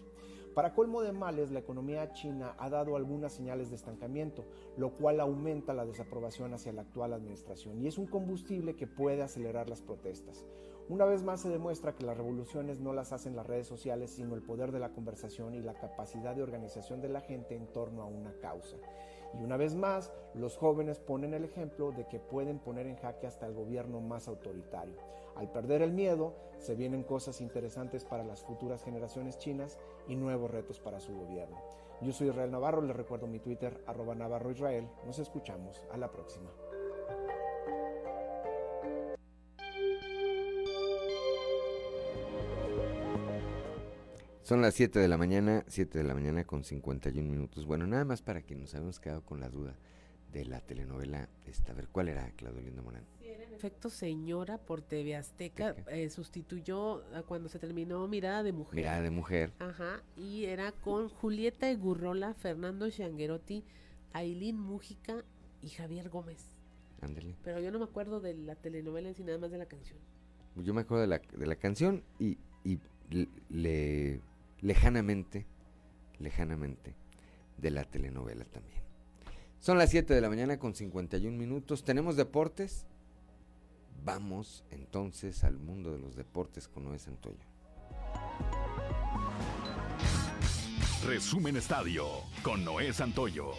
[0.54, 4.44] Para colmo de males, la economía china ha dado algunas señales de estancamiento,
[4.76, 9.22] lo cual aumenta la desaprobación hacia la actual administración y es un combustible que puede
[9.22, 10.44] acelerar las protestas.
[10.88, 14.36] Una vez más se demuestra que las revoluciones no las hacen las redes sociales, sino
[14.36, 18.02] el poder de la conversación y la capacidad de organización de la gente en torno
[18.02, 18.76] a una causa.
[19.36, 23.26] Y una vez más, los jóvenes ponen el ejemplo de que pueden poner en jaque
[23.26, 24.94] hasta el gobierno más autoritario.
[25.36, 30.50] Al perder el miedo, se vienen cosas interesantes para las futuras generaciones chinas y nuevos
[30.50, 31.60] retos para su gobierno.
[32.00, 34.88] Yo soy Israel Navarro, les recuerdo mi Twitter, arroba Navarro Israel.
[35.06, 35.84] Nos escuchamos.
[35.90, 36.50] A la próxima.
[44.42, 47.64] Son las 7 de la mañana, 7 de la mañana con 51 minutos.
[47.64, 49.74] Bueno, nada más para que nos habíamos quedado con la duda
[50.32, 51.72] de la telenovela esta.
[51.72, 53.13] A ver, ¿cuál era, Claudio Linda Morán?
[53.54, 55.76] Efecto Señora por TV Azteca.
[55.88, 58.74] Eh, sustituyó a cuando se terminó Mirada de Mujer.
[58.74, 59.52] Mirada de Mujer.
[59.58, 63.64] Ajá, y era con Julieta Egurrola, Fernando Shanguerotti,
[64.12, 65.24] Ailín Mújica
[65.62, 66.56] y Javier Gómez.
[67.00, 67.36] Ándale.
[67.42, 69.98] Pero yo no me acuerdo de la telenovela en sí, nada más de la canción.
[70.56, 72.78] Yo me acuerdo de la, de la canción y, y
[73.48, 74.20] le
[74.60, 75.46] lejanamente,
[76.18, 76.94] lejanamente
[77.58, 78.82] de la telenovela también.
[79.60, 81.84] Son las 7 de la mañana con 51 minutos.
[81.84, 82.86] ¿Tenemos deportes?
[84.04, 87.38] Vamos entonces al mundo de los deportes con Noé Santoyo.
[91.06, 92.06] Resumen Estadio
[92.42, 93.52] con Noé Santoyo.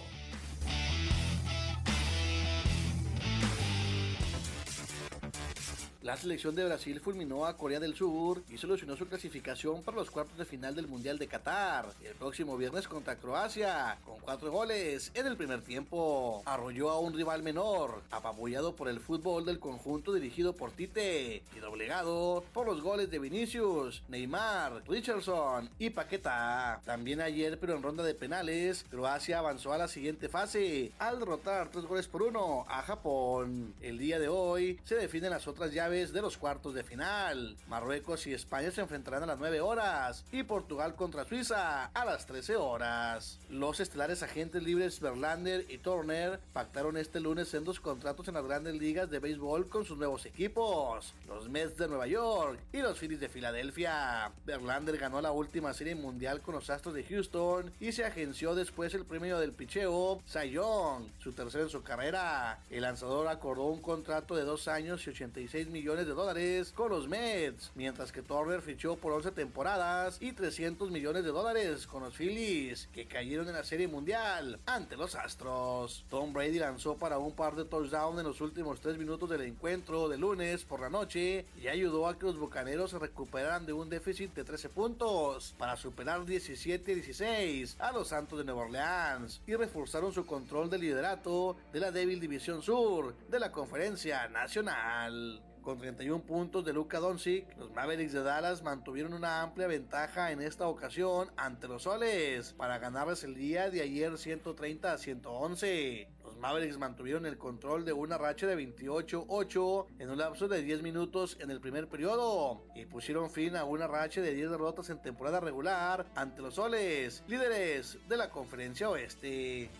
[6.05, 10.11] La selección de Brasil fulminó a Corea del Sur y solucionó su clasificación para los
[10.11, 15.11] cuartos de final del Mundial de Qatar el próximo viernes contra Croacia, con cuatro goles
[15.15, 16.43] en el primer tiempo.
[16.45, 21.59] Arrolló a un rival menor, apabullado por el fútbol del conjunto dirigido por Tite y
[21.59, 26.81] doblegado por los goles de Vinicius, Neymar, Richardson y Paqueta.
[26.85, 31.71] También ayer, pero en ronda de penales, Croacia avanzó a la siguiente fase al derrotar
[31.71, 33.73] tres goles por uno a Japón.
[33.81, 37.55] El día de hoy se definen las otras llaves de los cuartos de final.
[37.69, 42.25] Marruecos y España se enfrentarán a las 9 horas y Portugal contra Suiza a las
[42.25, 43.39] 13 horas.
[43.49, 48.43] Los estelares agentes libres Verlander y Turner pactaron este lunes en dos contratos en las
[48.43, 52.99] grandes ligas de béisbol con sus nuevos equipos, los Mets de Nueva York y los
[52.99, 54.33] Phillies de Filadelfia.
[54.45, 58.93] Verlander ganó la última serie mundial con los Astros de Houston y se agenció después
[58.95, 62.59] el premio del picheo Cy Young, su tercero en su carrera.
[62.69, 67.07] El lanzador acordó un contrato de dos años y 86 millones de dólares con los
[67.07, 72.15] Mets, mientras que Turner fichó por 11 temporadas y 300 millones de dólares con los
[72.15, 76.03] Phillies, que cayeron en la Serie Mundial ante los Astros.
[76.09, 80.09] Tom Brady lanzó para un par de touchdowns en los últimos 3 minutos del encuentro
[80.09, 83.87] de lunes por la noche y ayudó a que los Bucaneros se recuperaran de un
[83.87, 90.11] déficit de 13 puntos para superar 17-16 a los Santos de Nueva Orleans y reforzaron
[90.11, 95.43] su control del liderato de la débil División Sur de la Conferencia Nacional.
[95.65, 100.39] Con 31 puntos de Luka Doncic, los Mavericks de Dallas mantuvieron una amplia ventaja en
[100.39, 106.07] esta ocasión ante los Soles para ganarles el día de ayer 130 a 111.
[106.23, 110.83] Los Mavericks mantuvieron el control de una racha de 28-8 en un lapso de 10
[110.83, 115.01] minutos en el primer periodo y pusieron fin a una racha de 10 derrotas en
[115.01, 119.71] temporada regular ante los Soles, líderes de la Conferencia Oeste.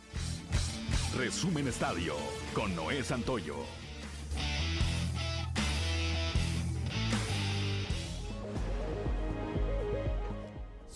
[1.16, 2.16] Resumen Estadio
[2.56, 3.85] con Noé Santoyo.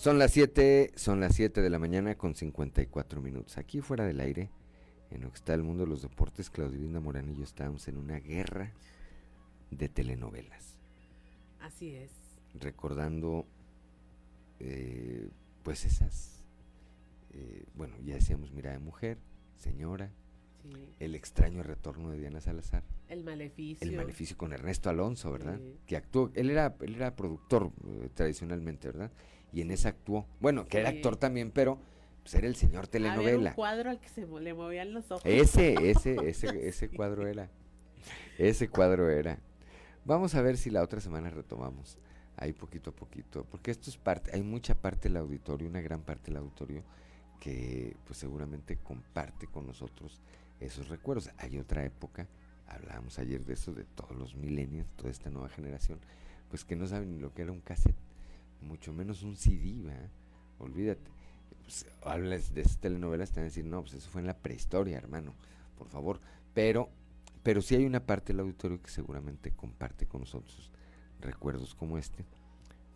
[0.00, 3.58] Son las 7, son las 7 de la mañana con 54 minutos.
[3.58, 4.48] Aquí fuera del aire,
[5.10, 7.98] en lo que está el mundo de los deportes, Claudio Morán y yo estábamos en
[7.98, 8.72] una guerra
[9.70, 10.78] de telenovelas.
[11.60, 12.12] Así es.
[12.54, 13.46] Recordando,
[14.58, 15.28] eh,
[15.64, 16.44] pues esas,
[17.34, 19.18] eh, bueno, ya decíamos Mirada de Mujer,
[19.58, 20.10] Señora,
[20.98, 22.84] El extraño retorno de Diana Salazar.
[23.08, 23.86] El maleficio.
[23.86, 25.60] El maleficio con Ernesto Alonso, ¿verdad?
[25.84, 29.10] Que actuó, él era, él era productor eh, tradicionalmente, ¿verdad?
[29.52, 30.26] Y en esa actuó.
[30.40, 31.78] Bueno, que era actor también, pero
[32.22, 33.30] pues era el señor telenovela.
[33.30, 35.22] Había un cuadro al que se le movían los ojos.
[35.24, 37.50] Ese, ese, ese, ese cuadro era.
[38.38, 39.38] Ese cuadro era.
[40.04, 41.98] Vamos a ver si la otra semana retomamos
[42.40, 46.00] ahí poquito a poquito, porque esto es parte, hay mucha parte del auditorio, una gran
[46.00, 46.82] parte del auditorio
[47.38, 50.20] que pues seguramente comparte con nosotros
[50.58, 51.30] esos recuerdos.
[51.38, 52.26] Hay otra época,
[52.66, 56.00] hablábamos ayer de eso, de todos los millennials, toda esta nueva generación,
[56.48, 57.96] pues que no saben ni lo que era un cassette,
[58.62, 59.82] mucho menos un CD,
[60.58, 61.10] olvídate.
[61.62, 64.36] Pues, hablas de esas telenovelas, te van a decir, no, pues eso fue en la
[64.36, 65.34] prehistoria, hermano,
[65.76, 66.20] por favor.
[66.54, 66.90] Pero,
[67.42, 70.70] pero sí hay una parte del auditorio que seguramente comparte con nosotros
[71.20, 72.24] recuerdos como este.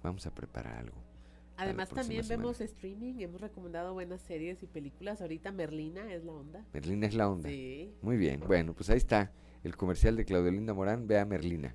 [0.02, 1.14] Vamos a preparar algo
[1.56, 5.20] Además también vemos streaming, hemos recomendado buenas series y películas.
[5.20, 6.64] Ahorita Merlina es la onda.
[6.72, 7.48] Merlina es la onda.
[7.48, 7.94] Sí.
[8.02, 9.32] Muy bien, bueno, pues ahí está
[9.62, 11.74] el comercial de Claudio Linda Morán, vea Merlina.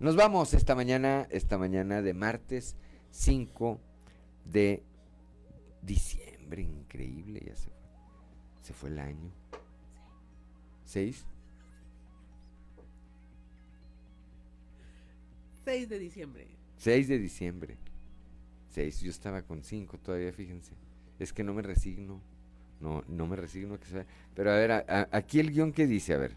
[0.00, 2.76] Nos vamos esta mañana, esta mañana de martes
[3.12, 3.80] 5
[4.44, 4.82] de
[5.82, 7.78] diciembre, increíble, ya se fue.
[8.62, 9.30] Se fue el año.
[10.84, 11.24] ¿Seis?
[15.64, 16.46] 6 de diciembre.
[16.78, 17.76] 6 de diciembre.
[18.72, 20.72] Seis, yo estaba con cinco todavía, fíjense.
[21.18, 22.22] Es que no me resigno.
[22.80, 24.06] No, no me resigno a que sea.
[24.34, 26.34] Pero a ver, aquí el guion que dice, a ver.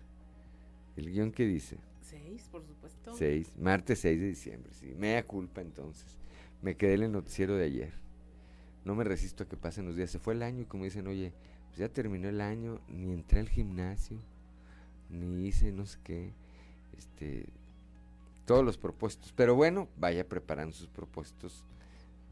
[0.98, 1.78] El guion que dice.
[2.02, 3.16] Seis, por supuesto.
[3.16, 4.94] Seis, martes 6 de diciembre, sí.
[4.98, 6.18] Mea culpa entonces.
[6.62, 7.94] Me quedé en el noticiero de ayer.
[8.84, 10.12] No me resisto a que pasen los días.
[10.12, 11.34] Se fue el año y como dicen, oye,
[11.68, 14.20] pues ya terminó el año, ni entré al gimnasio,
[15.10, 16.34] ni hice no sé qué.
[16.98, 17.46] Este,
[18.46, 19.34] todos los propósitos.
[19.34, 21.64] Pero bueno, vaya preparando sus propósitos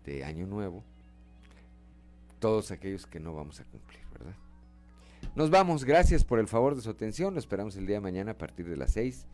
[0.05, 0.83] de Año Nuevo,
[2.39, 4.35] todos aquellos que no vamos a cumplir, ¿verdad?
[5.35, 8.31] Nos vamos, gracias por el favor de su atención, nos esperamos el día de mañana
[8.31, 9.25] a partir de las 6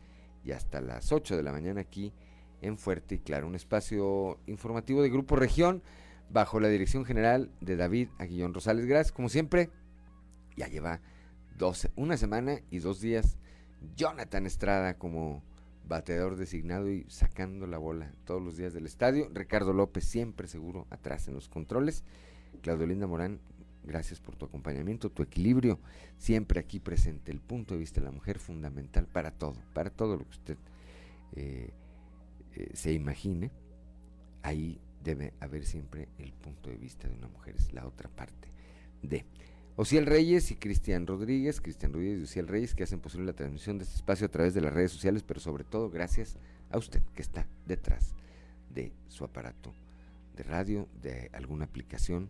[0.45, 2.13] y hasta las 8 de la mañana aquí
[2.61, 5.81] en Fuerte y Claro, un espacio informativo de Grupo Región
[6.29, 8.85] bajo la dirección general de David Aguillón Rosales.
[8.85, 9.69] Gracias, como siempre,
[10.55, 11.01] ya lleva
[11.57, 13.37] dos, una semana y dos días
[13.95, 15.43] Jonathan Estrada como
[15.87, 19.29] bateador designado y sacando la bola todos los días del estadio.
[19.33, 22.03] Ricardo López siempre seguro atrás en los controles.
[22.61, 23.39] Claudio Linda Morán,
[23.83, 25.79] gracias por tu acompañamiento, tu equilibrio,
[26.17, 27.31] siempre aquí presente.
[27.31, 30.57] El punto de vista de la mujer fundamental para todo, para todo lo que usted
[31.35, 31.71] eh,
[32.55, 33.51] eh, se imagine.
[34.41, 38.49] Ahí debe haber siempre el punto de vista de una mujer, es la otra parte
[39.01, 39.25] de.
[39.75, 43.77] Ociel Reyes y Cristian Rodríguez, Cristian Rodríguez y Ociel Reyes, que hacen posible la transmisión
[43.77, 46.37] de este espacio a través de las redes sociales, pero sobre todo gracias
[46.69, 48.13] a usted que está detrás
[48.73, 49.73] de su aparato
[50.35, 52.29] de radio, de alguna aplicación,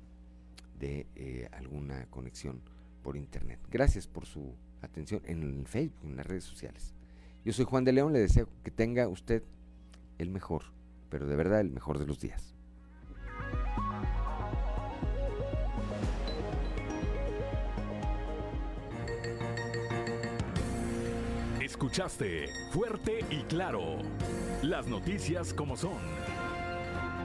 [0.80, 2.62] de eh, alguna conexión
[3.02, 3.60] por internet.
[3.72, 6.94] Gracias por su atención en el Facebook, en las redes sociales.
[7.44, 9.44] Yo soy Juan de León, le deseo que tenga usted
[10.20, 10.64] el mejor,
[11.10, 12.54] pero de verdad el mejor de los días.
[21.62, 24.00] Escuchaste Fuerte y Claro.
[24.62, 25.98] Las noticias como son.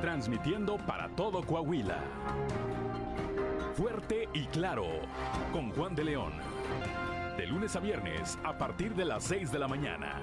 [0.01, 1.99] Transmitiendo para todo Coahuila.
[3.75, 4.87] Fuerte y Claro.
[5.53, 6.33] Con Juan de León.
[7.37, 10.21] De lunes a viernes a partir de las 6 de la mañana.